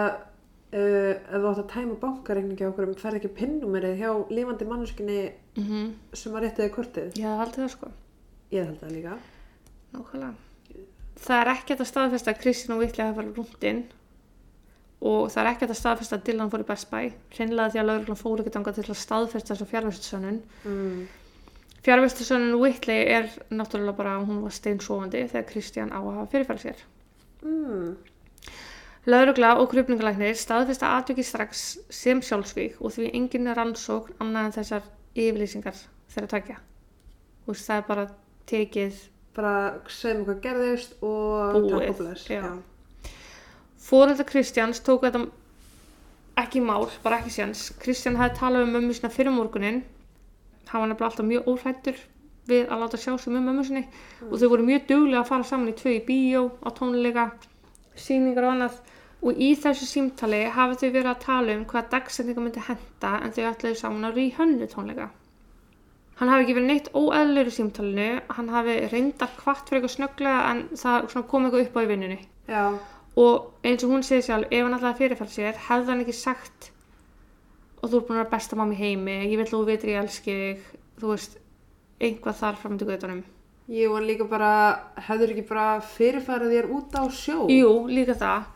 uh, 0.73 1.13
ef 1.17 1.37
þú 1.37 1.51
átt 1.51 1.63
að 1.65 1.71
tæma 1.75 1.97
bankareikningi 2.03 2.67
á 2.67 2.71
okkur, 2.71 2.93
ferð 3.01 3.21
ekki 3.21 3.33
pinnúmerið 3.41 4.03
hjá 4.03 4.11
lífandi 4.31 4.69
manneskinni 4.71 5.21
Mm 5.59 5.95
sem 6.15 6.35
að 6.35 6.45
réttiði 6.47 6.73
kortið. 6.75 7.17
Ég 7.19 7.41
haldið 7.41 7.65
það 7.65 7.73
sko. 7.75 7.89
Ég 8.51 8.67
held 8.67 8.81
það 8.81 8.93
líka. 8.97 9.17
Nákvæmlega. 9.95 10.35
Það 11.21 11.41
er 11.41 11.51
ekkert 11.53 11.81
að 11.83 11.91
staðfesta 11.91 12.33
að 12.33 12.41
Kristján 12.41 12.75
og 12.75 12.81
Whitley 12.81 13.07
hafa 13.07 13.19
farið 13.19 13.39
rúndinn 13.39 13.83
og 15.01 15.31
það 15.33 15.41
er 15.43 15.51
ekkert 15.51 15.73
að 15.73 15.79
staðfesta 15.81 16.17
að 16.19 16.25
Dylan 16.29 16.51
fór 16.53 16.65
í 16.65 16.69
Best 16.69 16.91
Buy. 16.91 17.11
Hreinlega 17.35 17.73
því 17.73 17.81
að 17.81 17.89
lauruglan 17.89 18.21
fór 18.21 18.43
ekki 18.43 18.53
þangað 18.57 18.79
til 18.79 18.87
að 18.87 19.01
staðfesta 19.01 19.55
þessa 19.55 19.69
fjárvæstusönnun. 19.71 20.41
Mm. 20.69 21.01
Fjárvæstusönnun 21.87 22.61
Whitley 22.61 23.07
er 23.09 23.29
náttúrulega 23.49 23.97
bara 23.97 24.17
að 24.19 24.27
hún 24.29 24.43
var 24.45 24.57
steinsofandi 24.57 25.23
þegar 25.33 25.47
Kristján 25.49 25.95
á 25.95 26.01
að 26.01 26.11
hafa 26.19 26.33
fyrirfæri 26.35 26.65
sér. 26.67 26.83
Mm. 27.41 27.95
Laurugla 29.09 29.55
og 29.57 29.71
krupningalæknir 29.73 30.35
staðfesta 30.37 30.91
atviki 30.99 31.23
strax 31.25 31.63
sem 31.89 32.19
sjálfsvík 32.21 32.81
og 32.85 32.93
því 32.93 33.07
engin 33.17 33.49
rannsókn 33.57 34.19
annað 34.21 34.49
en 34.51 34.57
þessar 34.59 34.91
yfirlýsingar 35.17 35.79
þeirra 36.13 36.29
takja. 36.35 36.57
Þú 37.47 37.55
veist, 37.55 37.71
það 37.71 37.81
er 37.81 37.87
bara 37.89 38.05
tekið 38.51 38.99
Bara 39.35 39.55
segjum 39.89 40.25
hvað 40.27 40.41
gerðist 40.45 40.97
og 41.07 41.57
Búið, 41.57 41.93
bless. 41.97 42.27
já. 42.29 42.43
Fóreldar 43.81 44.27
Kristjáns 44.29 44.83
tóku 44.85 45.07
þetta 45.07 45.23
ekki 46.43 46.61
mál, 46.61 46.89
bara 47.05 47.21
ekki 47.23 47.33
séns. 47.33 47.71
Kristján 47.81 48.19
hafði 48.19 48.37
talað 48.41 48.67
um 48.67 48.75
mömmu 48.77 48.97
sinna 48.97 49.11
fyrir 49.15 49.33
morgunin. 49.33 49.85
Hann 50.69 50.83
var 50.83 50.91
nefnilega 50.91 51.09
alltaf 51.09 51.27
mjög 51.31 51.49
óhrættur 51.49 52.03
við 52.51 52.67
að 52.69 52.83
láta 52.83 52.99
sjá 53.01 53.15
sig 53.17 53.33
með 53.33 53.47
mömmu 53.47 53.65
sinni 53.65 53.85
og 54.29 54.37
þau 54.41 54.49
voru 54.53 54.67
mjög 54.67 54.87
duglega 54.91 55.23
að 55.23 55.31
fara 55.31 55.47
saman 55.47 55.71
í 55.73 55.77
tvö 55.79 55.95
í 55.97 56.05
bíó, 56.07 56.43
á 56.67 56.69
tónleika, 56.75 57.31
síningar 57.95 58.49
og 58.49 58.57
annað. 58.57 58.81
Og 59.21 59.37
í 59.37 59.51
þessu 59.61 59.85
símtali 59.85 60.45
hafi 60.55 60.79
þau 60.81 60.91
verið 60.95 61.11
að 61.11 61.25
tala 61.25 61.55
um 61.59 61.65
hvaða 61.69 61.91
dagsendinga 61.93 62.45
myndi 62.45 62.63
henda 62.69 63.11
en 63.21 63.35
þau 63.37 63.43
ætlaðu 63.51 63.77
saman 63.77 64.09
að 64.09 64.15
rí 64.17 64.29
hönnu 64.39 64.69
tónleika. 64.73 65.11
Hann 66.21 66.29
hafi 66.29 66.45
ekki 66.45 66.55
verið 66.57 66.69
neitt 66.69 66.89
óeðlur 66.97 67.49
í 67.49 67.53
símtalinu, 67.57 68.09
hann 68.37 68.49
hafi 68.53 68.75
reyndar 68.93 69.31
kvart 69.39 69.69
fyrir 69.69 69.81
eitthvað 69.81 69.95
snögglega 69.95 70.41
en 70.51 70.59
það 70.77 71.27
kom 71.31 71.47
eitthvað 71.49 71.63
upp 71.67 71.77
á 71.77 71.81
í 71.81 71.89
vinnunni 71.89 72.19
Já. 72.49 72.65
og 73.17 73.65
eins 73.65 73.85
og 73.87 73.95
hún 73.95 74.05
segir 74.05 74.27
sjálf 74.27 74.53
ef 74.53 74.65
hann 74.67 74.77
ætlaði 74.77 74.91
að 74.93 75.01
fyrirfæra 75.01 75.33
sér 75.33 75.63
hefði 75.69 75.93
hann 75.95 76.03
ekki 76.05 76.17
sagt 76.19 76.69
og 77.81 77.89
þú 77.89 77.97
er 77.97 78.05
búin 78.05 78.19
að 78.19 78.21
vera 78.21 78.33
besta 78.35 78.59
mamma 78.61 78.77
í 78.77 78.81
heimi 78.83 79.17
ég 79.31 79.37
vil 79.41 79.49
þú 79.49 79.63
veitir 79.71 79.95
ég 79.95 80.03
elski 80.03 80.37
þig 80.43 80.69
þú 81.01 81.13
veist, 81.15 81.39
einhvað 82.05 82.41
þar 82.43 82.61
fram 82.65 82.79
til 82.81 82.89
guðdunum 82.91 83.23
Ég 83.71 83.87
var 83.93 84.03
líka 84.03 84.25
bara, 84.27 84.53
hefur 85.07 85.31
ekki 85.31 85.45
bara 85.47 85.67
fyrirfærið 85.95 86.53
þér 86.57 86.71
út 86.75 86.97
á 87.01 87.03
sjó? 87.09 87.45
jú, 87.49 87.73
líka 87.89 88.17
það 88.19 88.49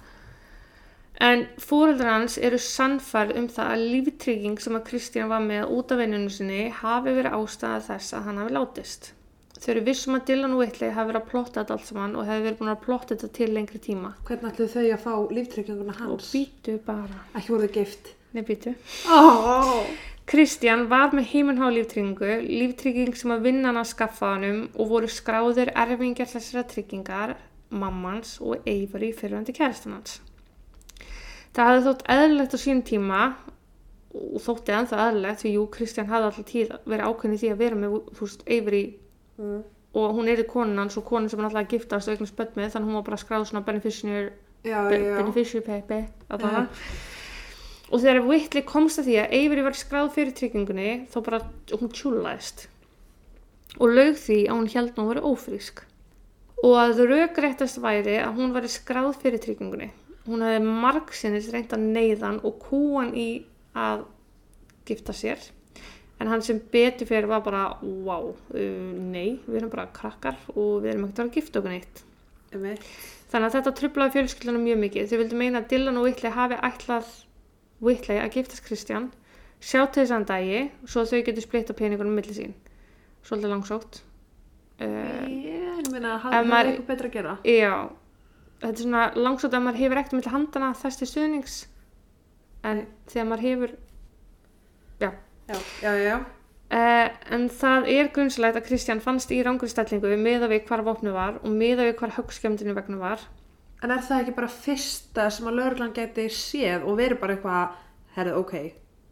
En 1.20 1.44
fóreldrar 1.62 2.10
hans 2.18 2.38
eru 2.42 2.58
sannfærð 2.58 3.36
um 3.38 3.44
það 3.48 3.68
að 3.74 3.84
líftrygging 3.92 4.56
sem 4.60 4.74
að 4.74 4.86
Kristján 4.88 5.28
var 5.30 5.44
með 5.44 5.68
út 5.76 5.92
af 5.94 6.00
vinnunum 6.02 6.32
sinni 6.32 6.64
hafi 6.74 7.12
verið 7.14 7.36
ástæða 7.38 7.84
þess 7.88 8.16
að 8.16 8.24
hann 8.28 8.40
hafi 8.42 8.54
látist. 8.56 9.12
Þau 9.54 9.68
eru 9.72 9.84
vissum 9.86 10.16
að 10.18 10.24
Dylan 10.28 10.56
og 10.56 10.58
Whitley 10.64 10.90
hafi 10.92 11.08
verið 11.12 11.20
að 11.22 11.28
plotta 11.30 11.60
þetta 11.62 11.76
allt 11.78 11.86
saman 11.88 12.16
og 12.18 12.26
hefði 12.28 12.44
verið 12.48 12.58
búin 12.58 12.72
að 12.74 12.82
plotta 12.84 13.14
þetta 13.14 13.30
til 13.38 13.48
lengri 13.54 13.80
tíma. 13.86 14.10
Hvernig 14.26 14.50
ætluðu 14.50 14.72
þau 14.74 14.82
að 14.96 15.04
fá 15.04 15.14
líftrygginguna 15.38 15.94
Og 15.94 16.00
hans? 16.02 16.32
býtu 16.34 16.74
bara. 16.84 17.22
Ekki 17.38 17.54
voru 17.54 17.68
þau 17.68 17.76
gift. 17.78 18.10
Nei, 18.34 18.42
býtu. 18.42 18.74
Oh. 19.08 19.86
Kristján 20.26 20.86
var 20.90 21.12
með 21.14 21.30
heiminhá 21.30 21.70
líftryggingu, 21.70 22.34
líftrygging 22.48 23.14
sem 23.16 23.30
að 23.30 23.42
vinnan 23.44 23.76
að 23.76 23.90
skaffa 23.92 24.34
hannum 24.34 24.62
og 24.74 24.88
voru 24.90 25.08
skráður 25.12 25.70
erfingjar 25.76 26.30
þessara 26.32 26.64
tryggingar, 26.68 27.34
mammans 27.70 28.38
og 28.40 28.64
Avery 28.64 29.12
fyrirvændi 29.12 29.52
kærastan 29.56 29.98
hans. 29.98 30.18
Það 31.54 31.70
hafði 31.70 31.84
þótt 31.86 32.04
eðlilegt 32.14 32.56
á 32.56 32.58
sínum 32.58 32.82
tíma 32.88 33.20
og 34.14 34.42
þótti 34.42 34.74
ennþá 34.74 35.06
eðlilegt 35.08 35.42
því 35.42 35.54
jú, 35.54 35.64
Kristján 35.74 36.10
hafði 36.10 36.28
alltaf 36.28 36.48
tíð 36.50 36.74
verið 36.84 37.08
ákveðin 37.08 37.36
í 37.36 37.40
því 37.42 37.52
að 37.52 37.62
vera 37.62 37.78
með, 37.78 37.96
þú 38.14 38.28
veist, 38.28 38.44
Avery. 38.46 38.84
Mm. 39.34 39.62
og 39.94 40.12
hún 40.14 40.28
er 40.30 40.40
í 40.42 40.46
konan 40.46 40.78
hans 40.78 40.96
og 40.98 41.04
konan 41.06 41.30
sem 41.30 41.38
hann 41.38 41.48
alltaf 41.48 41.64
að 41.64 41.72
giftast 41.74 42.08
og 42.08 42.14
eignast 42.14 42.36
börn 42.38 42.56
með 42.58 42.72
þannig 42.74 42.88
hún 42.90 42.98
var 42.98 43.06
bara 43.08 43.18
skráð 43.18 43.46
svona 43.48 43.64
beneficiary 43.66 44.30
beneficiary 44.62 45.62
pepe 45.66 45.98
að 46.30 46.44
það 46.44 46.60
og 47.90 48.02
þegar 48.02 48.28
Whitley 48.28 48.64
komst 48.66 48.98
að 48.98 49.08
því 49.08 49.16
að 49.22 49.34
Avery 49.38 49.64
var 49.66 49.78
skráð 49.78 50.12
fyrir 50.14 50.36
tryggingunni 50.38 50.92
þá 51.10 51.18
bara 51.28 51.40
hún 51.70 51.92
tjúlaðist 51.94 52.64
og 53.78 53.90
laug 53.90 54.18
því 54.18 54.38
að 54.46 54.54
hún 54.54 54.70
held 54.74 54.98
hún 54.98 55.10
verið 55.10 55.28
ófrísk. 55.30 55.82
Og 56.64 56.76
að 56.78 57.02
raugréttast 57.10 57.80
væri 57.82 58.16
að 58.22 58.38
hún 58.38 58.54
væri 58.54 58.70
skráð 58.72 59.16
fyrir 59.20 59.42
tryggingunni 59.42 59.90
hún 60.26 60.42
hefði 60.46 60.60
margsinnis 60.84 61.50
reynd 61.52 61.72
að 61.76 61.84
neyðan 61.96 62.40
og 62.44 62.58
kúan 62.64 63.12
í 63.18 63.28
að 63.76 64.06
gifta 64.88 65.12
sér 65.16 65.38
en 66.20 66.28
hann 66.30 66.42
sem 66.46 66.60
betur 66.72 67.06
fyrir 67.10 67.26
var 67.28 67.42
bara 67.44 67.64
wow, 67.82 68.30
uh, 68.54 68.92
nei, 69.14 69.40
við 69.46 69.56
erum 69.60 69.70
bara 69.72 69.88
krakkar 69.92 70.36
og 70.54 70.82
við 70.84 70.92
erum 70.94 71.04
ekkert 71.08 71.18
að 71.24 71.28
að 71.30 71.34
gifta 71.40 71.60
okkur 71.60 71.74
neitt 71.74 72.04
Einmitt. 72.54 72.84
Þannig 73.32 73.48
að 73.48 73.54
þetta 73.56 73.70
trublaði 73.80 74.12
fjölskyldunum 74.14 74.62
mjög 74.62 74.76
mikið. 74.78 75.06
Þau 75.10 75.16
vildu 75.18 75.38
meina 75.40 75.58
að 75.58 75.64
Dylan 75.72 75.96
og 75.98 76.04
Whitley 76.06 76.30
hafi 76.30 76.54
ætlað 76.68 77.08
Whitley 77.82 78.20
að 78.22 78.36
giftast 78.36 78.62
Kristján, 78.62 79.08
sjá 79.58 79.80
til 79.90 80.04
þessan 80.04 80.26
dagi, 80.28 80.60
svo 80.86 81.02
að 81.02 81.10
þau 81.10 81.22
getur 81.26 81.42
splitta 81.48 81.74
peningunum 81.74 82.14
milli 82.14 82.36
sín. 82.36 82.52
Svolítið 83.26 83.50
langsótt. 83.56 83.98
Uh, 84.78 85.26
Ég 85.26 85.90
meina, 85.90 86.14
Ef 86.20 86.28
hann 86.28 86.46
maður- 86.46 86.70
er 86.70 86.70
eitthvað 86.76 86.86
betra 86.92 87.10
að 87.10 87.16
gera. 87.18 87.34
já, 87.42 87.74
þetta 88.64 88.80
er 88.80 88.86
svona 88.86 89.04
langsótt 89.16 89.56
að 89.56 89.66
maður 89.66 89.82
hefur 89.82 90.00
ekkert 90.00 90.16
milli 90.18 90.34
handana 90.34 90.70
þess 90.78 91.00
til 91.00 91.10
stuðnings, 91.10 91.58
en 92.64 92.86
þegar 93.12 93.28
maður 93.30 93.46
hefur, 93.48 93.76
já. 95.02 95.10
Já, 95.50 95.58
já, 95.84 95.92
já. 96.00 96.16
Uh, 96.74 97.08
en 97.36 97.44
það 97.52 97.88
er 97.92 98.08
grunnslegt 98.14 98.56
að 98.58 98.64
Kristján 98.66 99.02
fannst 99.04 99.30
í 99.30 99.42
rangri 99.44 99.68
stellingu 99.70 100.16
meða 100.18 100.48
við 100.50 100.64
hvar 100.66 100.82
vopnu 100.86 101.12
var 101.14 101.36
og 101.44 101.52
meða 101.52 101.84
við 101.86 101.98
hvar 102.00 102.14
höggskjöndinu 102.16 102.74
vegna 102.74 102.98
var. 103.02 103.26
En 103.84 103.92
er 103.92 104.00
það 104.02 104.22
ekki 104.22 104.36
bara 104.38 104.48
fyrsta 104.48 105.28
sem 105.30 105.50
að 105.50 105.58
lögreglan 105.60 105.92
geti 105.94 106.24
séð 106.32 106.86
og 106.88 106.96
verið 106.98 107.20
bara 107.20 107.36
eitthvað, 107.36 107.76
herrið, 108.16 108.38
ok, 108.40 108.54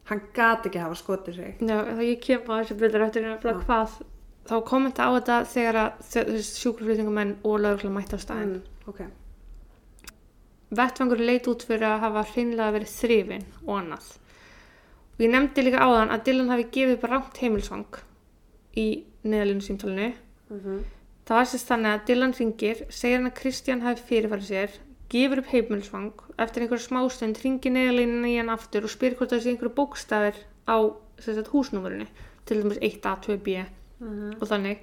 hann 0.09 0.23
gati 0.35 0.71
ekki 0.71 0.81
hafa 0.81 0.99
skotið 0.99 1.39
sig. 1.39 1.55
Já, 1.61 1.77
það 1.93 2.03
ég 2.09 2.23
kem 2.25 2.49
á 2.49 2.53
þessu 2.57 2.79
byrður 2.81 3.07
eftir 3.07 3.27
nefnilega 3.27 3.61
Já. 3.61 3.67
hvað 3.69 3.97
þá 4.49 4.55
kommenta 4.73 5.07
á 5.07 5.11
þetta 5.19 5.39
þegar 5.53 5.81
að 5.83 6.47
sjúkraflýtingamenn 6.49 7.35
og 7.45 7.61
lögregla 7.63 7.93
mætti 7.95 8.19
á 8.19 8.21
staðinn. 8.25 8.57
Mm, 8.59 8.89
ok. 8.91 9.05
Vettvangur 10.73 11.21
leit 11.21 11.49
út 11.51 11.65
fyrir 11.69 11.85
að 11.89 12.01
hafa 12.07 12.25
hreinlega 12.33 12.75
verið 12.79 12.95
þrifin 12.97 13.47
og 13.67 13.75
annað. 13.77 14.07
Og 15.13 15.21
ég 15.27 15.33
nefndi 15.35 15.67
líka 15.67 15.85
áðan 15.85 16.15
að 16.15 16.25
Dylan 16.29 16.53
hafi 16.53 16.65
gefið 16.73 16.97
upp 16.97 17.05
rámt 17.11 17.41
heimilsvang 17.43 18.01
í 18.81 18.87
neðalínu 19.25 19.67
símtálinu. 19.69 20.13
Mm 20.51 20.83
Það 21.23 21.39
var 21.39 21.47
sérst 21.47 21.69
þannig 21.71 21.93
að 21.95 22.07
Dylan 22.09 22.33
ringir, 22.35 22.79
segir 22.91 23.21
hann 23.21 23.29
að 23.29 23.37
Kristján 23.39 23.83
hafi 23.85 24.03
fyrirfærið 24.09 24.49
sér, 24.49 24.73
gefur 25.13 25.39
upp 25.39 25.53
heimilsvang, 25.53 26.25
eftir 26.43 26.65
einhverja 26.65 26.87
smástund 26.89 27.39
ringir 27.45 27.73
neðalínu 27.77 28.27
í 28.27 28.35
hann 28.41 28.51
aftur 28.51 28.89
og 28.89 28.91
spyr 28.91 29.15
hvort 29.15 29.31
það 29.31 29.45
sé 29.45 29.53
einhverju 29.53 29.75
bókstafir 29.77 30.41
á 30.67 30.77
sagt, 31.23 31.53
húsnúmurinu, 31.55 32.09
til 32.45 32.63
dæmis 32.63 32.83
1A, 32.83 33.15
2B 33.23 33.65
Mhm. 34.01 34.35
og 34.41 34.49
þannig. 34.49 34.79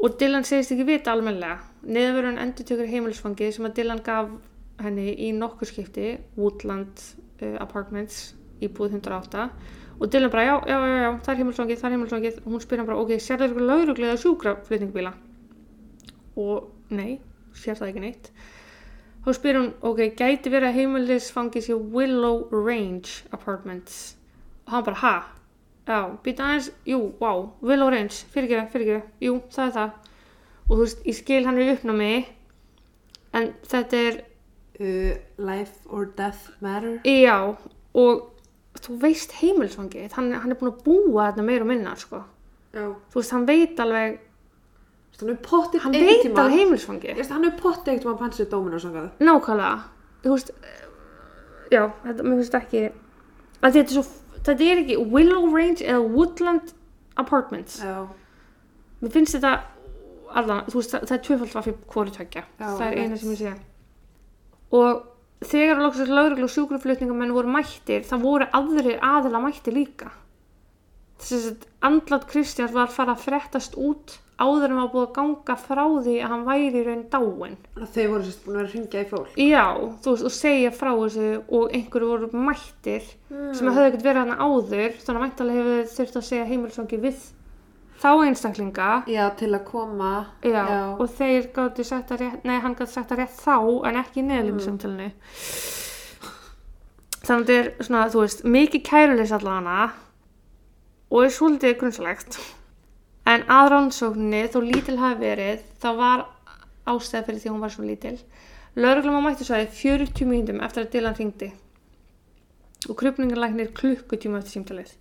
Og 0.00 0.18
Dylan 0.18 0.44
segist 0.44 0.72
ekki 0.72 0.86
vita 0.86 1.12
almennilega. 1.12 1.60
Neðverðun 1.84 2.40
endur 2.40 2.64
tökur 2.64 2.88
heimilisfangið 2.88 3.52
sem 3.52 3.66
að 3.66 3.74
Dylan 3.74 4.02
gaf 4.02 4.30
henni 4.82 5.12
í 5.26 5.30
nokkur 5.36 5.68
skipti, 5.68 6.16
Woodland 6.36 7.02
uh, 7.42 7.56
Apartments, 7.62 8.34
íbúð 8.64 8.98
108. 8.98 9.48
Og 9.96 10.10
Dylan 10.12 10.30
bara, 10.30 10.44
já, 10.44 10.56
já, 10.68 10.76
já, 10.76 10.96
já, 11.02 11.10
það 11.24 11.32
er 11.32 11.38
heimilisfangið, 11.40 11.78
það 11.80 11.88
er 11.88 11.94
heimilisfangið. 11.94 12.42
Og 12.42 12.50
hún 12.52 12.64
spyr 12.64 12.82
hann 12.82 12.90
bara, 12.90 12.98
ok, 13.00 13.14
sér 13.16 13.40
það 13.40 13.46
eitthvað 13.46 13.70
lauruglega 13.70 14.18
sjúkraflutningbíla? 14.20 15.12
Og 16.42 16.92
nei, 16.92 17.16
sér 17.56 17.78
það 17.78 17.92
ekki 17.92 18.04
neitt. 18.04 18.28
Þá 19.24 19.30
spyr 19.38 19.58
hún, 19.58 19.70
ok, 19.88 20.02
gæti 20.18 20.52
verið 20.52 20.68
að 20.68 20.76
heimilisfangið 20.82 21.64
sé 21.66 21.78
Willow 21.96 22.44
Range 22.52 23.32
Apartments. 23.32 23.96
Og 24.66 24.76
hann 24.76 24.86
bara, 24.90 25.00
ha? 25.00 25.16
Já, 25.86 26.00
býta 26.22 26.44
aðeins, 26.44 26.68
jú, 26.86 27.00
wow, 27.22 27.44
Willow 27.64 27.88
Range, 27.94 28.20
fyrirgeðu, 28.34 28.68
fyrirgeðu, 28.72 29.02
jú, 29.22 29.34
það 29.54 29.68
er 29.68 29.74
það. 29.78 30.14
Og 30.66 30.72
þú 30.72 30.78
veist, 30.82 31.04
ég 31.06 31.16
skil 31.20 31.44
hann 31.46 31.60
í 31.62 31.66
uppnámi, 31.72 32.12
en 33.38 33.52
þetta 33.70 34.00
er, 34.08 34.16
Uh, 34.76 35.16
life 35.40 35.86
or 35.88 36.04
death 36.04 36.50
matter. 36.60 36.98
já, 37.04 37.56
og 37.96 38.32
þú 38.76 38.96
veist 39.00 39.32
heimilsfangið, 39.40 40.10
hann, 40.12 40.32
hann 40.36 40.52
er 40.52 40.58
búin 40.60 40.72
að 40.74 40.82
búa 40.84 41.30
þarna 41.30 41.44
meira 41.46 41.64
og 41.64 41.70
minna, 41.70 41.94
sko. 41.96 42.20
Já. 42.76 42.90
Þú 43.12 43.20
veist, 43.20 43.32
hann 43.32 43.46
veit 43.48 43.80
alveg, 43.80 44.18
Hann 45.16 45.30
hann 45.80 45.94
veit 45.96 46.26
alveg 46.28 46.58
heimilsfangið. 46.58 47.08
Ég 47.08 47.16
veist, 47.22 47.32
hann 47.32 47.46
er 47.48 47.54
pottið 47.56 47.94
eitt 47.94 48.04
um 48.04 48.10
að 48.12 48.18
pansið 48.20 48.50
dóminu 48.52 48.76
og 48.76 48.82
svona. 48.84 49.04
Nákvæmlega, 49.24 49.78
þú 50.26 50.34
veist, 50.34 50.50
já, 51.72 51.82
þetta, 52.02 52.26
mér 52.26 52.42
finnst 52.42 52.58
ekki, 52.58 52.82
að 53.62 53.78
þetta 53.78 53.86
er 53.86 53.94
svo, 53.94 54.04
þetta 54.42 54.66
er 54.66 54.82
ekki 54.82 54.98
Willow 55.14 55.48
Range 55.54 55.86
eða 55.86 56.02
Woodland 56.04 56.74
Apartments. 57.16 57.78
Já. 57.80 58.04
Mér 59.00 59.14
finnst 59.16 59.38
þetta 59.38 59.54
allan, 60.36 60.68
þú 60.68 60.82
veist, 60.82 60.92
það, 60.92 61.08
það 61.08 61.16
er 61.16 61.24
tvöfald 61.30 61.56
var 61.56 61.66
fyrir 61.70 61.80
hvori 61.94 62.14
tökja. 62.18 62.44
Það 62.60 62.84
er 62.90 63.00
eina 63.00 63.22
sem 63.22 63.32
ég 63.32 63.40
sé. 63.40 63.54
Og 64.74 65.46
þegar 65.46 65.82
loksins 65.84 66.10
lauruglu 66.10 66.48
og 66.48 66.54
sjúkraflutningamenn 66.54 67.34
voru 67.36 67.52
mættir, 67.52 68.06
það 68.08 68.24
voru 68.24 68.48
aðrir 68.56 69.02
aðila 69.04 69.42
mættir 69.44 69.76
líka. 69.76 70.12
Þess 71.22 71.50
að 71.52 71.66
andlat 71.86 72.26
Kristjáns 72.28 72.74
var 72.74 72.88
að 72.88 72.96
fara 72.96 73.14
að 73.16 73.24
frettast 73.24 73.76
út 73.80 74.18
áður 74.36 74.72
en 74.72 74.80
var 74.82 74.90
búið 74.92 75.04
að 75.06 75.14
ganga 75.16 75.54
frá 75.56 75.82
því 76.04 76.16
að 76.20 76.32
hann 76.32 76.42
væri 76.44 76.80
í 76.82 76.84
raun. 76.84 77.04
Þannig 77.12 77.86
að 77.86 77.94
Þau 77.94 78.08
voru 78.10 78.26
sérst 78.26 78.42
búin 78.44 78.58
að 78.58 78.64
að 78.66 78.74
hringja 78.74 79.04
í 79.04 79.08
fólk. 79.12 79.38
Já, 79.40 79.64
þú 80.04 80.12
veist, 80.12 80.26
og 80.28 80.34
segja 80.36 80.72
frá 80.76 80.90
þessu 80.92 81.30
og 81.46 81.78
einhverju 81.78 82.10
voru 82.10 82.42
mættir 82.50 83.08
sem 83.30 83.70
höfðu 83.70 83.86
ekkert 83.86 84.04
verið 84.04 84.22
hann 84.24 84.44
áður, 84.44 84.98
þannig 85.06 85.16
að 85.16 85.24
væntalega 85.24 85.62
hefur 85.62 85.90
þurft 85.94 86.20
að 86.20 86.28
segja 86.28 86.50
heimilsvangi 86.50 87.00
við 87.06 87.24
þá 88.02 88.10
einstaklinga 88.26 88.90
Já, 89.10 89.24
til 89.38 89.52
að 89.54 89.64
koma. 89.68 90.12
Já, 90.44 90.64
og 90.96 91.08
þeir 91.16 91.50
gáttu 91.56 91.86
sagt 91.86 92.12
að 92.14 92.24
rétt, 92.24 92.44
nei, 92.46 92.58
hann 92.62 92.76
gæti 92.78 92.92
sagt 92.92 93.14
að 93.14 93.22
rétt 93.22 93.40
þá 93.40 93.56
en 93.88 94.00
ekki 94.02 94.22
í 94.22 94.26
neðlum 94.26 94.62
samtalinu. 94.62 95.10
Þannig 97.26 97.42
að 97.42 97.48
þetta 97.50 97.56
er 97.58 97.88
svona, 97.88 98.04
þú 98.12 98.22
veist, 98.22 98.44
mikið 98.56 98.84
kærulegs 98.86 99.34
allana 99.34 99.78
og 101.10 101.24
er 101.24 101.34
svolítið 101.34 101.76
grunnslegt. 101.80 102.40
En 103.26 103.42
að 103.50 103.72
rannsókninni, 103.72 104.44
þó 104.52 104.60
lítil 104.62 104.98
hafi 105.00 105.18
verið, 105.24 105.62
þá 105.82 105.88
var 105.98 106.26
ástæða 106.86 107.26
fyrir 107.26 107.42
því 107.42 107.52
hún 107.52 107.64
var 107.64 107.74
svo 107.74 107.86
lítil. 107.86 108.18
Lörglum 108.76 109.18
á 109.18 109.22
mættisvæði 109.24 109.70
40 109.72 110.28
mínútum 110.28 110.60
eftir 110.62 110.84
að 110.84 110.92
Dylan 110.92 111.16
ringdi 111.18 111.54
og 112.86 112.98
krupningarlæknir 113.00 113.72
klukkutíma 113.74 114.42
eftir 114.42 114.58
símtalið 114.58 114.92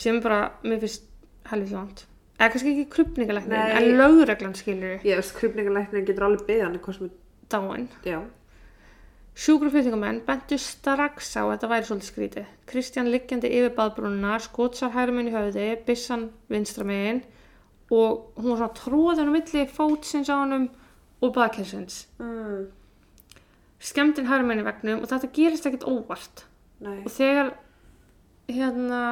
sem 0.00 0.18
bara, 0.24 0.56
mér 0.64 0.80
finnst 0.82 1.04
helvið 1.50 1.76
langt. 1.76 2.06
Eða 2.38 2.50
kannski 2.52 2.70
ekki 2.72 2.86
krupningarlæknir, 2.90 3.58
Nei. 3.58 3.72
en 3.76 3.98
lögreglan 4.00 4.54
skilur 4.58 5.02
Ég 5.04 5.18
veist, 5.18 5.34
krupningalæknir 5.36 6.06
getur 6.06 6.24
alveg 6.26 6.50
er, 6.50 7.10
dáin. 7.52 7.88
já. 8.04 8.20
Sjúkraflutningamenn 9.32 10.20
bentu 10.26 10.58
strax 10.60 11.30
á 11.40 11.42
að 11.46 11.52
þetta 11.54 11.68
væri 11.70 11.86
svolítið 11.88 12.08
skrítið. 12.10 12.48
Kristján 12.68 13.08
liggjandi 13.08 13.48
yfir 13.48 13.72
baðbrúnuna, 13.78 14.34
skótsar 14.44 14.92
hægri 14.92 15.14
minn 15.16 15.30
í 15.30 15.32
höfði, 15.32 15.68
byssan 15.86 16.26
vinstra 16.52 16.84
megin 16.84 17.22
og 17.92 18.36
hún 18.36 18.52
var 18.52 18.60
svona 18.60 18.76
tróðan 18.76 19.32
á 19.32 19.36
milli 19.36 19.64
fótsins 19.72 20.28
á 20.28 20.36
honum 20.36 20.68
og 21.22 21.32
baðkessins. 21.32 22.06
Mm. 22.20 22.66
Skemmtin 23.80 24.28
hægri 24.28 24.48
minn 24.50 24.60
í 24.60 24.66
vegnum 24.68 25.00
og 25.00 25.08
þetta 25.08 25.32
gerist 25.32 25.68
ekkert 25.68 25.88
óvart. 25.88 26.44
Nei. 26.84 27.00
Og 27.00 27.10
þegar 27.14 27.54
hérna 28.52 29.02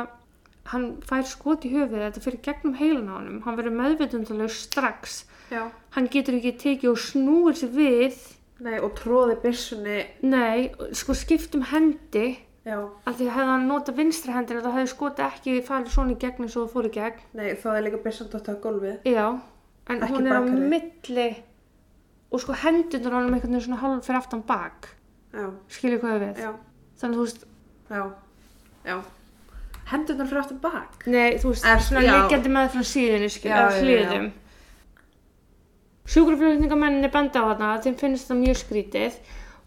hann 0.66 1.00
fær 1.02 1.22
skot 1.26 1.64
í 1.64 1.70
höfuðið 1.72 2.04
þetta 2.06 2.20
fyrir 2.24 2.40
gegnum 2.44 2.74
heilan 2.78 3.08
á 3.08 3.14
honum, 3.18 3.40
hann 3.46 3.56
verður 3.56 3.76
meðvitundalegur 3.80 4.52
strax 4.54 5.24
Já. 5.50 5.70
hann 5.96 6.06
getur 6.12 6.34
ekki 6.38 6.52
tekið 6.60 6.90
og 6.92 6.98
snúið 6.98 7.56
sér 7.62 7.72
við 7.74 8.20
Nei, 8.60 8.76
og 8.78 8.92
tróði 8.98 9.38
byssunni. 9.40 10.04
nei, 10.22 10.70
sko 10.92 11.14
skiptum 11.16 11.62
hendi 11.72 12.38
Já. 12.66 12.76
af 13.08 13.16
því 13.16 13.24
að 13.26 13.34
hefði 13.34 13.50
hann 13.54 13.68
notað 13.70 13.96
vinstri 13.96 14.32
hendina 14.36 14.60
þá 14.60 14.72
hefði 14.76 14.90
skotið 14.92 15.24
ekki 15.26 15.54
farið 15.64 15.94
svona 15.94 16.12
í 16.12 16.18
gegn 16.20 16.44
eins 16.44 16.56
og 16.60 16.66
það 16.68 16.74
fór 16.74 16.88
í 16.90 16.92
gegn 16.98 17.22
Nei, 17.40 17.54
þá 17.56 17.68
er 17.72 17.82
líka 17.86 18.02
byssan 18.04 18.28
dótt 18.30 18.50
á 18.52 18.54
gólfið. 18.60 18.98
já, 19.08 19.26
en 19.88 19.96
Ekki 20.04 20.12
hún 20.12 20.26
er 20.28 20.36
á 20.36 20.40
bakari. 20.44 20.68
milli 20.74 21.28
og 22.30 22.40
sko 22.44 22.52
hendunar 22.52 23.16
honum 23.16 23.32
einhvern 23.34 23.56
veginn 23.56 23.64
svona 23.64 23.80
hálf 23.80 24.04
fyrir 24.06 24.20
aftan 24.20 24.42
bak 24.46 24.90
Já, 25.32 25.48
skilju 25.72 25.98
hvað 26.04 26.20
við 26.20 26.38
já, 26.44 26.52
þannig 27.00 27.16
þú 27.16 27.24
veist, 27.24 27.44
já, 27.90 28.04
já. 28.84 28.96
Hendurnar 29.90 30.26
fyrir 30.30 30.40
aftur 30.44 30.58
bak. 30.62 31.06
nei, 31.06 31.36
þú 31.42 31.50
veist 31.52 31.64
Er- 31.66 31.80
svona 31.82 32.02
liggjandi 32.06 32.50
með 32.54 32.68
frá 32.76 32.84
síðinu 32.92 33.28
skilju, 33.30 33.56
Já, 33.56 33.66
af 33.66 33.80
hliðum. 33.82 34.30
Sjúkraflutningamenninni 36.10 37.10
benda 37.14 37.42
á 37.42 37.46
hana 37.52 37.70
þeim 37.84 37.96
finnst 37.98 38.30
það 38.30 38.40
mjög 38.42 38.58
skrítið. 38.64 39.18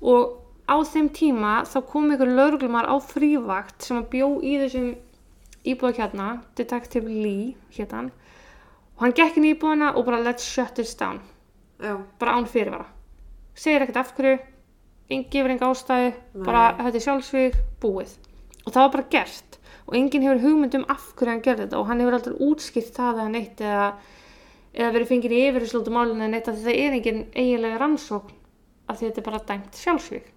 Og 0.02 0.40
á 0.68 0.76
þeim 0.88 1.10
tíma 1.16 1.54
þá 1.68 1.78
kom 1.92 2.10
ykkur 2.16 2.32
lauruglumar 2.38 2.88
á 2.88 2.96
frívakt 3.04 3.84
sem 3.86 4.00
að 4.02 4.10
bjó 4.16 4.28
í 4.44 4.56
þessum 4.64 4.90
íbúðakjarna 5.64 6.28
Detective 6.60 7.08
Lee 7.08 7.54
hétan 7.78 8.10
og 8.98 9.06
hann 9.06 9.16
gekk 9.16 9.38
inn 9.40 9.48
í 9.48 9.54
íbúðana 9.56 9.94
og 9.96 10.06
bara 10.06 10.20
let's 10.24 10.44
shut 10.44 10.76
this 10.76 10.94
down. 11.00 11.22
Já, 11.80 11.96
bara 12.20 12.36
án 12.40 12.48
fyrirvara. 12.48 12.86
Segir 13.56 13.82
ekkert 13.86 14.02
af 14.04 14.14
hverju 14.18 14.40
gefur 15.32 15.52
enga 15.54 15.70
ástæðu 15.72 16.14
bara 16.46 16.66
þetta 16.80 17.00
er 17.00 17.06
sjálfsvík, 17.08 17.58
búið. 17.82 18.14
Og 18.66 18.72
það 18.74 18.82
var 18.84 18.94
bara 18.98 19.10
gert 19.12 19.53
og 19.88 19.96
enginn 20.00 20.24
hefur 20.28 20.44
hugmynd 20.46 20.76
um 20.80 20.86
af 20.90 21.10
hverju 21.18 21.32
hann 21.32 21.42
gerði 21.46 21.66
þetta. 21.68 21.80
Og 21.80 21.88
hann 21.90 22.00
hefur 22.04 22.18
aldrei 22.20 22.38
útskipt 22.50 22.94
það 22.96 23.24
eða 23.24 23.34
neitt 23.34 23.62
eða, 23.62 23.88
eða 24.74 24.94
verið 24.98 25.12
fengið 25.12 25.36
í 25.38 25.42
yfirherslótu 25.50 25.94
málinu 25.94 26.22
eða 26.24 26.32
neitt 26.36 26.48
af 26.48 26.56
því 26.56 26.64
það 26.70 26.80
er 26.86 26.98
engin 27.00 27.26
eiginlega 27.34 27.82
rannsókn 27.82 28.40
af 28.88 28.98
því 29.00 29.10
þetta 29.10 29.22
er 29.22 29.28
bara 29.30 29.44
dæmt 29.50 29.80
sjálfsvík 29.80 30.32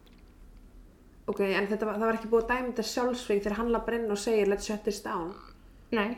ok, 1.31 1.41
en 1.43 1.69
þetta 1.71 1.93
það 1.93 2.05
var 2.07 2.19
ekki 2.19 2.31
búið 2.31 2.45
að 2.45 2.51
dæma 2.53 2.71
þetta 2.71 2.87
sjálfsvík 2.93 3.45
þegar 3.45 3.59
hann 3.61 3.71
lappar 3.75 3.97
inn 3.99 4.11
og 4.15 4.21
segir 4.21 4.51
let's 4.51 4.69
shut 4.69 4.85
this 4.87 5.03
down. 5.03 5.33
nei. 5.91 6.17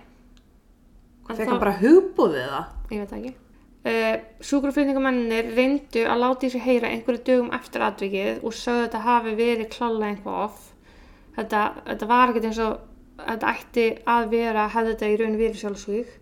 En 1.29 1.37
það- 1.37 1.49
hann 1.53 1.61
bara 1.61 1.79
hugbúðið 1.83 2.49
það? 2.49 2.67
ég 2.91 2.99
veit 3.05 3.13
ekki. 3.19 3.35
Uh, 3.89 4.17
sjúkraflutningamennir 4.45 5.51
reyndu 5.57 6.03
að 6.05 6.21
láta 6.21 6.47
í 6.47 6.51
sig 6.51 6.61
heyra 6.65 6.89
einhverju 6.89 7.23
dögum 7.25 7.53
eftir 7.53 7.85
atvikið 7.87 8.43
og 8.45 8.53
sögðu 8.53 8.83
að 8.83 8.87
þetta 8.89 9.03
hafi 9.05 9.35
verið 9.39 9.69
klálega 9.73 10.09
einhvað 10.13 10.41
off. 10.45 10.73
Þetta, 11.37 11.61
þetta 11.87 12.09
var 12.11 12.29
ekkert 12.33 12.49
eins 12.49 12.59
og 12.59 12.81
þetta 13.19 13.53
ætti 13.55 13.87
að 14.15 14.31
vera 14.33 14.69
hefði 14.73 14.95
þetta 14.95 15.11
í 15.13 15.19
raun 15.21 15.39
verið 15.41 15.61
sjálfsvík 15.63 16.17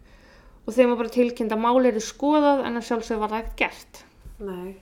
og 0.67 0.75
þeim 0.75 0.91
var 0.93 1.01
bara 1.03 1.15
tilkynnt 1.17 1.55
að 1.55 1.63
máli 1.63 1.93
eru 1.93 2.03
skoðað 2.03 2.65
en 2.67 2.81
að 2.81 2.89
sjálfsög 2.89 3.23
var 3.23 3.33
það 3.35 3.45
ekkert 3.45 3.63
gert 3.63 4.03
Nei. 4.47 4.75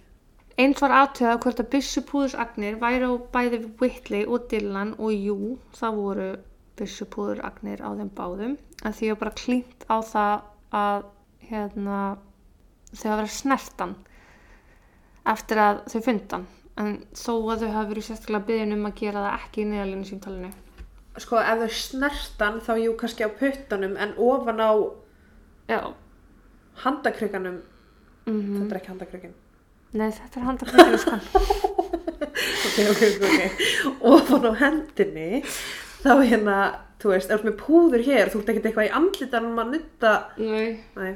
Eins 0.59 0.81
var 0.83 0.93
aðtöða 0.95 1.39
hvort 1.43 1.61
að 1.63 1.71
byssupúðusagnir 1.73 2.77
væri 2.79 3.07
á 3.11 3.13
bæði 3.35 3.59
Whitley 3.81 4.27
og 4.27 4.47
Dylan 4.51 4.93
og 5.03 5.11
jú, 5.15 5.57
það 5.75 5.99
voru 5.99 6.29
byssupúðuragnir 6.79 7.83
á 7.83 7.91
þeim 7.99 8.11
báðum 8.15 8.57
en 8.85 8.95
því 8.95 9.11
var 9.13 9.21
bara 9.23 9.39
klínt 9.39 9.87
á 9.91 9.97
það 10.07 10.35
að 10.75 11.07
hérna, 11.49 11.99
þau 12.95 13.07
hafa 13.11 13.19
verið 13.21 13.35
snertan 13.35 13.97
eftir 15.35 15.63
að 15.63 15.83
þau 15.91 16.01
fundan 16.09 16.47
en 16.81 16.95
þó 17.15 17.33
að 17.35 17.65
þau 17.65 17.71
hafa 17.77 17.91
verið 17.91 18.09
sérstaklega 18.09 18.49
byggðin 18.49 18.77
um 18.79 18.89
að 18.89 18.99
gera 19.03 19.27
það 19.27 19.41
ekki 19.41 19.63
í 19.63 19.69
neðalínu 19.71 20.09
símtalinu. 20.11 20.53
Sko, 21.23 21.39
ef 21.39 21.61
þau 21.63 21.69
snertan 21.71 22.57
þá 22.65 22.73
jú 22.83 22.95
kannski 22.99 23.23
á 23.23 23.31
puttanum 23.31 23.95
en 23.97 24.15
ofan 24.19 24.59
á 24.61 24.71
Já, 25.71 25.81
handakrykanum. 26.85 27.61
mm 28.27 28.41
Þetta 28.59 28.75
er 28.75 28.81
ekki 28.81 28.91
handakrykin. 28.93 29.35
nei 29.95 30.11
þetta 30.11 30.41
er 30.41 30.47
handakveikinu 30.49 30.99
sko. 30.99 31.19
Ok, 32.65 32.79
ok, 32.91 33.03
ok. 33.23 33.63
Ofan 34.11 34.49
á 34.51 34.53
hendinni 34.59 35.43
þá 36.03 36.11
hérna, 36.27 36.57
þú 36.99 37.13
veist, 37.13 37.31
ef 37.31 37.41
þú 37.45 37.47
með 37.51 37.55
púður 37.61 38.03
hér, 38.09 38.31
þú 38.33 38.41
ert 38.41 38.51
ekkert 38.51 38.67
eitthvað 38.71 38.89
í 38.89 38.93
andlitanum 38.99 39.61
að 39.63 39.71
nutta. 39.77 40.13
Nei. 40.41 40.81
Nei. 40.99 41.13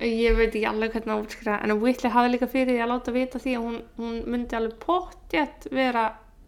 Ég 0.00 0.36
veit 0.38 0.54
ekki 0.54 0.62
alveg 0.70 0.94
hvernig 0.94 1.12
að 1.16 1.24
útskriða 1.24 1.56
en 1.66 1.74
Whitley 1.82 2.12
hafði 2.14 2.30
líka 2.36 2.46
fyrir 2.48 2.70
því 2.76 2.84
að 2.84 2.92
láta 2.92 3.12
vita 3.16 3.40
því 3.42 3.56
að 3.58 3.64
hún, 3.66 3.80
hún 3.98 4.14
myndi 4.32 4.56
alveg 4.56 4.78
pottjætt 4.86 5.66
vera 5.74 6.04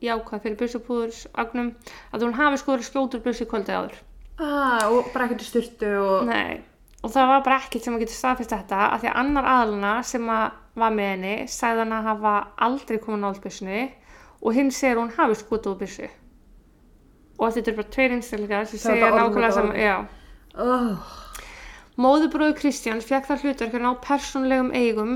jákvæð 0.07 0.43
fyrir 0.45 0.59
bussupúðursagnum 0.61 1.71
að 2.13 2.27
hún 2.27 2.37
hafi 2.39 2.61
skoður 2.63 2.87
skjótur 2.89 3.23
bussi 3.25 3.47
kvöldið 3.49 3.79
áður. 3.79 3.97
Ah, 4.43 4.85
og 4.89 5.13
bara 5.15 5.29
ekkert 5.29 5.47
styrtu 5.47 5.93
og... 6.01 6.29
Nei, 6.29 6.63
og 7.03 7.13
það 7.15 7.31
var 7.33 7.45
bara 7.47 7.61
ekkert 7.63 7.87
sem 7.87 7.97
að 7.97 8.05
geta 8.05 8.17
staðfist 8.17 8.55
þetta 8.55 8.81
að 8.89 9.05
því 9.05 9.13
að 9.13 9.21
annar 9.23 9.51
aðluna 9.53 9.95
sem 10.07 10.31
að 10.33 10.59
var 10.83 10.95
með 10.97 11.11
henni 11.13 11.35
sagði 11.53 11.85
hann 11.85 11.97
að 11.99 12.07
hafa 12.09 12.35
aldrei 12.67 12.99
komið 13.03 13.23
nált 13.23 13.43
bussinni 13.45 13.83
og 14.41 14.57
hinn 14.57 14.73
segir 14.75 15.01
hún 15.01 15.13
hafi 15.17 15.39
skotið 15.39 15.75
úr 15.75 15.81
bussi. 15.83 16.09
Og 17.39 17.53
þetta 17.53 17.73
er 17.73 17.79
bara 17.79 17.93
tveir 17.97 18.17
einstakleikar 18.17 18.71
sem 18.71 18.83
segja 18.83 19.11
nákvæmlega 19.13 19.57
saman. 19.57 20.09
Oh, 20.53 21.13
Móðubróður 22.01 22.57
Kristjáns 22.57 23.05
fekk 23.09 23.27
það 23.29 23.43
hlutverk 23.45 23.75
að 23.77 23.83
ná 23.85 23.91
persónlegum 24.05 24.71
eigum 24.73 25.11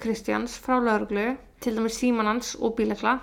Kristjáns 0.00 0.56
frá 0.60 0.76
lauruglu, 0.82 1.30
til 1.64 1.76
dæmis 1.78 1.96
síman 2.00 2.28
hans 2.28 2.54
og 2.60 2.74
bílekla. 2.76 3.18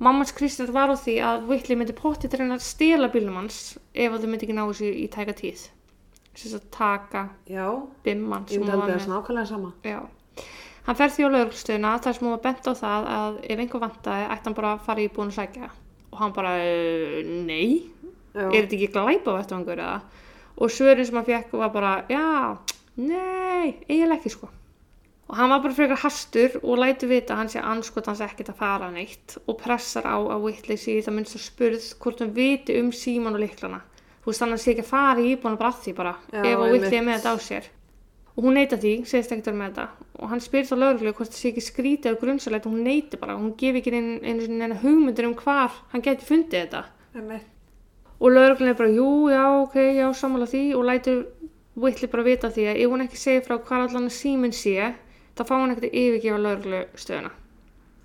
Mammans 0.00 0.32
Kristjáns 0.32 0.72
var 0.72 0.88
á 0.88 0.96
því 0.96 1.14
að 1.20 1.42
Whitley 1.50 1.76
myndi 1.76 1.92
pottið 1.96 2.38
reyna 2.40 2.56
að 2.56 2.64
stela 2.64 3.10
bílum 3.12 3.36
hans 3.36 3.76
ef 3.92 4.14
að 4.14 4.22
þau 4.24 4.30
myndi 4.32 4.46
ekki 4.46 4.56
ná 4.56 4.62
þessu 4.70 4.88
í 4.96 5.04
tæka 5.12 5.34
tíð. 5.36 5.66
Þess 6.40 6.56
að 6.56 6.64
taka 6.72 7.22
já, 7.50 7.66
bimman 8.06 8.46
ég 8.48 8.54
sem 8.54 8.62
myndi 8.62 8.72
hún 8.72 8.80
var 8.80 8.86
aldrei 8.86 8.96
með. 8.96 9.04
að 9.04 9.12
nákvæmlega 9.12 9.50
sama. 9.50 9.72
Já. 9.84 10.00
Hann 10.86 10.96
fer 10.96 11.12
því 11.12 11.26
á 11.26 11.32
lauruglustöðuna 11.34 11.90
þar 12.00 12.16
sem 12.16 12.26
hún 12.26 12.32
var 12.32 12.44
bent 12.46 12.70
á 12.70 12.72
það 12.80 13.08
að 13.16 13.38
ef 13.44 13.58
einhver 13.64 13.82
vantaði 13.84 14.28
ætti 14.32 14.48
hann 14.48 14.56
bara 14.56 14.70
að 14.72 14.86
fara 14.86 15.04
í 15.04 15.10
búin 15.12 15.32
að 15.34 15.36
sækja. 15.36 15.68
Og 16.10 16.18
hann 16.22 16.32
bara, 16.34 16.54
uh, 16.64 17.18
nei, 17.50 17.66
Já. 18.32 18.46
er 18.48 18.62
þetta 18.64 18.78
ekki 18.78 18.88
glæpa 18.94 19.36
vettvangur 19.36 19.84
eða? 19.84 20.00
Og 20.60 20.72
svörin 20.72 21.06
sem 21.06 21.20
hann 21.20 21.28
fekk 21.28 21.52
var 21.60 21.70
bara, 21.76 21.92
já, 22.08 22.56
nei, 22.96 23.76
eiginlega 23.84 24.16
ekki 24.16 24.32
sko. 24.32 24.48
Og 25.30 25.36
hann 25.38 25.52
var 25.52 25.60
bara 25.62 25.74
frekar 25.76 26.00
hastur 26.02 26.56
og 26.58 26.80
lætur 26.82 27.06
vita 27.12 27.36
að 27.36 27.38
hann 27.38 27.50
sé 27.52 27.60
anskotans 27.62 28.18
ekkert 28.24 28.48
að 28.50 28.56
fara 28.58 28.88
neitt 28.90 29.36
og 29.44 29.60
pressar 29.60 30.08
á 30.10 30.18
að 30.18 30.42
Whitley 30.42 30.80
sé 30.80 30.96
í 30.98 31.04
það 31.06 31.14
minnst 31.20 31.36
að 31.38 31.44
spurð 31.44 31.84
hvort 32.02 32.22
hann 32.24 32.32
viti 32.34 32.74
um 32.80 32.88
síman 32.90 33.36
og 33.38 33.44
liklana. 33.44 33.78
Þú 34.24 34.32
veist, 34.32 34.40
þannig 34.42 34.50
að 34.50 34.56
hann 34.56 34.62
sé 34.64 34.72
ekki 34.72 34.82
að 34.82 34.88
fara 34.88 35.22
í 35.22 35.36
bara 35.44 35.68
að 35.70 35.76
því 35.84 35.92
bara, 36.00 36.14
Já, 36.34 36.40
ef 36.40 36.56
að. 36.56 36.72
Whitley 36.74 36.98
er 36.98 37.04
með 37.06 37.20
þetta 37.20 37.30
á 37.30 37.38
sér. 37.46 37.68
Og 38.34 38.42
hún 38.46 38.58
neyta 38.58 38.78
því, 38.82 38.94
segist 39.06 39.34
ekkert 39.36 39.50
vera 39.52 39.60
með 39.60 39.70
þetta. 39.70 40.08
Og 40.18 40.32
hann 40.32 40.42
spyr 40.42 40.66
þá 40.66 40.74
lögreglu 40.80 41.12
hvort 41.14 41.30
það 41.30 41.38
sé 41.38 41.52
ekki 41.52 41.64
skrítið 41.68 42.16
og 42.16 42.24
grunnsalegt 42.24 42.66
og 42.66 42.74
hún 42.74 42.88
neyti 42.88 43.20
bara. 43.20 43.36
Hún 43.38 43.54
gefi 43.60 43.84
ekki 43.84 43.94
einu 43.94 44.78
hugmyndir 44.82 45.28
um 45.28 45.36
hvar 45.38 45.78
hann 45.92 46.02
geti 46.02 46.26
fundið 46.26 46.64
þetta. 46.64 46.82
Einmitt. 47.14 47.46
Og 48.18 48.34
er 48.34 48.74
bara, 48.74 48.90
jú, 48.90 49.30
já, 49.30 49.44
ok, 49.62 49.76
já, 49.96 50.08
sammála 50.12 50.50
því 50.50 50.64
og 50.76 50.84
lætur 50.90 51.22
Whitley 51.80 52.10
bara 52.10 52.26
vita 52.26 52.50
því 52.50 52.66
að 52.68 52.82
ef 52.82 52.90
hún 52.92 53.04
ekki 53.06 53.16
segir 53.16 53.46
frá 53.46 53.56
hvar 53.56 53.86
allan 53.86 54.10
síminn 54.12 54.52
sé, 54.52 54.90
þá 55.40 55.46
fá 55.48 55.54
hún 55.56 55.72
ekkert 55.72 55.94
yfirgefa 55.96 56.40
lögreglu 56.44 56.80
stöðuna. 57.00 57.30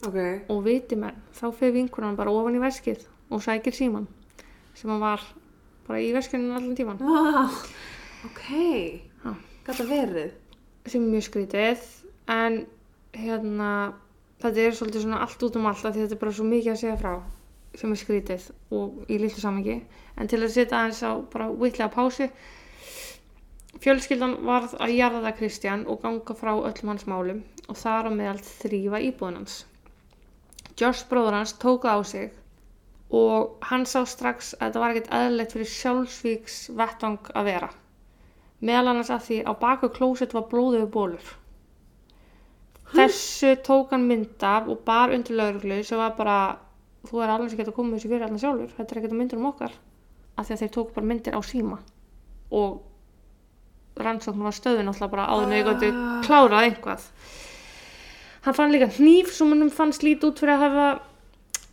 Ok. 0.08 0.20
Og 0.54 0.62
viti 0.64 0.96
menn, 1.00 1.18
þá 1.36 1.50
fer 1.58 1.74
vinkunan 1.76 2.16
bara 2.16 2.32
ofan 2.32 2.56
í 2.56 2.62
veskið 2.64 3.04
og 3.34 3.44
sækir 3.44 3.76
síman 3.76 4.08
sem 4.76 4.92
hann 4.92 5.04
var 5.04 5.24
bara 5.88 6.00
í 6.00 6.14
veskinu 6.16 6.56
allan 6.56 6.78
tíman. 6.78 7.02
Vá, 7.04 7.44
ok. 8.30 8.48
Að 9.66 9.86
verið. 9.90 10.34
sem 10.86 11.02
er 11.02 11.10
mjög 11.10 11.24
skrítið 11.26 11.86
en 12.30 12.60
hérna 13.18 13.70
þetta 14.44 14.62
er 14.62 14.76
svolítið 14.78 15.06
svona 15.08 15.22
allt 15.26 15.46
út 15.48 15.56
um 15.58 15.66
allt 15.66 15.82
þetta 15.82 16.14
er 16.14 16.22
bara 16.22 16.34
svo 16.38 16.46
mikið 16.46 16.72
að 16.76 16.82
segja 16.84 16.98
frá 17.00 17.14
sem 17.76 17.92
er 17.92 18.00
skrítið 18.00 18.46
og 18.78 19.00
í 19.10 19.18
lítlu 19.20 19.42
samingi 19.42 19.80
en 20.16 20.30
til 20.30 20.44
að 20.44 20.54
setja 20.54 20.84
aðeins 20.84 21.02
á 21.02 21.12
bara 21.34 21.50
vitlega 21.50 21.90
pási 21.96 22.30
fjölskyldan 23.84 24.38
varð 24.48 24.74
að 24.82 24.96
jarða 24.96 25.34
Kristján 25.38 25.86
og 25.92 26.02
ganga 26.04 26.36
frá 26.38 26.54
öllum 26.56 26.92
hans 26.94 27.06
málum 27.10 27.44
og 27.68 27.80
þar 27.82 28.10
á 28.10 28.12
meðal 28.16 28.42
þrýfa 28.46 29.02
íbúðin 29.10 29.40
hans. 29.42 29.60
Josh 30.80 31.08
bróður 31.10 31.40
hans 31.40 31.56
tók 31.62 31.88
það 31.88 32.00
á 32.00 32.02
sig 32.12 32.34
og 33.16 33.56
hann 33.70 33.86
sá 33.86 34.02
strax 34.10 34.54
að 34.58 34.68
þetta 34.68 34.84
var 34.84 34.94
ekkert 34.94 35.16
eðlilegt 35.20 35.56
fyrir 35.56 35.74
sjálfsvíks 35.76 36.60
vettvang 36.82 37.32
að 37.34 37.50
vera. 37.52 37.72
Meðal 38.60 38.92
annars 38.94 39.14
að 39.14 39.26
því 39.30 39.42
á 39.50 39.52
baku 39.66 39.92
klósett 39.94 40.36
var 40.36 40.48
blóðuðu 40.52 40.92
bólur 40.92 41.34
þessu 42.94 43.56
tók 43.66 43.94
hann 43.94 44.06
mynd 44.08 44.44
af 44.46 44.70
og 44.70 44.84
bar 44.86 45.14
undir 45.14 45.36
lauruglu 45.40 45.82
sem 45.84 46.00
var 46.00 46.14
bara 46.18 46.38
þú 47.10 47.22
er 47.24 47.34
alveg 47.34 47.52
sem 47.52 47.60
getur 47.60 47.76
komið 47.76 47.98
þessu 47.98 48.12
fyrir 48.12 48.26
allan 48.28 48.42
sjálfur 48.42 48.74
þetta 48.78 48.94
er 48.94 49.00
ekkert 49.00 49.16
að 49.16 49.20
myndir 49.22 49.40
um 49.40 49.48
okkar 49.50 49.74
af 50.36 50.48
því 50.48 50.56
að 50.56 50.62
þeir 50.62 50.74
tók 50.76 50.94
bara 50.96 51.10
myndir 51.10 51.38
á 51.38 51.42
síma. 51.46 51.80
Og 52.52 52.82
rannsókn 53.98 54.44
var 54.44 54.56
stöðun 54.56 54.92
alltaf 54.92 55.12
bara 55.12 55.28
áður 55.32 55.50
með 55.52 55.60
eitthvað 55.60 55.90
Ah. 55.92 56.22
klárað 56.26 56.70
einhvað 56.70 57.10
hann 58.46 58.54
fann 58.54 58.72
líka 58.72 58.90
hníf 59.00 59.34
sem 59.34 59.50
hann 59.50 59.70
fannst 59.74 60.04
lítið 60.04 60.30
út 60.30 60.40
fyrir 60.40 60.56
að 60.56 60.66
hafa 60.66 60.88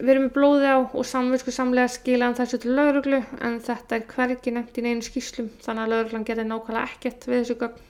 verið 0.02 0.22
með 0.24 0.34
blóði 0.34 0.66
á 0.72 0.78
og 0.82 1.04
samvinsku 1.06 1.52
samlega 1.54 1.88
skila 1.88 2.26
hann 2.26 2.34
þessu 2.38 2.58
til 2.62 2.74
lauruglu 2.76 3.22
en 3.40 3.60
þetta 3.60 3.96
er 3.96 4.06
hvergi 4.08 4.52
nefnt 4.54 4.78
í 4.78 4.82
neinu 4.86 5.04
skýslum 5.06 5.50
þannig 5.62 5.82
að 5.84 5.92
lauruglan 5.92 6.24
gerði 6.26 6.46
nákvæmlega 6.48 6.88
ekkert 6.90 7.26
við 7.28 7.42
þessu 7.42 7.58
gögn 7.60 7.88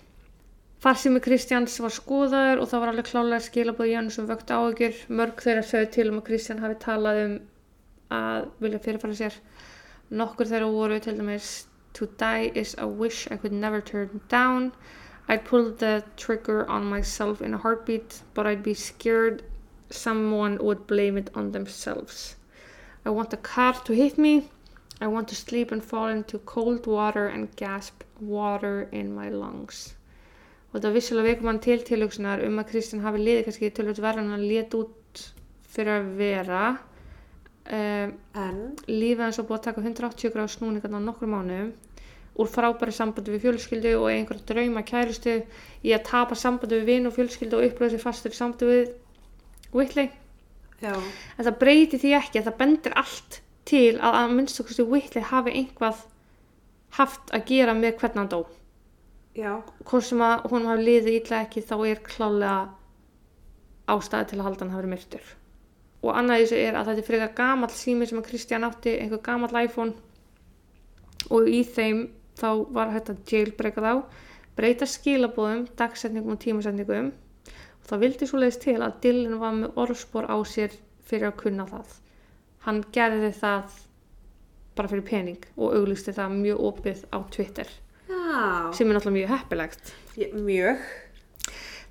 Farsimi 0.83 1.21
Kristjáns 1.23 1.77
var 1.79 1.93
skoðaður 1.95 2.59
og 2.59 2.67
það 2.67 2.81
var 2.83 2.91
alveg 2.91 3.07
klálega 3.07 3.45
skilabóð 3.45 3.87
í 3.87 3.93
hann 3.95 4.09
sem 4.11 4.27
vögt 4.27 4.49
áhugjur. 4.51 4.97
Mörg 5.15 5.39
þeirra 5.39 5.63
sögðu 5.63 5.91
til 5.95 6.07
um 6.11 6.17
að 6.19 6.25
Kristján 6.27 6.59
hafi 6.59 6.75
talað 6.83 7.21
um 7.23 7.37
að 8.11 8.49
vilja 8.65 8.81
fyrirfæra 8.83 9.15
sér. 9.15 9.37
Nokkur 10.11 10.51
þeirra 10.51 10.73
voru 10.75 10.99
til 10.99 11.15
dæmis 11.21 11.53
To 11.95 12.07
die 12.07 12.51
is 12.55 12.75
a 12.79 12.87
wish 12.89 13.29
I 13.31 13.37
could 13.37 13.53
never 13.53 13.81
turn 13.81 14.21
down. 14.29 14.73
I'd 15.29 15.45
pull 15.45 15.71
the 15.71 16.05
trigger 16.17 16.69
on 16.69 16.85
myself 16.85 17.41
in 17.43 17.55
a 17.55 17.59
heartbeat, 17.59 18.23
but 18.35 18.47
I'd 18.47 18.63
be 18.63 18.75
scared 18.75 19.43
someone 19.91 20.59
would 20.59 20.87
blame 20.87 21.19
it 21.19 21.31
on 21.35 21.53
themselves. 21.53 22.37
I 23.05 23.11
want 23.11 23.33
a 23.33 23.37
car 23.37 23.75
to 23.75 23.93
hit 23.93 24.17
me. 24.17 24.49
I 25.01 25.07
want 25.07 25.29
to 25.29 25.37
sleep 25.37 25.73
and 25.73 25.85
fall 25.85 26.09
into 26.09 26.39
cold 26.39 26.87
water 26.87 27.27
and 27.27 27.55
gasp 27.57 28.05
water 28.21 28.89
in 28.93 29.15
my 29.15 29.29
lungs. 29.29 29.95
Og 30.73 30.79
þetta 30.81 30.93
vissulega 30.95 31.29
veikum 31.29 31.49
hann 31.51 31.59
til 31.61 31.83
tilhugsunar 31.85 32.41
um 32.47 32.61
að 32.63 32.71
Kristján 32.71 33.03
hafi 33.05 33.19
liðið 33.21 33.43
kannski 33.49 33.69
tölvöld 33.77 33.99
verðan 34.01 34.37
að 34.37 34.45
leta 34.49 34.79
út 34.81 35.25
fyrir 35.75 35.99
að 35.99 36.13
vera. 36.17 36.63
Um, 37.63 38.15
En, 38.35 38.57
lífið 38.91 39.21
hans 39.23 39.39
var 39.39 39.47
búið 39.47 39.59
að 39.61 39.67
taka 39.69 39.83
180 39.85 40.33
gráð 40.35 40.49
snúningarna 40.57 40.99
á 40.99 41.07
nokkur 41.07 41.31
mánuðum 41.31 41.69
úr 42.43 42.49
frábæri 42.49 42.95
sambandi 42.97 43.35
við 43.35 43.45
fjölskyldu 43.45 43.93
og 44.01 44.09
einhverja 44.11 44.47
drauma 44.49 44.83
kærustu 44.89 45.35
í 45.85 45.93
að 45.93 46.07
tapa 46.09 46.39
sambandi 46.39 46.81
við 46.81 46.89
vinn 46.89 47.09
og 47.11 47.15
fjölskyldu 47.17 47.59
og 47.59 47.67
upplöða 47.69 47.93
sér 47.95 48.03
fastur 48.03 48.33
í 48.33 48.39
sambandi 48.39 48.71
við 48.71 48.95
Whitley. 49.73 50.11
já, 50.81 50.97
En 51.39 51.45
það 51.45 51.59
breyti 51.61 52.01
því 52.01 52.15
ekki 52.19 52.41
að 52.41 52.49
það 52.49 52.59
bendir 52.63 52.97
allt 52.97 53.39
til 53.69 53.93
að 54.01 54.19
að 54.23 54.35
minnst 54.39 54.61
okkur 54.61 54.89
Whitley 54.89 55.29
hafi 55.29 55.55
einhvað 55.61 56.03
haft 56.99 57.31
að 57.33 57.47
gera 57.53 57.75
með 57.75 57.99
hvernig 58.01 58.21
hann 58.23 58.33
dó. 58.33 58.47
já, 59.37 59.63
Hvort 59.85 60.05
sem 60.09 60.19
að 60.19 60.49
hún 60.51 60.67
hafi 60.67 60.89
liðið 60.89 61.21
illa 61.21 61.45
ekki 61.45 61.63
þá 61.63 61.77
er 61.87 62.03
klálega 62.09 62.57
ástæði 63.87 64.33
til 64.33 64.39
að 64.41 64.45
halda 64.49 64.65
hann 64.65 64.75
hafi 64.75 64.83
verið 64.83 64.95
myrtur. 64.97 65.25
Og 66.03 66.17
annað 66.19 66.43
þessu 66.43 66.59
er 66.59 66.77
að 66.79 66.91
þetta 66.91 67.03
er 67.03 67.09
frekar 67.09 67.35
gamall 67.39 67.75
sími 67.77 68.09
sem 68.11 68.19
að 68.19 68.29
Kristján 68.31 68.67
átti, 68.67 68.97
einhver 68.99 69.23
gamall 69.23 69.63
iPhone. 69.63 69.95
Og 71.31 71.47
í 71.47 71.63
þeim 71.63 72.09
þá 72.39 72.49
var 72.75 72.91
að 72.97 73.13
jailbreaka 73.29 73.85
þá, 73.85 73.93
breyta 74.59 74.89
skilabóðum, 74.89 75.69
dagsetningum 75.79 76.35
og 76.35 76.43
tímasetningum. 76.43 77.13
Og 77.83 77.87
það 77.91 78.03
vildi 78.07 78.29
svo 78.29 78.43
leiðist 78.43 78.65
til 78.67 78.81
að 78.81 78.99
Dylan 79.05 79.39
var 79.43 79.55
með 79.59 79.79
orðspor 79.85 80.27
á 80.27 80.37
sér 80.47 80.75
fyrir 81.07 81.31
að 81.31 81.39
kunna 81.45 81.67
það. 81.71 81.95
Hann 82.67 82.83
gerði 82.95 83.33
það 83.39 83.79
bara 84.77 84.91
fyrir 84.91 85.07
pening 85.07 85.47
og 85.57 85.75
auglisti 85.77 86.15
það 86.17 86.37
mjög 86.41 86.67
opið 86.69 87.01
á 87.13 87.19
Twitter. 87.35 87.73
Já, 88.09 88.73
sem 88.73 88.89
er 88.89 88.97
náttúrulega 88.97 89.19
mjög 89.19 89.33
heppilegt. 89.33 89.93
Mjög, 90.33 90.85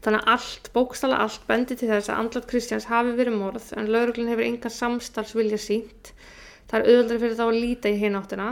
Þannig 0.02 0.24
að 0.24 0.34
allt, 0.34 0.70
bókstala 0.74 1.22
allt, 1.22 1.44
bendi 1.48 1.78
til 1.78 1.92
þess 1.92 2.10
að 2.10 2.24
andlat 2.24 2.50
Kristjáns 2.50 2.90
hafi 2.90 3.14
verið 3.20 3.38
morð 3.38 3.68
en 3.78 3.92
lauruglun 3.94 4.32
hefur 4.32 4.48
enga 4.48 4.72
samstarfsvilja 4.74 5.60
sínt. 5.62 6.14
Það 6.72 6.78
er 6.80 6.88
auðvöldri 6.90 7.20
fyrir 7.22 7.38
þá 7.38 7.46
að 7.46 7.60
líta 7.60 7.92
í 7.92 8.00
hináttina. 8.02 8.48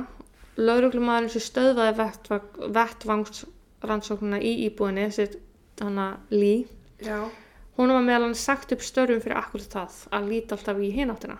Lauruglumadurinn 0.59 1.31
sem 1.33 1.45
stöðvaði 1.45 1.95
vettvang, 1.97 2.47
vettvangsrannsóknuna 2.75 4.41
í 4.43 4.53
íbúinni, 4.67 5.07
þessi 5.07 5.39
hana 5.79 6.19
Lí, 6.29 6.67
já, 6.99 7.29
hún 7.77 7.93
var 7.93 8.03
meðal 8.03 8.27
hann 8.27 8.35
sagt 8.35 8.73
upp 8.75 8.83
störfum 8.83 9.21
fyrir 9.23 9.39
akkurat 9.39 9.71
það, 9.71 10.01
að 10.15 10.27
líta 10.33 10.57
alltaf 10.57 10.81
í 10.83 10.91
hináttina 10.95 11.37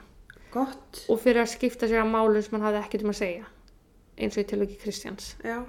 gott, 0.53 1.03
og 1.11 1.19
fyrir 1.21 1.43
að 1.43 1.51
skipta 1.53 1.89
sér 1.89 2.03
að 2.05 2.13
málum 2.13 2.43
sem 2.43 2.55
hann 2.55 2.67
hafði 2.69 2.81
ekkert 2.83 3.05
um 3.05 3.13
að 3.13 3.19
segja, 3.19 3.49
eins 4.17 4.37
og 4.37 4.43
í 4.43 4.47
tilvægi 4.53 4.79
Kristjáns. 4.83 5.33
já, 5.43 5.59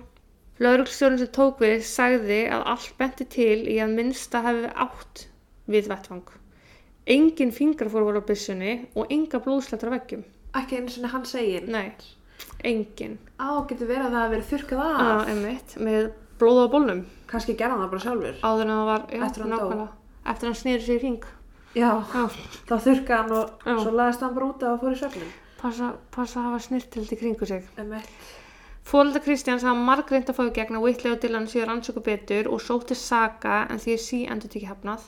Lauruglstjórinn 0.61 1.19
sem 1.23 1.31
tók 1.33 1.61
við 1.65 1.83
sagði 1.89 2.41
að 2.53 2.67
allt 2.75 2.93
benti 3.01 3.25
til 3.33 3.63
í 3.73 3.79
að 3.81 3.95
minnsta 3.97 4.43
hefði 4.45 4.71
átt 4.85 5.23
við 5.73 5.89
vettvang. 5.89 6.27
Engin 7.11 7.53
fingrafór 7.57 8.05
voru 8.05 8.21
á 8.21 8.29
byssunni 8.29 8.75
og 8.95 9.09
enga 9.11 9.41
blóðslættur 9.41 9.89
á 9.89 9.97
veggjum. 9.97 10.25
ekki 10.55 10.77
einu 10.81 10.91
sinni 10.93 11.09
hann 11.09 11.25
segir. 11.25 11.65
Nei, 11.71 11.93
engin. 12.65 13.19
Á, 13.41 13.49
getur 13.71 13.89
verið 13.89 14.07
að 14.07 14.13
það 14.13 14.21
hafi 14.21 14.35
verið 14.35 14.49
þurrkað 14.51 14.83
af. 14.85 15.01
Ah, 15.01 15.23
einmitt, 15.33 15.77
með 15.81 16.11
blóð 16.41 16.61
á 16.61 16.67
bólnum. 16.75 17.03
Kannski 17.31 17.55
gerði 17.57 17.79
hann 17.81 17.91
bara 17.93 18.05
sjálfur. 18.05 18.41
Áður 18.43 18.65
en 18.67 18.73
það 18.75 18.89
var, 18.91 19.07
já, 19.11 19.21
nákvæmlega. 19.25 19.89
Eftir 20.33 20.51
hann 20.51 20.59
snýri 20.61 20.85
sér 20.85 20.99
í 20.99 21.03
ring. 21.07 21.25
Já, 21.71 21.91
Já, 22.13 22.25
þá 22.69 22.75
þurrkaði 22.85 23.17
hann 23.23 23.33
og 23.39 23.65
Já. 23.65 23.75
svo 23.81 23.93
laðist 23.95 24.21
hann 24.27 24.35
bara 24.35 24.51
út 24.51 24.63
af 24.67 24.73
og 24.75 24.81
fór 24.85 24.93
í 24.97 25.01
söfnum. 25.01 25.33
passa, 25.61 25.93
passa 26.11 26.41
að 26.41 26.47
hafa 26.51 26.61
snirtild 26.67 27.13
í 27.15 27.19
kringu 27.21 27.47
sig. 27.47 27.65
Emmett. 27.79 28.09
Fólita 28.91 29.21
Kristjáns 29.23 29.63
hafa 29.63 29.79
margreint 29.79 30.31
að 30.33 30.49
í 30.49 30.53
gegn 30.57 30.75
að 30.75 30.83
Whitley 30.83 31.13
og 31.15 31.19
Dylan 31.23 31.45
séu 31.47 31.63
rannsöku 31.63 32.01
betur 32.03 32.49
og 32.51 32.59
sótti 32.65 32.97
saga 32.99 33.61
en 33.71 33.79
því 33.79 33.95
sí 34.03 34.19
endur 34.27 34.51
tekið 34.51 34.73
hefnað. 34.73 35.05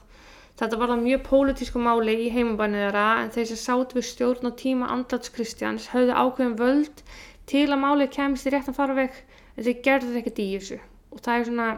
Þetta 0.60 0.76
var 0.78 0.92
það 0.92 1.00
mjög 1.06 1.24
pólitísku 1.26 1.80
máli 1.82 2.14
í 2.22 2.28
heimabænið 2.30 2.84
þeirra 2.84 3.06
en 3.22 3.32
þeir 3.34 3.48
sem 3.50 3.58
sátu 3.58 3.98
við 3.98 4.06
stjórn 4.06 4.50
og 4.52 4.54
tíma 4.60 4.90
andlats 4.94 5.32
Kristjáns 5.34 5.88
höfðu 5.90 6.14
ákveðum 6.14 6.54
völd 6.60 7.02
til 7.50 7.64
að 7.66 7.82
málið 7.82 8.12
kemist 8.18 8.46
í 8.46 8.52
réttan 8.54 8.76
farveg 8.76 9.18
en 9.56 9.66
þeir 9.66 9.82
gerðu 9.88 10.14
ekkert 10.20 10.38
í 10.38 10.46
þessu 10.52 10.78
og 11.10 11.24
það 11.26 11.40
er 11.40 11.48
svona 11.50 11.68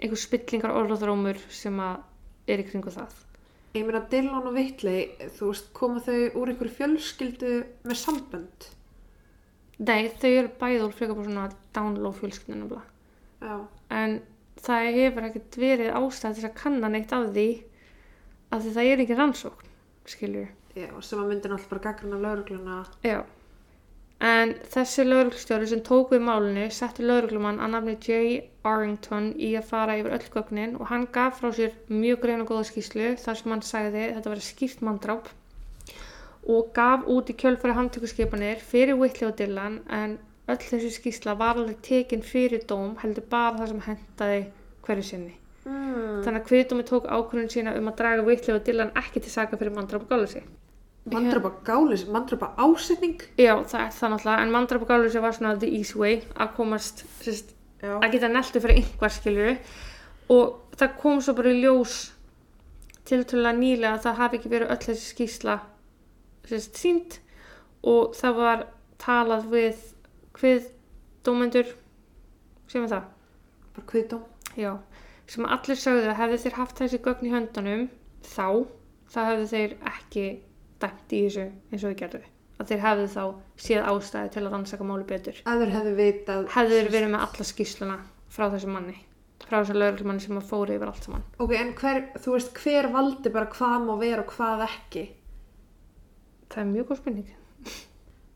einhver 0.00 0.22
spillingar 0.22 0.74
orðaþrómur 0.78 1.42
sem 1.58 1.82
er 1.84 2.64
í 2.64 2.66
kringu 2.70 2.94
það. 2.96 3.12
Ég 3.76 3.84
meina 3.84 4.00
Dillon 4.08 4.48
og 4.48 4.56
Whitley, 4.56 5.04
þú 5.36 5.52
veist, 5.52 5.68
koma 5.76 6.00
þau 6.00 6.16
úr 6.32 6.54
einhverju 6.54 6.78
fjölskyldu 6.80 7.54
með 7.84 8.02
sambönd. 8.06 8.70
Nei, 9.76 10.08
þau 10.08 10.30
eru 10.30 10.50
bæði 10.60 10.84
úr 10.86 10.94
frekar 10.96 11.18
bara 11.18 11.28
svona 11.28 11.48
downlow 11.76 12.14
fjölskyldunum 12.16 12.70
bara. 12.70 12.84
Já, 13.44 13.56
en 13.92 14.20
það 14.64 14.90
hefur 14.96 15.26
ekkert 15.28 15.58
verið 15.60 15.96
ástæð 15.98 16.38
til 16.38 16.48
að 16.48 16.58
kanna 16.60 16.90
neitt 16.92 17.12
af 17.12 17.30
því 17.34 17.48
að 18.54 18.64
því 18.64 18.74
það 18.76 18.90
er 18.90 19.02
ekki 19.04 19.16
rannsókn 19.18 19.72
skiljur 20.06 20.46
já, 20.76 20.90
sem 21.02 21.20
að 21.20 21.32
myndi 21.32 21.50
náttúrulega 21.50 21.72
bara 21.72 21.84
gaggrina 21.86 22.20
laurugluna. 22.22 22.76
já 23.04 23.18
en 24.26 24.54
þessi 24.72 25.04
lauruglstjóri 25.04 25.68
sem 25.68 25.82
tók 25.84 26.14
við 26.14 26.22
málinu 26.24 26.68
setti 26.72 27.04
lauruglumann 27.04 27.60
að 27.60 27.74
nafni 27.74 27.96
J. 28.00 28.20
Arrington 28.64 29.32
í 29.36 29.52
að 29.58 29.68
fara 29.72 29.98
yfir 30.00 30.16
öll 30.16 30.30
gögnin 30.38 30.76
og 30.80 30.88
hann 30.92 31.08
gaf 31.12 31.42
frá 31.42 31.50
sér 31.52 31.74
mjög 31.92 32.22
grein 32.24 32.44
og 32.44 32.52
góða 32.52 32.70
skýslu 32.70 33.10
þar 33.20 33.40
sem 33.40 33.52
hann 33.52 33.66
sagði 33.66 34.06
þetta 34.14 34.32
verið 34.32 34.48
skýrt 34.48 34.86
manndráp 34.88 35.28
og 36.46 36.70
gaf 36.76 37.06
út 37.10 37.32
í 37.32 37.38
kjölfæri 37.38 37.74
handtökuskipanir 37.78 38.62
fyrir 38.62 38.98
Whitley 39.00 39.30
og 39.30 39.38
Dylan 39.38 39.80
en 39.90 40.18
öll 40.46 40.62
þessi 40.62 40.92
skýsla 40.98 41.34
var 41.38 41.58
alveg 41.58 41.82
tekin 41.82 42.22
fyrir 42.22 42.62
dóm 42.70 42.94
heldur 43.02 43.26
bara 43.30 43.58
það 43.58 43.74
sem 43.74 43.82
hentaði 43.88 44.46
hverju 44.86 45.08
sinni 45.10 45.34
Mm. 45.66 46.22
Þannig 46.22 46.38
að 46.38 46.46
kviðdómi 46.46 46.84
tók 46.86 47.08
ákvörðun 47.10 47.50
sína 47.50 47.72
um 47.74 47.90
að 47.90 47.96
draga 47.98 48.24
Whitley 48.26 48.54
og 48.54 48.62
Dylan 48.66 48.92
ekki 49.00 49.22
til 49.24 49.32
saka 49.32 49.58
fyrir 49.58 49.74
mandrap 49.74 50.04
og 50.04 50.12
gáleysi. 50.12 50.44
Mandrapa 51.10 51.50
gális, 51.66 52.04
mandrapa 52.10 52.52
ásetning. 52.62 53.22
Já, 53.38 53.54
það 53.66 53.82
er 53.82 53.92
það 53.96 54.12
náttúrulega, 54.12 54.44
en 54.44 54.54
mandrap 54.54 54.84
og 54.84 54.90
gáleysi 54.90 55.22
var 55.22 55.34
svona 55.34 55.56
the 55.58 55.70
easy 55.78 55.98
way 55.98 56.20
að 56.34 56.52
komast, 56.58 57.02
sérst, 57.22 57.50
að 57.82 58.08
geta 58.14 58.30
neltu 58.30 58.62
fyrir 58.62 58.80
einhver 58.82 59.14
skiljuru 59.14 59.56
og 60.34 60.78
það 60.78 60.94
kom 61.02 61.22
svo 61.22 61.34
bara 61.38 61.52
í 61.52 61.60
ljós 61.62 61.96
tiltölulega 63.06 63.58
nýlega 63.58 63.92
að 63.94 64.06
það 64.06 64.22
hafi 64.22 64.40
ekki 64.40 64.52
verið 64.54 64.72
öll 64.74 64.82
þessi 64.86 65.10
skýsla 65.12 65.58
sérst, 66.50 66.76
sínt 66.80 67.18
og 67.86 68.14
það 68.18 68.38
var 68.40 68.64
talað 69.02 69.48
við 69.52 69.82
kviðdómendur 70.36 71.72
sem 72.70 72.84
er 72.86 72.90
það, 72.92 73.06
Bara 73.76 73.86
kviðdóm. 73.90 74.22
já, 74.56 74.72
sem 75.28 75.44
allir 75.46 75.76
sögðu 75.80 76.10
að 76.10 76.18
hefðu 76.20 76.38
þeir 76.44 76.56
haft 76.60 76.80
þessi 76.80 77.00
gögn 77.04 77.26
í 77.28 77.32
höndunum 77.34 77.84
þá, 78.24 78.46
það 79.12 79.28
hefðu 79.30 79.48
þeir 79.52 79.74
ekki 79.92 80.26
dæmt 80.82 81.12
í 81.12 81.20
þessu 81.26 81.44
eins 81.46 81.82
og 81.84 81.90
þeir 81.90 82.00
gerðu. 82.02 82.22
Að 82.56 82.70
þeir 82.70 82.80
hefðu 82.86 83.08
þá 83.12 83.24
séð 83.60 83.88
ástæði 83.92 84.30
til 84.32 84.42
að 84.46 84.52
rannsaka 84.54 84.84
máli 84.88 85.04
betur. 85.08 85.42
Hefðu 85.44 86.70
þeir 86.72 86.88
verið 86.94 87.10
með 87.12 87.26
alla 87.26 87.44
skýsluna 87.50 87.98
frá 88.32 88.48
þessum 88.54 88.72
manni 88.76 88.96
frá 89.46 89.60
þessum 89.60 89.76
lögreglumanni 89.78 90.22
sem 90.24 90.38
að 90.40 90.46
fóru 90.48 90.74
yfir 90.74 90.88
allt 90.90 91.04
saman. 91.06 91.24
Ok, 91.44 91.52
en 91.60 91.68
hver, 91.76 91.98
þú 92.24 92.32
veist, 92.34 92.56
hver 92.64 92.88
valdi 92.90 93.30
bara 93.34 93.50
hvað 93.52 93.84
má 93.84 93.92
vera 94.00 94.24
og 94.24 94.32
hvað 94.32 94.64
ekki? 94.64 95.02
Það 96.52 96.62
er 96.62 96.72
mjög 96.72 96.88
góð 96.90 97.02
spurning 97.02 97.34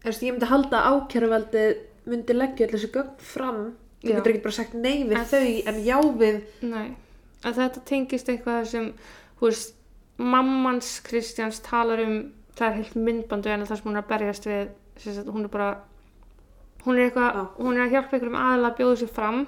veist, 0.05 0.25
ég 0.25 0.35
myndi 0.35 0.49
halda 0.49 0.81
að 0.81 0.97
ákæruvaldið 0.97 1.81
myndi 2.11 2.37
leggja 2.37 2.67
allir 2.67 2.79
þessu 2.79 2.93
gögn 2.95 3.25
fram. 3.25 3.61
Þú 4.01 4.15
getur 4.15 4.33
ekki 4.33 4.45
bara 4.47 4.57
sagt 4.57 4.77
nei 4.81 5.03
við 5.09 5.25
þau 5.29 5.49
en 5.71 5.81
já 5.85 5.97
við. 6.23 6.39
Nei, 6.65 6.87
að 7.45 7.61
þetta 7.61 7.83
tengist 7.91 8.33
eitthvað 8.33 8.69
sem, 8.71 8.89
veist, 9.43 9.77
mammans 10.21 10.95
Kristjáns 11.05 11.61
talar 11.65 12.01
um, 12.05 12.19
það 12.57 12.67
er 12.69 12.79
heilt 12.79 12.97
myndbandu 12.97 13.53
en 13.53 13.67
það 13.69 13.81
sem 13.81 13.91
hún 13.91 13.99
er 13.99 14.05
að 14.05 14.11
berjast 14.15 14.49
við, 14.49 14.73
sagt, 15.05 15.31
hún 15.33 15.47
er 15.47 15.53
bara, 15.53 15.71
hún 16.87 16.97
er 16.97 17.09
eitthvað, 17.09 17.41
hún 17.61 17.77
er 17.77 17.87
að 17.87 17.97
hjálpa 17.97 18.17
einhverjum 18.17 18.41
aðeins 18.41 18.71
að 18.71 18.77
bjóða 18.81 18.99
sér 19.03 19.15
fram 19.21 19.41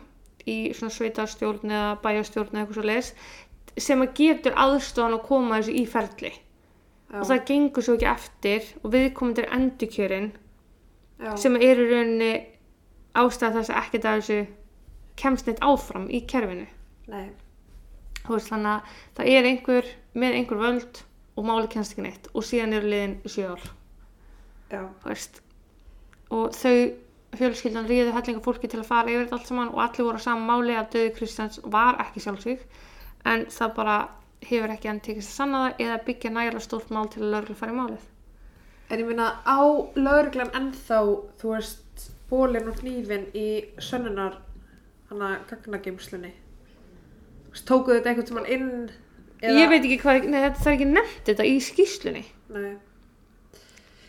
í 0.42 0.56
svona 0.76 0.96
sveitarstjórn 0.96 1.72
eða 1.72 1.90
bæjarstjórn 2.04 2.52
eða 2.52 2.62
eitthvað 2.64 2.78
svo 2.78 2.86
leis, 2.88 3.12
sem 3.80 4.04
að 4.04 4.16
getur 4.20 4.56
aðstofan 4.60 5.16
að 5.16 5.28
koma 5.28 5.60
þessu 5.60 5.76
í 5.80 5.84
ferli. 5.88 6.32
Já, 7.12 7.18
Og 7.20 7.26
það 7.28 7.44
gengur 7.50 7.84
svo 7.84 7.94
ekki 7.98 8.08
eftir 8.08 8.68
og 8.82 8.92
viðkomendur 8.94 9.48
endurkjörin 9.52 10.30
já, 11.20 11.36
sem 11.36 11.56
er 11.60 11.76
í 11.76 11.88
rauninni 11.90 12.32
ástæða 13.20 13.58
þess 13.58 13.70
að 13.74 13.80
ekkert 13.82 14.08
af 14.08 14.20
þessu 14.22 14.38
kemst 15.20 15.46
neitt 15.50 15.60
áfram 15.60 16.06
í 16.08 16.22
kerfinu. 16.26 16.66
nei. 17.12 17.28
Veist, 18.22 18.48
þannig 18.48 18.70
að 18.70 18.98
það 19.18 19.28
er 19.34 19.46
einhver 19.50 19.88
með 20.14 20.36
einhver 20.38 20.60
völd 20.62 21.00
og 21.36 21.46
máli 21.48 21.68
kennst 21.68 21.92
ekki 21.96 22.04
neitt 22.06 22.28
og 22.32 22.44
síðan 22.46 22.76
eru 22.78 22.88
liðin 22.92 23.16
sjö 23.26 23.48
ár 23.50 23.64
Já. 24.70 24.82
þú 25.02 25.08
veist 25.10 25.40
og 26.32 26.54
þau 26.56 26.76
fjölskyldan 27.36 27.88
ríðu 27.90 28.12
hellinga 28.14 28.44
fólki 28.44 28.70
til 28.70 28.80
að 28.80 28.88
fara 28.88 29.10
yfir 29.10 29.24
þetta 29.26 29.38
allt 29.40 29.50
saman 29.50 29.72
og 29.74 29.82
allir 29.84 30.06
voru 30.06 30.20
á 30.20 30.26
sama 30.26 30.46
máli 30.48 30.76
að 30.78 30.90
döði 30.94 31.12
Kristjáns 31.18 31.60
var 31.64 31.98
ekki 32.04 32.22
sjálfsvík 32.24 32.62
en 33.32 33.46
það 33.50 33.74
bara 33.80 33.96
hefur 34.48 34.74
ekki 34.74 34.90
enn 34.92 35.02
tekist 35.04 35.32
að 35.32 35.38
sanna 35.40 35.62
það 35.64 35.84
eða 35.86 35.98
byggja 36.06 36.32
nægilega 36.36 36.64
stórt 36.66 36.90
mál 36.94 37.08
til 37.12 37.22
að 37.22 37.34
lögregla 37.36 37.60
fara 37.60 37.74
í 37.74 37.78
málið 37.80 38.08
En 38.92 39.00
ég 39.00 39.08
meina 39.08 39.28
á 39.48 39.60
lauruglan 39.96 40.50
ennþá, 40.52 40.98
þú 41.40 41.52
veist, 41.54 42.08
bólinn 42.28 42.68
og 42.68 42.82
hnífin 42.82 43.30
í 43.32 43.46
sönnunar 43.80 44.34
hana 45.08 45.38
gagnageimslunni. 45.48 46.32
Tókuðu 47.64 47.98
þetta 47.98 48.10
einhvern 48.10 48.28
tímann 48.28 48.50
inn 48.52 48.68
ég 49.42 49.70
veit 49.70 49.82
ekki 49.82 49.98
hvað, 50.02 50.26
nei, 50.30 50.40
þetta 50.44 50.62
er 50.68 50.76
ekki 50.76 50.88
nefnt 50.88 51.28
þetta 51.28 51.46
í 51.48 51.54
skýslunni 51.62 52.22
Nei. 52.52 52.72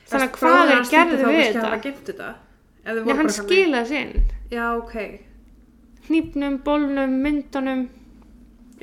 þannig 0.10 0.28
að 0.28 0.36
hvað 0.38 0.58
er 0.60 0.74
hans 0.74 0.92
hlýtur 0.92 0.98
gerði 1.00 1.18
þá 1.18 1.30
við 1.32 2.02
þetta 2.84 2.98
voru 3.08 3.18
hann 3.22 3.34
skilaði 3.34 3.90
sér 3.90 4.04
inn 4.04 4.28
Já, 4.54 4.66
ok. 4.78 4.96
hnípnum, 6.10 6.60
bólnum, 6.66 7.18
myndunum 7.24 7.88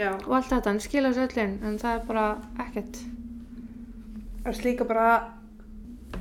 Já. 0.00 0.14
og 0.16 0.32
allt 0.38 0.48
þetta, 0.48 0.70
hann 0.70 0.80
skilaði 0.80 1.18
sér 1.18 1.28
öll 1.28 1.42
inn 1.44 1.58
en 1.68 1.76
það 1.82 1.98
er 1.98 2.08
bara 2.08 2.26
ekkert 2.64 3.02
Það 4.40 4.54
er 4.54 4.64
líka 4.64 4.84
bara, 4.88 5.08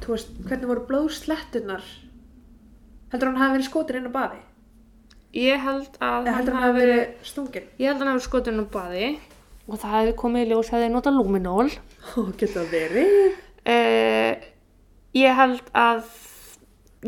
þú 0.03 0.11
veist, 0.11 0.32
hvernig 0.43 0.67
voru 0.67 0.82
blóðslettunar? 0.89 1.86
Heldur 3.13 3.30
hann 3.32 3.39
hafi 3.39 3.55
verið 3.55 3.69
skotin 3.69 4.01
inn 4.01 4.09
á 4.11 4.17
baði? 4.17 4.41
ég 5.36 5.61
held 5.61 5.97
að 6.01 6.30
heldur 6.34 6.55
hann 6.55 6.63
hafi 6.63 6.71
hafi 6.71 6.80
verið 6.80 7.27
stungin? 7.27 7.67
Ég 7.77 7.91
held 7.91 7.99
að 7.99 8.07
hann 8.07 8.15
hefði 8.15 8.25
skotið 8.25 8.55
um 8.55 8.71
baði 8.73 9.09
og 9.69 9.77
það 9.77 9.93
hefði 9.95 10.15
komið 10.23 10.41
í 10.41 10.49
ljós 10.49 10.71
hefði 10.73 10.89
notað 10.89 11.19
luminol. 11.19 11.67
Ó, 11.69 12.19
getur 12.39 12.55
það 12.55 12.71
verið? 12.73 13.19
Uh, 13.69 14.47
ég 15.19 15.38
held 15.38 15.69
að, 15.77 15.99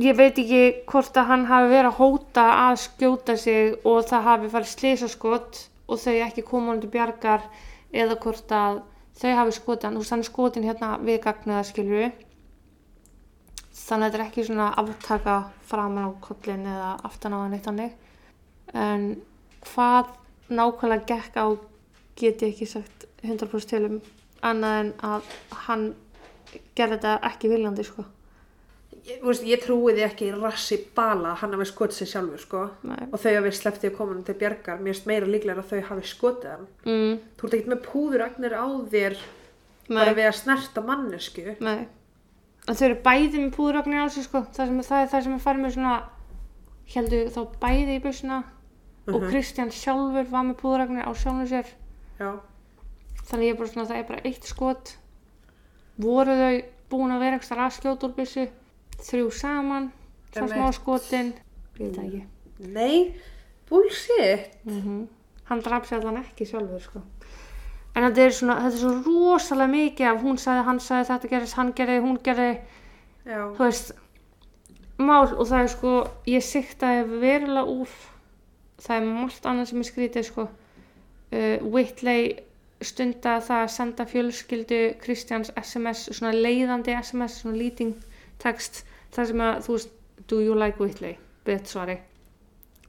ég 0.05 0.17
veit 0.19 0.37
ekki 0.43 0.61
hvort 0.91 1.17
að 1.17 1.31
hann 1.31 1.47
hafi 1.49 1.71
verið 1.71 1.89
að 1.89 1.97
hóta 1.97 2.45
að 2.67 2.77
skjóta 2.83 3.37
sig 3.41 3.73
og 3.81 4.05
það 4.11 4.27
hafi 4.29 4.51
farið 4.53 4.73
slisaskot 4.75 5.63
og 5.91 5.99
þau 5.99 6.17
ekki 6.25 6.45
koma 6.47 6.71
hann 6.71 6.81
til 6.83 6.91
bjargar 6.93 7.43
eða 7.91 8.17
hvort 8.23 8.53
að 8.55 8.81
þau 9.19 9.31
hafi 9.37 9.55
skotið 9.57 9.87
hann, 9.87 9.97
þú 9.97 10.03
veist 10.03 10.15
hann 10.15 10.23
er 10.23 10.29
skotin 10.29 10.67
hérna 10.67 10.91
við 11.03 11.19
gagnaða 11.25 11.65
skilju. 11.67 12.11
Þannig 13.71 14.05
að 14.05 14.11
þetta 14.11 14.19
er 14.19 14.25
ekki 14.25 14.45
svona 14.47 14.69
aftaka 14.79 15.35
framan 15.67 16.07
á 16.07 16.11
kollin 16.23 16.65
eða 16.69 16.93
aftan 17.07 17.35
á 17.35 17.39
hann 17.43 17.57
eitt 17.57 17.67
hannig. 17.67 17.93
En 18.71 19.05
hvað 19.67 20.13
nákvæmlega 20.51 21.07
gekk 21.11 21.37
á 21.39 21.47
get 22.19 22.43
ég 22.43 22.53
ekki 22.53 22.67
sagt 22.69 23.05
100% 23.23 23.71
til 23.71 23.83
um 23.87 23.99
annað 24.41 24.79
en 24.79 24.93
að 25.05 25.29
hann 25.67 25.85
gerði 26.75 26.97
þetta 26.97 27.13
ekki 27.31 27.51
viljandi 27.51 27.85
sko. 27.87 28.05
Ég, 29.01 29.17
veist, 29.25 29.41
ég 29.49 29.61
trúi 29.63 29.95
því 29.97 30.03
ekki 30.05 30.27
rassi 30.35 30.77
bala 30.95 31.31
hann 31.39 31.55
hafi 31.55 31.65
skotið 31.71 31.95
sig 31.97 32.09
sjálfur, 32.11 32.41
sko. 32.43 32.59
Nei. 32.85 33.07
Og 33.09 33.17
þau 33.23 33.31
hafi 33.39 33.51
slepptið 33.57 33.89
að 33.89 33.95
koma 33.97 34.13
hann 34.13 34.25
til 34.27 34.35
bjargar. 34.37 34.77
Mér 34.77 34.93
finnst 34.93 35.07
meira 35.09 35.25
líklega 35.29 35.63
að 35.63 35.71
þau 35.71 35.81
hafi 35.89 36.05
skotið 36.11 36.51
hann. 36.51 36.67
Mm, 36.85 37.15
Þú 37.39 37.47
ert 37.47 37.55
ekkert 37.57 37.71
með 37.73 37.81
púðuragnir 37.87 38.53
á 38.53 38.65
þér 38.93 39.17
nei, 39.17 39.95
bara 39.97 40.13
við 40.19 40.27
að 40.29 40.37
snerta 40.43 40.83
mannesku. 40.85 41.55
nei. 41.65 41.87
En 42.69 42.77
þau 42.77 42.85
eru 42.91 42.99
bæði 43.01 43.39
með 43.41 43.53
púðuragnir 43.57 44.03
á 44.05 44.07
sig 44.13 44.27
sko. 44.27 44.43
Það, 44.53 44.67
sem, 44.69 44.81
það 44.85 45.01
er 45.01 45.07
það 45.15 45.23
sem 45.25 45.33
er 45.33 45.43
farið 45.47 45.63
með 45.65 45.73
svona, 45.79 45.95
heldur 46.93 47.31
þá 47.33 47.41
bæði 47.65 47.95
í 47.97 48.01
busuna 48.05 48.37
og 49.09 49.23
Kristján 49.31 49.71
sjálfur 49.73 50.27
var 50.29 50.45
með 50.45 50.59
púðuragnir 50.61 51.09
á 51.09 51.11
sjálfum 51.17 51.47
sér. 51.49 51.71
Já. 52.21 52.29
Þannig 53.31 53.47
ég 53.49 53.55
er 53.55 53.57
bara 53.63 53.71
svona, 53.73 53.87
það 53.89 53.97
er 54.03 54.07
bara 54.11 54.21
eitt 54.29 54.45
skot. 54.45 54.93
Voru 56.01 56.37
þau 56.37 56.61
búin 56.93 57.15
að 57.15 57.23
vera 57.25 57.39
ekstra 57.41 57.65
að 57.65 57.75
skjóta 57.79 58.07
úr 58.07 58.13
bussu, 58.21 58.45
þrjú 59.05 59.31
saman, 59.33 59.91
Einmitt. 60.35 60.53
smá 60.53 60.71
skotin, 60.75 61.33
ég 61.33 61.79
veit 61.79 61.95
það 61.95 62.05
ekki. 62.05 62.21
Nei, 62.71 63.15
bullshit. 63.69 64.53
Mm 64.67 65.07
Hann 65.51 65.59
draf 65.59 65.83
sér 65.83 65.99
allan 65.99 66.21
ekki 66.21 66.45
sjálfur 66.47 66.79
sko. 66.79 67.01
En 67.91 68.05
þetta 68.05 68.21
er 68.23 68.31
svona, 68.31 68.53
þetta 68.63 68.77
er 68.77 68.83
svo 68.85 68.91
rosalega 69.03 69.71
mikið 69.73 70.07
af 70.07 70.21
hún 70.23 70.37
sagði, 70.39 70.61
hann 70.63 70.79
sagði, 70.79 71.07
þetta 71.09 71.31
gerist, 71.33 71.57
hann 71.59 71.73
gerði, 71.75 71.97
hún 72.05 72.19
gerði, 72.23 72.51
Já. 73.25 73.41
þú 73.57 73.65
veist, 73.65 73.91
mál 75.01 75.25
og 75.33 75.43
það 75.49 75.65
er 75.65 75.73
sko, 75.73 75.91
ég 76.31 76.45
siktaði 76.47 77.19
verulega 77.25 77.65
úr, 77.67 77.97
það 78.79 78.95
er 78.95 79.09
margt 79.09 79.49
annað 79.51 79.67
sem 79.73 79.83
er 79.83 79.89
skrítið 79.89 80.27
sko. 80.29 80.47
Uh, 81.31 81.57
Whitley 81.73 82.31
stunda 82.83 83.37
það 83.43 83.65
að 83.65 83.73
senda 83.75 84.05
fjölskyldu 84.09 84.79
Kristjáns 85.03 85.51
SMS, 85.59 86.07
svona 86.15 86.31
leiðandi 86.35 86.95
SMS, 86.95 87.41
svona 87.41 87.59
leading 87.59 87.93
text, 88.41 88.85
það 89.15 89.31
sem 89.31 89.43
að, 89.45 89.59
þú 89.65 89.75
veist, 89.75 89.93
do 90.31 90.39
you 90.41 90.55
like 90.57 90.81
Whitley? 90.81 91.17
Bett 91.47 91.67
svari. 91.67 91.97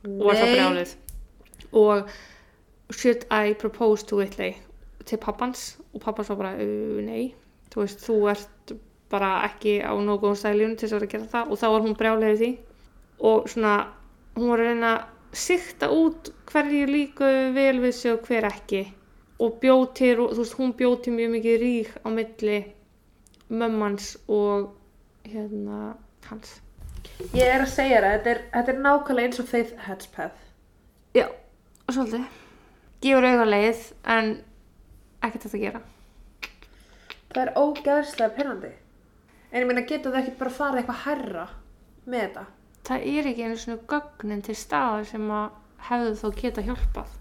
Og 0.07 0.27
var 0.27 0.39
það 0.39 0.53
brjálið? 0.57 0.95
Og 1.79 2.13
should 2.93 3.27
I 3.31 3.55
propose 3.59 4.07
to 4.07 4.19
Whitley? 4.21 4.57
Til 5.07 5.19
pappans? 5.23 5.79
Og 5.93 6.03
pappans 6.05 6.31
var 6.33 6.41
bara 6.41 6.53
uh, 6.61 6.99
nei, 7.05 7.33
þú 7.73 7.85
veist, 7.85 8.05
þú 8.07 8.19
ert 8.33 8.75
bara 9.13 9.33
ekki 9.49 9.79
á 9.85 9.93
nógu 9.93 10.23
góðum 10.27 10.39
stæljum 10.41 10.77
til 10.77 10.89
þess 10.89 10.97
að 10.97 11.01
vera 11.01 11.09
að 11.09 11.15
gera 11.15 11.33
það. 11.35 11.51
Og 11.51 11.61
þá 11.61 11.67
var 11.75 11.87
hún 11.87 11.99
brjálið 12.01 12.39
því. 12.43 12.51
Og 13.29 13.49
svona, 13.53 13.75
hún 14.39 14.53
var 14.53 14.63
að 14.63 14.71
reyna 14.71 14.93
að 14.97 15.39
sikta 15.43 15.89
út 15.93 16.33
hverju 16.53 16.87
líku 16.91 17.31
vel 17.57 17.81
við 17.83 17.97
sig 17.99 18.15
og 18.15 18.29
hver 18.29 18.49
ekki. 18.49 18.85
Og 19.43 19.59
bjóð 19.63 19.85
til, 19.99 20.15
þú 20.21 20.39
veist, 20.39 20.57
hún 20.61 20.77
bjóð 20.79 20.97
til 21.05 21.17
mjög 21.17 21.35
mikið 21.37 21.61
rík 21.63 21.93
á 22.05 22.09
milli 22.13 22.59
mömmans 23.53 24.15
og 24.33 24.73
hérna 25.29 25.93
hans 26.33 26.61
Ég 27.33 27.49
er 27.49 27.63
að 27.63 27.71
segja 27.73 28.01
það, 28.03 28.15
þetta 28.15 28.31
er, 28.33 28.41
þetta 28.53 28.73
er 28.73 28.81
nákvæmlega 28.85 29.29
eins 29.29 29.41
og 29.41 29.49
Faith 29.49 29.85
Hedgepeth. 29.87 30.49
Já, 31.17 31.27
svolítið. 31.89 32.25
Gefur 33.03 33.27
auga 33.29 33.47
leið 33.49 33.83
en 34.15 34.31
ekkert 35.23 35.47
þetta 35.47 35.59
að 35.59 35.65
gera. 35.65 35.83
Það 37.33 37.43
er 37.45 37.53
ógeðslega 37.63 38.37
pyrrandi. 38.37 38.73
En 39.53 39.63
ég 39.63 39.69
meina, 39.69 39.87
getur 39.89 40.13
það 40.13 40.21
ekki 40.23 40.37
bara 40.41 40.55
farið 40.59 40.83
eitthvað 40.83 41.03
herra 41.07 41.47
með 42.05 42.23
þetta? 42.27 42.45
Það 42.89 43.09
er 43.13 43.31
ekki 43.31 43.47
einu 43.47 43.59
svona 43.63 43.89
gögnin 43.93 44.45
til 44.45 44.59
staðar 44.59 45.09
sem 45.09 45.33
að 45.33 45.59
hefðu 45.89 46.15
þó 46.21 46.29
geta 46.41 46.67
hjálpað. 46.67 47.19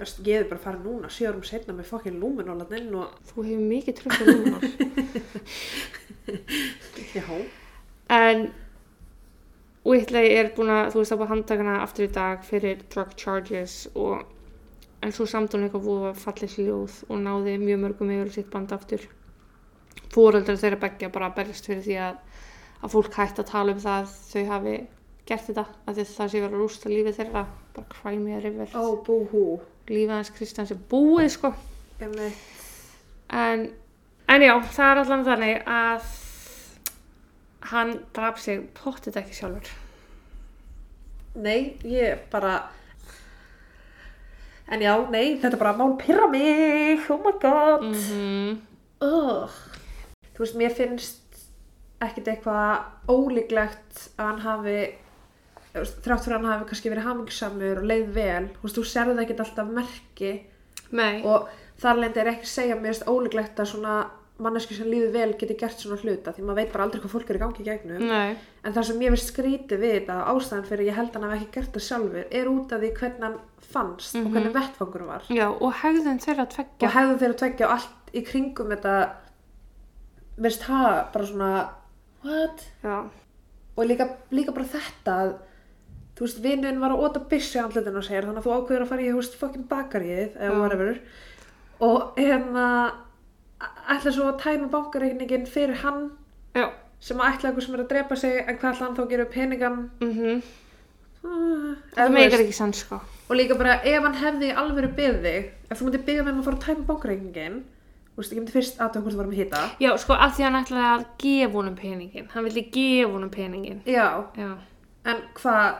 Ég 0.00 0.06
hefði 0.10 0.50
bara 0.50 0.62
farið 0.64 0.86
núna, 0.88 1.10
sjö 1.12 1.28
árum 1.28 1.44
setna 1.44 1.76
með 1.76 1.90
fokkin 1.92 2.20
lúminólan 2.20 2.76
inn 2.78 2.94
og... 2.96 3.16
Þú 3.30 3.44
hefur 3.50 3.66
mikið 3.68 4.04
á 4.08 4.22
lúnar. 4.24 4.64
Já. 7.16 7.26
En 8.10 8.48
Whitley 9.86 10.34
er 10.36 10.50
búin 10.56 10.70
að, 10.74 10.90
þú 10.92 11.00
veist, 11.00 11.12
það 11.12 11.22
búið 11.22 11.32
handtakana 11.32 11.78
aftur 11.80 12.04
í 12.04 12.12
dag 12.12 12.44
fyrir 12.44 12.82
drug 12.92 13.14
charges 13.16 13.86
og 13.94 14.26
en 15.00 15.14
svo 15.16 15.24
samt 15.28 15.54
hún 15.56 15.64
eitthvað 15.64 15.86
búið 15.86 16.06
að 16.10 16.20
fallið 16.20 16.54
sljóð 16.54 16.98
og 17.08 17.22
náði 17.24 17.56
mjög 17.62 17.82
mörgum 17.86 18.12
yfir 18.12 18.32
sitt 18.34 18.50
band 18.52 18.74
aftur. 18.76 19.06
Fóreldrar 20.12 20.58
þeirra 20.60 20.80
beggja 20.82 21.12
bara 21.14 21.30
að 21.30 21.38
berjast 21.38 21.70
fyrir 21.70 21.84
því 21.86 21.98
að, 22.04 22.18
að 22.82 22.96
fólk 22.96 23.16
hætti 23.16 23.44
að 23.44 23.50
tala 23.54 23.76
um 23.76 23.82
það 23.86 24.00
að 24.02 24.14
þau 24.28 24.44
hafi 24.50 24.76
gert 25.30 25.46
þetta, 25.46 25.66
að 25.86 25.96
því 25.96 26.04
að 26.04 26.14
það 26.18 26.30
sé 26.32 26.40
verið 26.42 26.56
að 26.56 26.64
rústa 26.64 26.90
lífið 26.90 27.18
þeirra, 27.20 27.44
bara 27.76 27.92
cry 27.94 28.16
me 28.18 28.34
a 28.36 28.40
river. 28.42 28.72
Ó, 28.74 28.84
búhú. 29.06 29.44
Lífið 29.88 30.16
hans 30.16 30.32
Kristjáns 30.34 30.74
er 30.74 30.80
búið, 30.90 31.30
sko. 31.36 31.54
En, 33.30 33.64
en 34.26 34.44
já, 34.44 34.54
það 34.74 34.90
er 34.90 35.02
allan 35.04 35.24
þannig 35.28 35.62
að 35.70 36.10
hann 37.68 37.94
draf 38.16 38.40
sig 38.40 38.62
pottið 38.78 39.20
ekki 39.20 39.36
sjálfur. 39.36 39.72
Nei, 41.40 41.76
ég 41.86 42.26
bara... 42.32 42.70
En 44.70 44.82
já, 44.82 44.94
nei, 45.10 45.36
þetta 45.42 45.56
er 45.56 45.62
bara 45.62 45.76
mál 45.78 45.96
pyrra 45.98 46.28
mig. 46.30 47.02
Oh 47.10 47.18
my 47.24 47.32
god. 47.42 47.82
Mm 47.82 47.94
-hmm. 47.94 48.58
Ugh. 49.02 49.50
Þú 50.34 50.38
veist, 50.44 50.56
mér 50.56 50.74
finnst 50.74 51.20
ekkert 52.00 52.28
eitthvað 52.28 53.10
ólíklegt 53.12 54.10
að 54.16 54.26
hann 54.26 54.40
hafi 54.40 54.78
þrátt 55.70 56.24
fyrir 56.24 56.36
að 56.36 56.38
hann 56.38 56.52
hafi 56.52 56.68
kannski 56.70 56.90
verið 56.90 57.06
hamingsamur 57.06 57.80
og 57.82 57.88
leið 57.90 58.06
vel, 58.14 58.46
þú 58.54 58.62
veist, 58.62 58.78
þú 58.78 58.84
serði 58.90 59.22
ekkert 59.22 59.42
alltaf 59.44 59.74
merki 59.76 60.32
Nei. 60.90 61.20
og 61.22 61.48
þar 61.80 62.00
lendi 62.02 62.22
er 62.22 62.32
ekki 62.32 62.50
segja 62.50 62.78
mér 62.80 63.02
ólíklegt 63.06 63.60
að 63.62 63.70
svona 63.74 63.98
manneski 64.44 64.76
sem 64.76 64.88
líður 64.90 65.12
vel 65.14 65.28
geti 65.40 65.56
gert 65.60 65.80
svona 65.82 65.98
hluta 66.00 66.32
því 66.36 66.44
maður 66.46 66.58
veit 66.60 66.72
bara 66.74 66.86
aldrei 66.86 67.00
hvað 67.02 67.14
fólk 67.14 67.30
er 67.32 67.38
í 67.38 67.42
gangi 67.42 67.62
í 67.62 67.66
gegnum 67.68 68.04
Nei. 68.08 68.36
en 68.64 68.76
það 68.76 68.86
sem 68.88 69.02
ég 69.04 69.14
finnst 69.14 69.32
skrítið 69.32 69.82
við 69.84 69.94
þetta 69.98 70.18
ástæðan 70.32 70.68
fyrir 70.70 70.88
ég 70.90 70.98
held 70.98 71.16
að 71.16 71.26
hann 71.26 71.36
ekki 71.38 71.50
gert 71.58 71.74
það 71.76 71.86
sjálfur 71.88 72.36
er 72.40 72.50
út 72.52 72.74
af 72.76 72.82
því 72.84 72.92
hvernig 73.00 73.26
hann 73.26 73.38
fannst 73.70 74.16
og 74.20 74.30
hvernig 74.30 74.54
vettfangur 74.56 75.06
var 75.10 75.28
Já, 75.30 75.46
og 75.50 75.76
hegðun 75.82 76.22
þeirra 76.24 76.46
og 76.46 76.54
tveggja. 76.56 76.92
hefðu 76.96 77.18
þeirra 77.22 77.38
tveggja 77.44 77.68
og 77.68 77.76
allt 77.76 78.14
í 78.16 78.24
kringum 78.26 78.72
þetta 78.74 78.94
veist 80.40 80.64
það 80.66 80.88
bara 81.14 81.28
svona 81.30 81.52
what 82.24 82.66
Já. 82.84 82.96
og 83.76 83.86
líka, 83.86 84.08
líka 84.34 84.56
bara 84.56 84.68
þetta 84.72 85.16
að 85.24 85.32
þú 86.20 86.26
veist, 86.26 86.40
vinnun 86.44 86.80
var 86.82 86.92
að 86.92 87.04
óta 87.06 87.20
andlutinu 87.64 88.00
á 88.00 88.04
sér, 88.04 88.26
þannig 88.28 88.42
að 88.42 88.46
þú 88.46 88.56
ákveður 88.56 88.82
að 88.84 88.90
fara 88.90 89.04
í, 89.04 89.08
þú 89.08 89.20
veist, 89.22 89.36
fokkin 89.40 89.68
bakarið, 89.70 90.34
eða 90.36 90.50
Já. 90.50 90.58
whatever 90.60 90.98
og 91.80 92.18
hérna 92.20 92.66
ætla 93.90 94.12
svo 94.12 94.28
að 94.30 94.38
tæma 94.42 94.68
bankareikningin 94.72 95.46
fyrir 95.46 95.74
hann 95.82 96.10
Já. 96.54 96.70
sem 97.00 97.16
að 97.18 97.32
ætla 97.34 97.50
eitthvað 97.50 97.64
sem 97.66 97.74
er 97.74 97.80
að 97.84 97.88
drepa 97.92 98.16
sig 98.16 98.38
en 98.46 98.56
hvað 98.58 98.72
ætla 98.74 98.86
hann 98.86 98.96
þá 98.96 99.02
að 99.04 99.10
gera 99.14 99.22
upp 99.28 99.32
peningan 99.34 99.90
Mm 100.00 100.42
Ah, 101.22 101.74
Það 101.96 102.12
meikar 102.14 102.40
ekki 102.40 102.54
sann 102.56 102.72
sko. 102.72 102.96
og 103.28 103.36
líka 103.36 103.52
bara 103.58 103.74
ef 103.84 104.02
hann 104.02 104.14
hefði 104.14 104.54
byggð 104.96 105.18
þig 105.26 105.50
ef 105.70 105.78
þú 105.78 105.84
myndir 105.84 106.04
byggja 106.06 106.22
með 106.24 106.30
hann 106.32 106.38
að 106.40 106.44
fara 106.46 106.56
að 106.56 106.64
tæma 106.64 106.86
bankareikningin 106.88 107.58
þú 107.60 108.16
veist, 108.16 108.32
ég 108.32 108.38
myndi 108.40 108.52
fyrst 108.54 108.78
aðtöða 108.80 109.02
hvort 109.02 109.12
þú 109.14 109.20
varum 109.20 109.34
að 109.34 109.40
hýta 109.42 109.60
Já, 109.84 109.90
sko, 110.00 110.12
af 110.14 110.32
því 110.38 110.42
hann 110.46 110.56
ætlaði 110.62 110.86
að 110.94 111.04
gefa 111.20 111.52
honum 111.58 111.76
peningin. 111.76 112.28
Hann 112.32 112.44
vildi 112.44 112.62
gefa 112.72 113.12
honum 113.12 113.30
peningin. 113.30 113.82
já, 113.84 114.24
Já. 114.36 114.56
en 115.04 115.16
hvað 115.34 115.76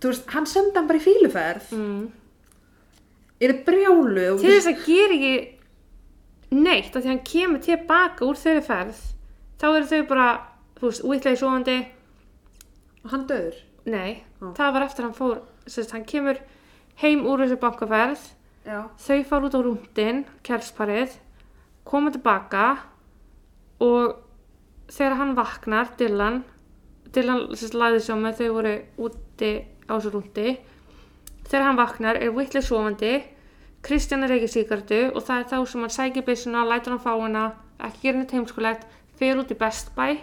þú 0.00 0.08
veist, 0.10 0.26
hann 0.34 0.46
sendi 0.46 0.74
hann 0.74 0.88
bara 0.88 0.98
í 0.98 1.06
fíluferð 1.06 1.70
Mm. 1.72 2.10
er 3.40 3.52
þið 3.54 3.64
brjáluð 3.64 4.32
og 4.34 4.40
Til 4.40 4.50
þess 4.50 4.66
að 4.66 4.84
gera 4.86 5.14
ekki 5.14 5.34
neitt, 6.50 6.94
af 6.96 7.02
því 7.04 7.10
hann 7.12 7.24
kemur 7.26 7.62
tilbaka 7.64 8.26
úr 8.26 8.38
þeirri 8.38 8.62
ferð, 8.66 9.00
þá 9.60 9.66
eru 9.70 9.88
þau 9.90 10.02
bara, 10.10 10.28
þú 10.78 10.88
veist, 10.88 11.04
útlega 11.06 11.36
í 11.36 11.40
sofandi, 11.40 11.76
og 13.04 13.14
hann 13.14 13.26
döður? 13.30 13.58
Nei, 13.90 14.22
Já. 14.40 14.50
það 14.58 14.72
var 14.76 14.86
eftir 14.86 15.06
hann 15.06 15.16
fór, 15.16 15.42
sérst, 15.66 15.94
hann 15.94 16.06
kemur 16.08 16.40
heim 17.00 17.24
úr 17.28 17.44
þessu 17.44 17.58
bankaferð, 17.62 18.24
já, 18.66 18.80
þau 19.00 19.20
fara 19.28 19.48
út 19.48 19.56
á 19.56 19.60
rúndin, 19.64 20.24
kjælsparið, 20.46 21.14
koma 21.88 22.12
tilbaka 22.12 22.64
og 23.80 24.18
þegar 24.92 25.16
hann 25.22 25.36
vaknar, 25.38 25.94
Dylan, 25.98 26.42
Dylan 27.14 27.46
sérst, 27.54 27.78
á 27.78 28.14
með 28.18 28.42
þau 28.42 28.50
voru 28.58 28.74
úti 29.06 29.52
á 29.88 29.92
þessu 29.96 30.12
rúndi, 30.14 30.58
þegar 31.46 31.68
hann 31.70 31.80
vaknar 31.80 32.20
er 32.20 32.34
Whitley 32.34 32.62
sofandi, 32.62 33.14
Kristján 33.82 34.24
er 34.26 34.34
ekki 34.36 34.48
síkartu 34.52 34.98
og 35.14 35.22
það 35.24 35.38
er 35.42 35.46
þá 35.50 35.56
sem 35.70 35.84
hann 35.84 35.94
sækir 35.94 36.24
byssuna, 36.26 36.64
lætur 36.68 36.94
hann 36.94 37.02
fá 37.02 37.12
hana, 37.16 37.44
ekki 37.80 38.02
gera 38.04 38.18
neitt 38.20 38.34
heimskulegt, 38.36 38.82
fer 39.18 39.40
út 39.40 39.52
í 39.52 39.56
Best 39.58 39.94
Buy, 39.96 40.18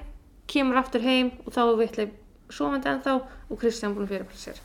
kemur 0.47 0.77
aftur 0.81 1.01
heim 1.03 1.31
og 1.45 1.53
þá 1.55 1.61
er 1.63 1.79
Whitley 1.79 2.11
sofandi 2.53 2.91
ennþá 2.91 3.15
og 3.49 3.57
Kristján 3.61 3.95
búin 3.95 4.05
að 4.05 4.13
fyrirbæra 4.13 4.39
sér. 4.43 4.61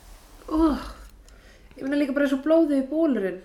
oh. 0.52 0.84
ég 1.78 1.82
meina 1.86 1.98
líka 2.02 2.12
bara 2.14 2.28
og 2.28 2.44
blóðið 2.44 2.82
í 2.82 2.86
bólurinn 2.90 3.40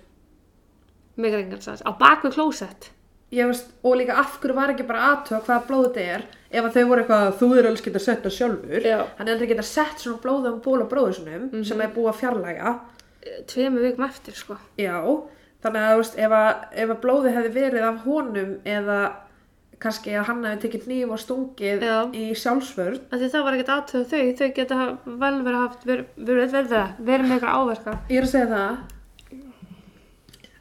Megar 1.17 1.41
engan 1.41 1.63
sæðis, 1.63 1.81
á 1.81 1.91
baku 1.97 2.29
klósett. 2.29 2.91
ég 3.33 3.47
veist, 3.49 3.71
og 3.83 3.95
líka 3.97 4.19
af 4.19 4.35
hverju 4.41 4.55
var 4.55 4.75
ekki 4.75 4.85
bara 4.87 5.07
aðtöða 5.13 5.39
hvaða 5.47 5.63
blóð 5.67 5.87
þetta 5.87 6.03
er 6.17 6.27
ef 6.51 6.67
að 6.67 6.75
þau 6.75 6.83
voru 6.91 7.01
eitthvað 7.01 7.39
þú 7.39 7.49
er 7.57 7.69
alveg 7.71 7.87
geta 7.87 7.99
sett 8.03 8.21
það 8.27 8.35
sjálfur 8.37 8.85
Já. 8.85 8.99
hann 9.17 9.27
er 9.27 9.33
aldrei 9.33 9.49
geta 9.49 9.65
sett 9.67 10.03
svona 10.03 10.21
blóðið 10.23 10.51
um 10.53 10.61
ból 10.67 10.83
á 10.83 10.91
bróðusunum 10.91 11.65
sem 11.67 11.81
er 11.83 11.91
búið 11.95 12.11
að 12.11 12.21
fjarlæga 12.21 12.75
Tveimu 13.47 13.81
vikum 13.83 14.05
eftir, 14.05 14.37
sko. 14.37 14.55
já, 14.79 14.95
þannig 15.63 15.85
að 15.85 15.95
veist, 16.01 16.19
ef 16.19 16.35
að, 16.37 16.51
ef 16.83 16.91
að 16.93 16.99
blóðið 17.05 17.37
hefði 17.37 17.53
verið 17.57 17.87
af 17.87 18.03
honum 18.05 18.51
eða 18.67 18.99
kannski 19.81 20.13
að 20.17 20.27
hann 20.31 20.45
hefði 20.45 20.61
tekið 20.63 20.85
nýjum 20.89 21.13
og 21.13 21.21
stungið 21.21 21.83
Já. 21.85 21.97
í 22.17 22.23
því 23.21 23.29
það 23.33 23.45
var 23.45 23.57
ekkert 23.57 23.73
aðtöðu 23.75 24.07
þau, 24.11 24.21
þau 24.39 24.47
geta 24.57 24.77
vel 25.05 25.33
verið 25.45 25.59
haft, 25.61 25.85
verið, 25.85 26.07
með 27.27 27.35
eitthvað 27.37 27.57
áverka. 27.61 27.97
ég 28.09 28.21
er 28.21 28.27
að 28.27 28.31
segja 28.33 28.49
það. 28.53 28.77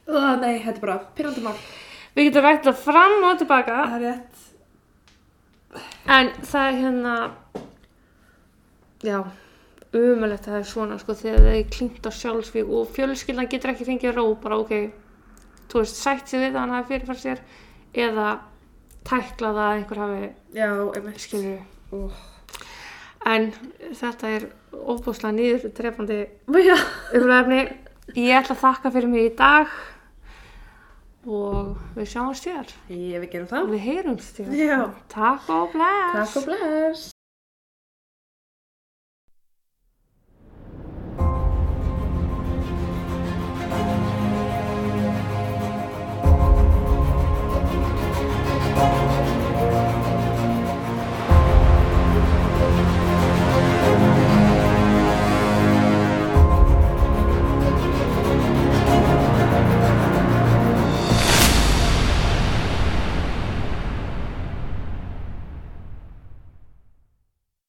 Uh, 0.07 0.33
nei, 0.39 0.53
þetta 0.63 0.75
er 0.77 0.83
bara 0.85 0.99
pyrrandi 1.17 1.43
mál. 1.43 1.55
Við 2.15 2.29
getum 2.29 2.45
rætt 2.45 2.69
það 2.69 2.83
fram 2.85 3.25
og 3.27 3.41
tilbaka, 3.41 3.79
það 3.89 3.97
er 3.97 4.05
rétt. 4.05 4.45
En 6.17 6.31
það 6.47 6.67
er 6.67 6.77
hérna, 6.83 7.15
já, 9.03 9.17
umulegt 9.95 10.45
það 10.47 10.57
er 10.59 10.67
svona, 10.67 10.97
sko, 10.99 11.13
þegar 11.17 11.39
það 11.45 11.55
er 11.57 11.69
klínt 11.73 12.07
á 12.07 12.11
sjálfsvík 12.11 12.69
og 12.77 12.89
fjölskyldan 12.95 13.49
getur 13.51 13.71
ekki 13.73 13.87
fengið 13.87 14.15
ró, 14.17 14.25
bara 14.41 14.57
ok, 14.59 14.73
þú 15.71 15.81
veist, 15.83 15.95
sætt 16.01 16.27
sig 16.29 16.39
við 16.43 16.55
að 16.55 16.59
hann 16.63 16.75
hafi 16.75 16.93
fyrirfært 16.93 17.23
sér, 17.23 17.41
eða 17.93 18.27
tækla 19.07 19.53
það 19.55 19.63
að 19.63 19.77
einhver 19.77 20.01
hafi, 20.03 20.31
skilur 21.23 21.59
oh. 21.95 22.23
En 23.27 23.49
þetta 23.97 24.29
er 24.37 24.43
óbúslega 24.71 25.33
nýður 25.35 25.71
trefandi 25.75 26.17
umræfni. 26.47 27.57
Ég 28.15 28.37
ætla 28.37 28.55
að 28.55 28.61
þakka 28.61 28.91
fyrir 28.93 29.09
mig 29.11 29.25
í 29.25 29.35
dag 29.35 29.73
og 31.27 31.73
við 31.97 32.07
sjáumst 32.13 32.45
þér. 32.47 32.71
ég 32.87 33.19
við 33.19 33.29
gerum 33.33 33.49
það 33.51 33.69
Við 33.73 33.83
heyrumst 33.83 34.37
þér. 34.39 34.53
já, 34.55 34.79
Takk 35.11 35.49
og 35.51 35.73
bless. 35.73 36.13
takk 36.15 36.37
og 36.39 36.45
bless 36.47 37.09